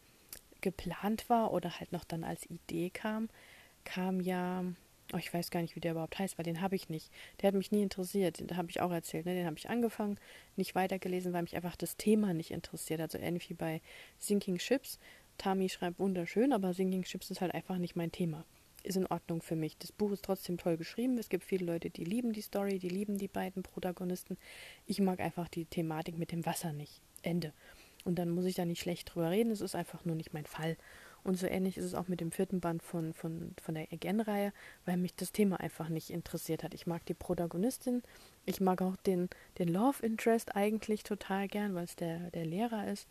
geplant 0.61 1.29
war 1.29 1.53
oder 1.53 1.79
halt 1.79 1.91
noch 1.91 2.03
dann 2.03 2.23
als 2.23 2.49
Idee 2.49 2.89
kam, 2.89 3.29
kam 3.83 4.19
ja, 4.19 4.63
oh, 5.13 5.17
ich 5.17 5.31
weiß 5.31 5.51
gar 5.51 5.61
nicht, 5.61 5.75
wie 5.75 5.79
der 5.79 5.91
überhaupt 5.91 6.17
heißt, 6.17 6.37
weil 6.37 6.45
den 6.45 6.61
habe 6.61 6.75
ich 6.75 6.89
nicht. 6.89 7.11
Der 7.39 7.47
hat 7.49 7.55
mich 7.55 7.71
nie 7.71 7.83
interessiert, 7.83 8.39
den 8.39 8.57
habe 8.57 8.71
ich 8.71 8.81
auch 8.81 8.91
erzählt. 8.91 9.25
Ne? 9.25 9.35
Den 9.35 9.45
habe 9.45 9.57
ich 9.57 9.69
angefangen, 9.69 10.17
nicht 10.55 10.73
weitergelesen, 10.73 11.33
weil 11.33 11.43
mich 11.43 11.55
einfach 11.55 11.75
das 11.75 11.97
Thema 11.97 12.33
nicht 12.33 12.51
interessiert. 12.51 12.99
Also 13.01 13.19
ähnlich 13.19 13.49
wie 13.49 13.53
bei 13.53 13.81
Sinking 14.17 14.57
Ships. 14.57 14.97
Tami 15.37 15.69
schreibt 15.69 15.99
wunderschön, 15.99 16.53
aber 16.53 16.73
Sinking 16.73 17.03
Ships 17.03 17.29
ist 17.29 17.41
halt 17.41 17.53
einfach 17.53 17.77
nicht 17.77 17.95
mein 17.95 18.11
Thema. 18.11 18.45
Ist 18.85 18.97
in 18.97 19.07
Ordnung 19.07 19.41
für 19.41 19.55
mich. 19.55 19.77
Das 19.77 19.91
Buch 19.91 20.11
ist 20.11 20.23
trotzdem 20.23 20.57
toll 20.57 20.77
geschrieben. 20.77 21.17
Es 21.17 21.29
gibt 21.29 21.43
viele 21.43 21.65
Leute, 21.65 21.89
die 21.89 22.03
lieben 22.03 22.33
die 22.33 22.41
Story, 22.41 22.77
die 22.77 22.89
lieben 22.89 23.17
die 23.17 23.27
beiden 23.27 23.63
Protagonisten. 23.63 24.37
Ich 24.85 24.99
mag 24.99 25.19
einfach 25.19 25.47
die 25.47 25.65
Thematik 25.65 26.17
mit 26.17 26.31
dem 26.31 26.45
Wasser 26.45 26.71
nicht. 26.71 27.01
Ende. 27.23 27.51
Und 28.03 28.19
dann 28.19 28.29
muss 28.29 28.45
ich 28.45 28.55
da 28.55 28.65
nicht 28.65 28.81
schlecht 28.81 29.13
drüber 29.13 29.31
reden, 29.31 29.51
es 29.51 29.61
ist 29.61 29.75
einfach 29.75 30.05
nur 30.05 30.15
nicht 30.15 30.33
mein 30.33 30.45
Fall. 30.45 30.77
Und 31.23 31.39
so 31.39 31.47
ähnlich 31.47 31.75
ist 31.77 31.85
es 31.85 31.95
auch 31.95 32.07
mit 32.07 32.21
dem 32.21 32.31
vierten 32.31 32.59
Band 32.59 32.83
von, 32.83 33.11
von, 33.13 33.55
von 33.59 33.73
der 33.73 33.91
Again-Reihe, 33.91 34.53
weil 34.85 34.97
mich 34.97 35.15
das 35.15 35.31
Thema 35.31 35.59
einfach 35.59 35.89
nicht 35.89 36.11
interessiert 36.11 36.63
hat. 36.63 36.75
Ich 36.75 36.85
mag 36.85 37.03
die 37.07 37.15
Protagonistin, 37.15 38.03
ich 38.45 38.61
mag 38.61 38.83
auch 38.83 38.95
den, 38.95 39.29
den 39.57 39.69
Love 39.69 40.05
Interest 40.05 40.55
eigentlich 40.55 41.01
total 41.01 41.47
gern, 41.47 41.73
weil 41.73 41.85
es 41.85 41.95
der, 41.95 42.29
der 42.29 42.45
Lehrer 42.45 42.87
ist. 42.87 43.07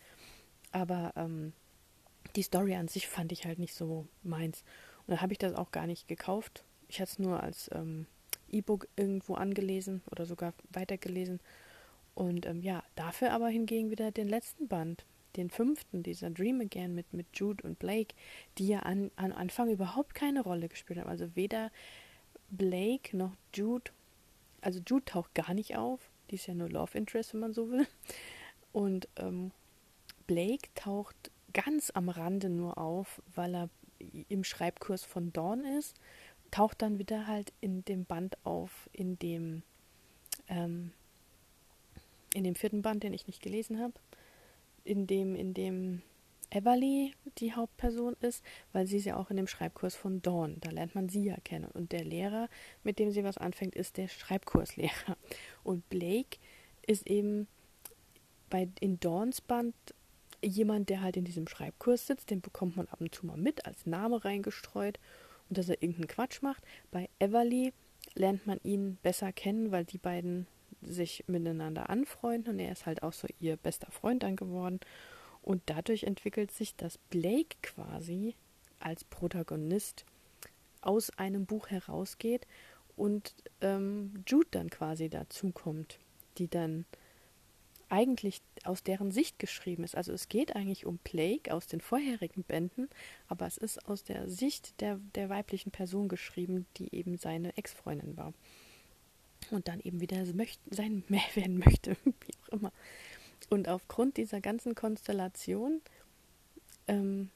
Aber 0.70 1.12
ähm, 1.16 1.54
die 2.36 2.42
Story 2.42 2.76
an 2.76 2.86
sich 2.86 3.08
fand 3.08 3.32
ich 3.32 3.46
halt 3.46 3.58
nicht 3.58 3.74
so 3.74 4.06
meins. 4.22 4.62
Und 5.06 5.14
da 5.14 5.20
habe 5.20 5.32
ich 5.32 5.38
das 5.38 5.54
auch 5.54 5.70
gar 5.70 5.86
nicht 5.86 6.08
gekauft. 6.08 6.64
Ich 6.88 7.00
hatte 7.00 7.12
es 7.12 7.18
nur 7.18 7.42
als 7.42 7.70
ähm, 7.72 8.06
E-Book 8.50 8.88
irgendwo 8.96 9.34
angelesen 9.34 10.02
oder 10.10 10.26
sogar 10.26 10.54
weitergelesen 10.70 11.40
und 12.14 12.46
ähm, 12.46 12.62
ja, 12.62 12.82
dafür 12.94 13.32
aber 13.32 13.48
hingegen 13.48 13.90
wieder 13.90 14.10
den 14.10 14.28
letzten 14.28 14.68
Band, 14.68 15.04
den 15.36 15.50
fünften, 15.50 16.02
dieser 16.02 16.30
Dream 16.30 16.60
Again 16.60 16.94
mit, 16.94 17.12
mit 17.12 17.26
Jude 17.34 17.66
und 17.66 17.78
Blake, 17.78 18.14
die 18.58 18.68
ja 18.68 18.80
an, 18.80 19.10
an 19.16 19.32
Anfang 19.32 19.70
überhaupt 19.70 20.14
keine 20.14 20.42
Rolle 20.42 20.68
gespielt 20.68 21.00
haben. 21.00 21.08
Also 21.08 21.34
weder 21.34 21.72
Blake 22.50 23.16
noch 23.16 23.32
Jude, 23.52 23.90
also 24.60 24.80
Jude 24.86 25.04
taucht 25.04 25.34
gar 25.34 25.54
nicht 25.54 25.76
auf, 25.76 26.08
die 26.30 26.36
ist 26.36 26.46
ja 26.46 26.54
nur 26.54 26.70
Love 26.70 26.96
Interest, 26.96 27.34
wenn 27.34 27.40
man 27.40 27.52
so 27.52 27.70
will. 27.70 27.86
Und 28.72 29.08
ähm, 29.16 29.50
Blake 30.26 30.68
taucht 30.74 31.30
ganz 31.52 31.90
am 31.94 32.08
Rande 32.08 32.48
nur 32.48 32.78
auf, 32.78 33.22
weil 33.34 33.54
er 33.54 33.70
im 34.28 34.44
Schreibkurs 34.44 35.04
von 35.04 35.32
Dawn 35.32 35.64
ist, 35.64 35.96
taucht 36.50 36.82
dann 36.82 36.98
wieder 36.98 37.26
halt 37.26 37.52
in 37.60 37.84
dem 37.84 38.04
Band 38.04 38.36
auf, 38.44 38.88
in 38.92 39.18
dem 39.18 39.62
ähm, 40.48 40.92
in 42.34 42.44
dem 42.44 42.54
vierten 42.54 42.82
Band, 42.82 43.02
den 43.02 43.14
ich 43.14 43.26
nicht 43.26 43.42
gelesen 43.42 43.80
habe, 43.80 43.94
in 44.84 45.06
dem, 45.06 45.34
in 45.34 45.54
dem 45.54 46.02
Everly 46.50 47.14
die 47.38 47.54
Hauptperson 47.54 48.16
ist, 48.20 48.44
weil 48.72 48.86
sie 48.86 48.98
ist 48.98 49.06
ja 49.06 49.16
auch 49.16 49.30
in 49.30 49.36
dem 49.36 49.46
Schreibkurs 49.46 49.94
von 49.94 50.20
Dawn. 50.20 50.58
Da 50.60 50.70
lernt 50.70 50.94
man 50.94 51.08
sie 51.08 51.24
ja 51.24 51.36
kennen. 51.44 51.70
Und 51.72 51.92
der 51.92 52.04
Lehrer, 52.04 52.48
mit 52.82 52.98
dem 52.98 53.10
sie 53.10 53.24
was 53.24 53.38
anfängt, 53.38 53.74
ist 53.74 53.96
der 53.96 54.08
Schreibkurslehrer. 54.08 55.16
Und 55.62 55.88
Blake 55.88 56.38
ist 56.86 57.06
eben 57.06 57.46
bei 58.50 58.68
in 58.80 59.00
Dawns 59.00 59.40
Band 59.40 59.74
jemand, 60.44 60.88
der 60.88 61.02
halt 61.02 61.16
in 61.16 61.24
diesem 61.24 61.48
Schreibkurs 61.48 62.06
sitzt. 62.06 62.30
Den 62.30 62.40
bekommt 62.40 62.76
man 62.76 62.88
ab 62.88 63.00
und 63.00 63.14
zu 63.14 63.26
mal 63.26 63.36
mit, 63.36 63.66
als 63.66 63.86
Name 63.86 64.24
reingestreut. 64.24 64.98
Und 65.48 65.58
dass 65.58 65.68
er 65.68 65.82
irgendeinen 65.82 66.08
Quatsch 66.08 66.42
macht. 66.42 66.62
Bei 66.90 67.08
Everly 67.18 67.72
lernt 68.14 68.46
man 68.46 68.60
ihn 68.62 68.96
besser 69.02 69.32
kennen, 69.32 69.72
weil 69.72 69.84
die 69.84 69.98
beiden 69.98 70.46
sich 70.82 71.24
miteinander 71.26 71.88
anfreunden 71.90 72.54
und 72.54 72.60
er 72.60 72.72
ist 72.72 72.86
halt 72.86 73.02
auch 73.02 73.12
so 73.12 73.26
ihr 73.40 73.56
bester 73.56 73.90
Freund 73.90 74.22
dann 74.22 74.36
geworden. 74.36 74.80
Und 75.42 75.62
dadurch 75.66 76.04
entwickelt 76.04 76.50
sich, 76.50 76.76
dass 76.76 76.98
Blake 76.98 77.56
quasi 77.62 78.34
als 78.80 79.04
Protagonist 79.04 80.04
aus 80.80 81.10
einem 81.18 81.46
Buch 81.46 81.68
herausgeht 81.68 82.46
und 82.96 83.34
ähm, 83.60 84.22
Jude 84.26 84.48
dann 84.50 84.70
quasi 84.70 85.08
dazukommt, 85.08 85.98
die 86.38 86.48
dann 86.48 86.84
eigentlich 87.88 88.40
aus 88.64 88.82
deren 88.82 89.10
Sicht 89.10 89.38
geschrieben 89.38 89.84
ist. 89.84 89.96
Also 89.96 90.12
es 90.12 90.28
geht 90.28 90.56
eigentlich 90.56 90.86
um 90.86 90.98
Blake 90.98 91.52
aus 91.52 91.66
den 91.66 91.80
vorherigen 91.80 92.42
Bänden, 92.42 92.88
aber 93.28 93.46
es 93.46 93.56
ist 93.56 93.88
aus 93.88 94.04
der 94.04 94.28
Sicht 94.28 94.80
der, 94.80 95.00
der 95.14 95.28
weiblichen 95.28 95.70
Person 95.70 96.08
geschrieben, 96.08 96.66
die 96.76 96.94
eben 96.94 97.16
seine 97.16 97.56
Ex-Freundin 97.56 98.16
war 98.16 98.32
und 99.50 99.68
dann 99.68 99.80
eben 99.80 100.00
wieder 100.00 100.24
sein 100.70 101.04
mehr 101.08 101.22
werden 101.34 101.58
möchte, 101.58 101.96
wie 102.04 102.34
auch 102.42 102.48
immer. 102.58 102.72
Und 103.50 103.68
aufgrund 103.68 104.16
dieser 104.16 104.40
ganzen 104.40 104.74
Konstellation 104.74 105.82
ähm, 106.88 107.30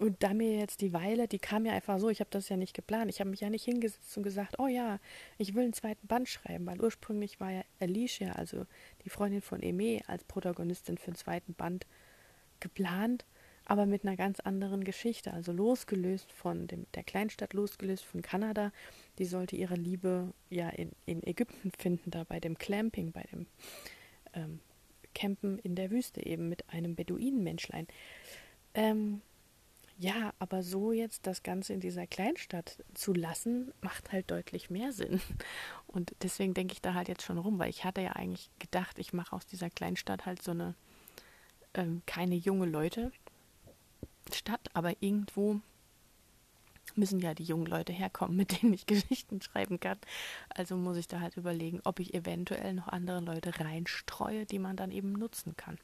und 0.00 0.22
da 0.22 0.34
mir 0.34 0.56
jetzt 0.56 0.80
die 0.80 0.92
Weile, 0.92 1.28
die 1.28 1.38
kam 1.38 1.66
ja 1.66 1.72
einfach 1.72 1.98
so, 1.98 2.08
ich 2.08 2.20
habe 2.20 2.30
das 2.30 2.48
ja 2.48 2.56
nicht 2.56 2.74
geplant. 2.74 3.10
Ich 3.10 3.20
habe 3.20 3.30
mich 3.30 3.40
ja 3.40 3.50
nicht 3.50 3.64
hingesetzt 3.64 4.16
und 4.16 4.22
gesagt, 4.22 4.58
oh 4.58 4.66
ja, 4.68 4.98
ich 5.38 5.54
will 5.54 5.64
einen 5.64 5.72
zweiten 5.72 6.06
Band 6.06 6.28
schreiben, 6.28 6.66
weil 6.66 6.80
ursprünglich 6.80 7.40
war 7.40 7.50
ja 7.50 7.62
Alicia, 7.80 8.32
also 8.32 8.66
die 9.04 9.10
Freundin 9.10 9.42
von 9.42 9.62
Eme, 9.62 10.00
als 10.06 10.24
Protagonistin 10.24 10.98
für 10.98 11.10
den 11.10 11.16
zweiten 11.16 11.54
Band 11.54 11.86
geplant 12.60 13.24
aber 13.68 13.84
mit 13.84 14.04
einer 14.04 14.16
ganz 14.16 14.40
anderen 14.40 14.82
Geschichte, 14.82 15.32
also 15.34 15.52
losgelöst 15.52 16.32
von 16.32 16.66
dem, 16.66 16.86
der 16.94 17.04
Kleinstadt, 17.04 17.52
losgelöst 17.52 18.02
von 18.02 18.22
Kanada. 18.22 18.72
Die 19.18 19.26
sollte 19.26 19.56
ihre 19.56 19.74
Liebe 19.74 20.32
ja 20.48 20.70
in, 20.70 20.90
in 21.04 21.22
Ägypten 21.22 21.70
finden, 21.78 22.10
da 22.10 22.24
bei 22.24 22.40
dem 22.40 22.56
Clamping, 22.56 23.12
bei 23.12 23.24
dem 23.30 23.46
ähm, 24.32 24.60
Campen 25.14 25.58
in 25.58 25.74
der 25.74 25.90
Wüste 25.90 26.24
eben 26.24 26.48
mit 26.48 26.66
einem 26.70 26.94
Beduinenmenschlein. 26.94 27.86
Ähm, 28.72 29.20
ja, 29.98 30.32
aber 30.38 30.62
so 30.62 30.92
jetzt 30.92 31.26
das 31.26 31.42
Ganze 31.42 31.72
in 31.72 31.80
dieser 31.80 32.06
Kleinstadt 32.06 32.84
zu 32.94 33.12
lassen, 33.12 33.72
macht 33.80 34.12
halt 34.12 34.30
deutlich 34.30 34.70
mehr 34.70 34.92
Sinn. 34.92 35.20
Und 35.88 36.14
deswegen 36.22 36.54
denke 36.54 36.72
ich 36.72 36.80
da 36.80 36.94
halt 36.94 37.08
jetzt 37.08 37.24
schon 37.24 37.38
rum, 37.38 37.58
weil 37.58 37.70
ich 37.70 37.84
hatte 37.84 38.00
ja 38.00 38.12
eigentlich 38.12 38.50
gedacht, 38.60 38.98
ich 38.98 39.12
mache 39.12 39.34
aus 39.34 39.46
dieser 39.46 39.70
Kleinstadt 39.70 40.24
halt 40.24 40.40
so 40.40 40.52
eine 40.52 40.74
ähm, 41.74 42.02
keine 42.06 42.36
junge 42.36 42.66
Leute, 42.66 43.10
Stadt, 44.32 44.70
aber 44.74 44.94
irgendwo 45.00 45.60
müssen 46.94 47.20
ja 47.20 47.34
die 47.34 47.44
jungen 47.44 47.66
Leute 47.66 47.92
herkommen, 47.92 48.36
mit 48.36 48.62
denen 48.62 48.74
ich 48.74 48.86
Geschichten 48.86 49.40
schreiben 49.42 49.80
kann. 49.80 49.98
Also 50.50 50.76
muss 50.76 50.96
ich 50.96 51.08
da 51.08 51.20
halt 51.20 51.36
überlegen, 51.36 51.80
ob 51.84 52.00
ich 52.00 52.14
eventuell 52.14 52.74
noch 52.74 52.88
andere 52.88 53.20
Leute 53.20 53.58
reinstreue, 53.58 54.46
die 54.46 54.58
man 54.58 54.76
dann 54.76 54.92
eben 54.92 55.12
nutzen 55.12 55.56
kann. 55.56 55.78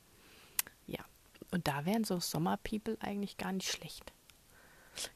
Und 1.54 1.68
da 1.68 1.86
wären 1.86 2.02
so 2.02 2.18
Sommerpeople 2.18 2.96
eigentlich 2.98 3.36
gar 3.36 3.52
nicht 3.52 3.70
schlecht. 3.70 4.12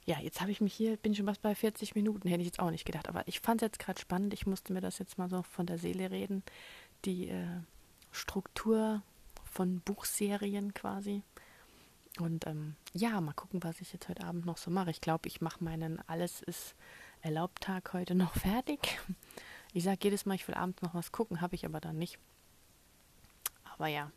Ja, 0.04 0.20
jetzt 0.20 0.40
habe 0.40 0.52
ich 0.52 0.60
mich 0.60 0.72
hier, 0.72 0.96
bin 0.96 1.12
schon 1.12 1.26
was 1.26 1.40
bei 1.40 1.52
40 1.52 1.96
Minuten, 1.96 2.28
hätte 2.28 2.42
ich 2.42 2.46
jetzt 2.46 2.60
auch 2.60 2.70
nicht 2.70 2.84
gedacht. 2.84 3.08
Aber 3.08 3.26
ich 3.26 3.40
fand 3.40 3.60
es 3.60 3.66
jetzt 3.66 3.80
gerade 3.80 4.00
spannend. 4.00 4.32
Ich 4.34 4.46
musste 4.46 4.72
mir 4.72 4.80
das 4.80 5.00
jetzt 5.00 5.18
mal 5.18 5.28
so 5.28 5.42
von 5.42 5.66
der 5.66 5.78
Seele 5.78 6.12
reden. 6.12 6.44
Die 7.04 7.28
äh, 7.28 7.44
Struktur 8.12 9.02
von 9.50 9.80
Buchserien 9.80 10.74
quasi. 10.74 11.24
Und 12.20 12.46
ähm, 12.46 12.76
ja, 12.94 13.20
mal 13.20 13.32
gucken, 13.32 13.60
was 13.64 13.80
ich 13.80 13.92
jetzt 13.92 14.08
heute 14.08 14.22
Abend 14.22 14.46
noch 14.46 14.58
so 14.58 14.70
mache. 14.70 14.90
Ich 14.90 15.00
glaube, 15.00 15.26
ich 15.26 15.40
mache 15.40 15.64
meinen 15.64 16.00
Alles 16.08 16.40
ist 16.40 16.76
erlaubt 17.20 17.64
Tag 17.64 17.94
heute 17.94 18.14
noch 18.14 18.34
fertig. 18.34 19.00
Ich 19.72 19.82
sage 19.82 19.98
jedes 20.02 20.24
Mal, 20.24 20.36
ich 20.36 20.46
will 20.46 20.54
abends 20.54 20.82
noch 20.82 20.94
was 20.94 21.10
gucken, 21.10 21.40
habe 21.40 21.56
ich 21.56 21.66
aber 21.66 21.80
dann 21.80 21.98
nicht. 21.98 22.20
Aber 23.64 23.88
ja. 23.88 24.12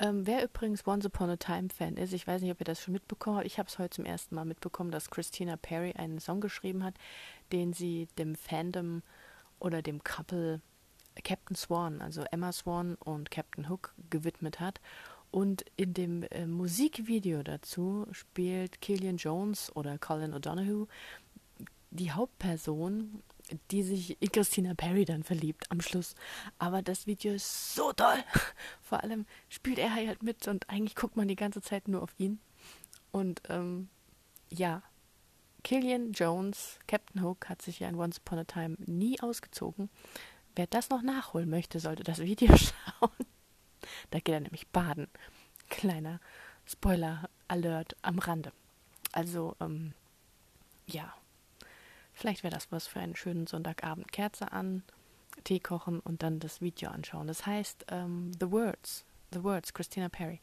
Ähm, 0.00 0.26
wer 0.26 0.42
übrigens 0.42 0.86
Once 0.86 1.04
Upon 1.04 1.28
a 1.28 1.36
Time 1.36 1.68
Fan 1.68 1.98
ist, 1.98 2.14
ich 2.14 2.26
weiß 2.26 2.40
nicht, 2.40 2.50
ob 2.50 2.60
ihr 2.60 2.64
das 2.64 2.80
schon 2.80 2.94
mitbekommen 2.94 3.36
habt. 3.36 3.46
Ich 3.46 3.58
habe 3.58 3.68
es 3.68 3.78
heute 3.78 3.90
zum 3.96 4.06
ersten 4.06 4.34
Mal 4.34 4.46
mitbekommen, 4.46 4.90
dass 4.90 5.10
Christina 5.10 5.58
Perry 5.58 5.92
einen 5.92 6.20
Song 6.20 6.40
geschrieben 6.40 6.82
hat, 6.82 6.94
den 7.52 7.74
sie 7.74 8.08
dem 8.16 8.34
Fandom 8.34 9.02
oder 9.58 9.82
dem 9.82 10.02
Couple 10.02 10.62
Captain 11.22 11.54
Swan, 11.54 12.00
also 12.00 12.22
Emma 12.30 12.50
Swan 12.50 12.94
und 12.94 13.30
Captain 13.30 13.68
Hook 13.68 13.94
gewidmet 14.08 14.58
hat. 14.58 14.80
Und 15.30 15.66
in 15.76 15.92
dem 15.92 16.22
äh, 16.30 16.46
Musikvideo 16.46 17.42
dazu 17.42 18.06
spielt 18.10 18.80
Killian 18.80 19.18
Jones 19.18 19.70
oder 19.76 19.98
Colin 19.98 20.32
O'Donoghue 20.32 20.88
die 21.90 22.12
Hauptperson, 22.12 23.22
die 23.70 23.82
sich 23.82 24.20
in 24.20 24.32
Christina 24.32 24.74
Perry 24.74 25.04
dann 25.04 25.22
verliebt 25.22 25.70
am 25.70 25.80
Schluss. 25.80 26.14
Aber 26.58 26.82
das 26.82 27.06
Video 27.06 27.32
ist 27.32 27.74
so 27.74 27.92
toll. 27.92 28.22
Vor 28.82 29.02
allem 29.02 29.26
spielt 29.48 29.78
er 29.78 29.94
halt 29.94 30.22
mit 30.22 30.48
und 30.48 30.68
eigentlich 30.68 30.96
guckt 30.96 31.16
man 31.16 31.28
die 31.28 31.36
ganze 31.36 31.62
Zeit 31.62 31.88
nur 31.88 32.02
auf 32.02 32.14
ihn. 32.18 32.40
Und 33.12 33.42
ähm, 33.48 33.88
ja, 34.50 34.82
Killian 35.62 36.12
Jones, 36.12 36.78
Captain 36.86 37.22
Hook, 37.22 37.48
hat 37.48 37.62
sich 37.62 37.80
ja 37.80 37.88
in 37.88 37.96
Once 37.96 38.18
Upon 38.18 38.38
a 38.38 38.44
Time 38.44 38.76
nie 38.86 39.20
ausgezogen. 39.20 39.90
Wer 40.56 40.66
das 40.66 40.90
noch 40.90 41.02
nachholen 41.02 41.48
möchte, 41.48 41.80
sollte 41.80 42.02
das 42.02 42.18
Video 42.18 42.54
schauen. 42.56 43.10
Da 44.10 44.18
geht 44.18 44.34
er 44.34 44.40
nämlich 44.40 44.68
baden. 44.68 45.08
Kleiner 45.68 46.20
Spoiler-Alert 46.66 47.96
am 48.02 48.18
Rande. 48.18 48.52
Also, 49.12 49.56
ähm, 49.60 49.92
ja, 50.86 51.12
vielleicht 52.20 52.42
wäre 52.42 52.54
das 52.54 52.70
was 52.70 52.86
für 52.86 53.00
einen 53.00 53.16
schönen 53.16 53.46
Sonntagabend. 53.46 54.12
Kerze 54.12 54.52
an, 54.52 54.82
Tee 55.44 55.60
kochen 55.60 56.00
und 56.00 56.22
dann 56.22 56.38
das 56.38 56.60
Video 56.60 56.90
anschauen. 56.90 57.26
Das 57.26 57.46
heißt 57.46 57.86
ähm, 57.88 58.32
The 58.38 58.50
Words. 58.50 59.04
The 59.32 59.42
Words, 59.42 59.72
Christina 59.72 60.08
Perry. 60.08 60.40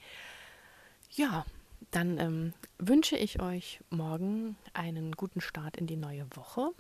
Ja, 1.12 1.46
dann 1.92 2.18
ähm, 2.20 2.54
wünsche 2.80 3.18
ich 3.18 3.42
euch 3.42 3.80
morgen 3.90 4.58
einen 4.74 5.12
guten 5.12 5.42
Start 5.42 5.78
in 5.78 5.88
die 5.88 5.98
neue 5.98 6.26
Woche. 6.36 6.72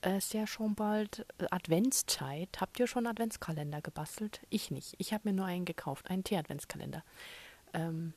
Es 0.00 0.26
ist 0.26 0.34
ja 0.34 0.46
schon 0.46 0.74
bald 0.74 1.26
Adventszeit. 1.50 2.60
Habt 2.60 2.78
ihr 2.78 2.86
schon 2.86 3.06
Adventskalender 3.06 3.82
gebastelt? 3.82 4.40
Ich 4.48 4.70
nicht. 4.70 4.94
Ich 4.98 5.12
habe 5.12 5.28
mir 5.28 5.34
nur 5.34 5.46
einen 5.46 5.64
gekauft, 5.64 6.08
einen 6.08 6.22
Tee-Adventskalender. 6.22 7.02
Ähm, 7.74 8.14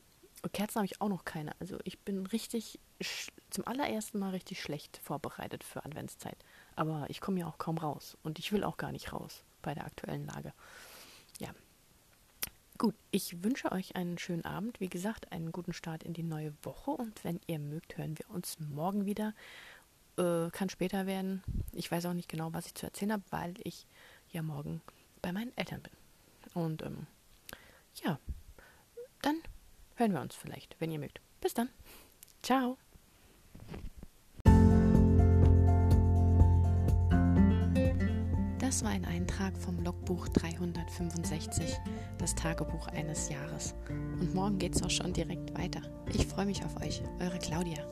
Kerzen 0.48 0.76
habe 0.76 0.86
ich 0.86 1.00
auch 1.00 1.08
noch 1.08 1.24
keine. 1.24 1.52
Also 1.60 1.78
ich 1.84 1.98
bin 2.00 2.26
richtig, 2.26 2.78
zum 3.50 3.66
allerersten 3.66 4.18
Mal 4.18 4.30
richtig 4.30 4.60
schlecht 4.60 4.98
vorbereitet 5.02 5.62
für 5.64 5.84
Adventszeit. 5.84 6.36
Aber 6.74 7.06
ich 7.08 7.20
komme 7.20 7.40
ja 7.40 7.46
auch 7.46 7.58
kaum 7.58 7.78
raus. 7.78 8.16
Und 8.22 8.38
ich 8.38 8.52
will 8.52 8.64
auch 8.64 8.76
gar 8.76 8.92
nicht 8.92 9.12
raus 9.12 9.44
bei 9.62 9.74
der 9.74 9.84
aktuellen 9.84 10.26
Lage. 10.26 10.52
Ja. 11.38 11.50
Gut, 12.78 12.94
ich 13.12 13.44
wünsche 13.44 13.70
euch 13.70 13.94
einen 13.94 14.18
schönen 14.18 14.44
Abend. 14.44 14.80
Wie 14.80 14.88
gesagt, 14.88 15.30
einen 15.30 15.52
guten 15.52 15.72
Start 15.72 16.02
in 16.02 16.14
die 16.14 16.24
neue 16.24 16.52
Woche. 16.62 16.90
Und 16.90 17.22
wenn 17.24 17.40
ihr 17.46 17.58
mögt, 17.58 17.96
hören 17.96 18.18
wir 18.18 18.28
uns 18.30 18.58
morgen 18.58 19.06
wieder. 19.06 19.34
Äh, 20.18 20.50
kann 20.50 20.68
später 20.68 21.06
werden. 21.06 21.42
Ich 21.72 21.90
weiß 21.90 22.06
auch 22.06 22.14
nicht 22.14 22.28
genau, 22.28 22.52
was 22.52 22.66
ich 22.66 22.74
zu 22.74 22.86
erzählen 22.86 23.12
habe, 23.12 23.22
weil 23.30 23.54
ich 23.62 23.86
ja 24.30 24.42
morgen 24.42 24.82
bei 25.20 25.32
meinen 25.32 25.56
Eltern 25.56 25.82
bin. 25.82 25.92
Und 26.54 26.82
ähm, 26.82 27.06
ja, 28.02 28.18
dann 29.22 29.36
hören 29.96 30.12
wir 30.12 30.20
uns 30.20 30.34
vielleicht, 30.34 30.76
wenn 30.78 30.90
ihr 30.90 30.98
mögt. 30.98 31.20
Bis 31.40 31.54
dann. 31.54 31.68
Ciao. 32.42 32.76
Das 38.58 38.82
war 38.84 38.90
ein 38.90 39.04
Eintrag 39.04 39.54
vom 39.58 39.78
Logbuch 39.84 40.28
365, 40.28 41.76
das 42.16 42.34
Tagebuch 42.34 42.86
eines 42.88 43.28
Jahres. 43.28 43.74
Und 43.90 44.34
morgen 44.34 44.56
geht's 44.56 44.82
auch 44.82 44.88
schon 44.88 45.12
direkt 45.12 45.52
weiter. 45.58 45.82
Ich 46.14 46.26
freue 46.26 46.46
mich 46.46 46.64
auf 46.64 46.80
euch, 46.80 47.02
eure 47.20 47.38
Claudia. 47.38 47.84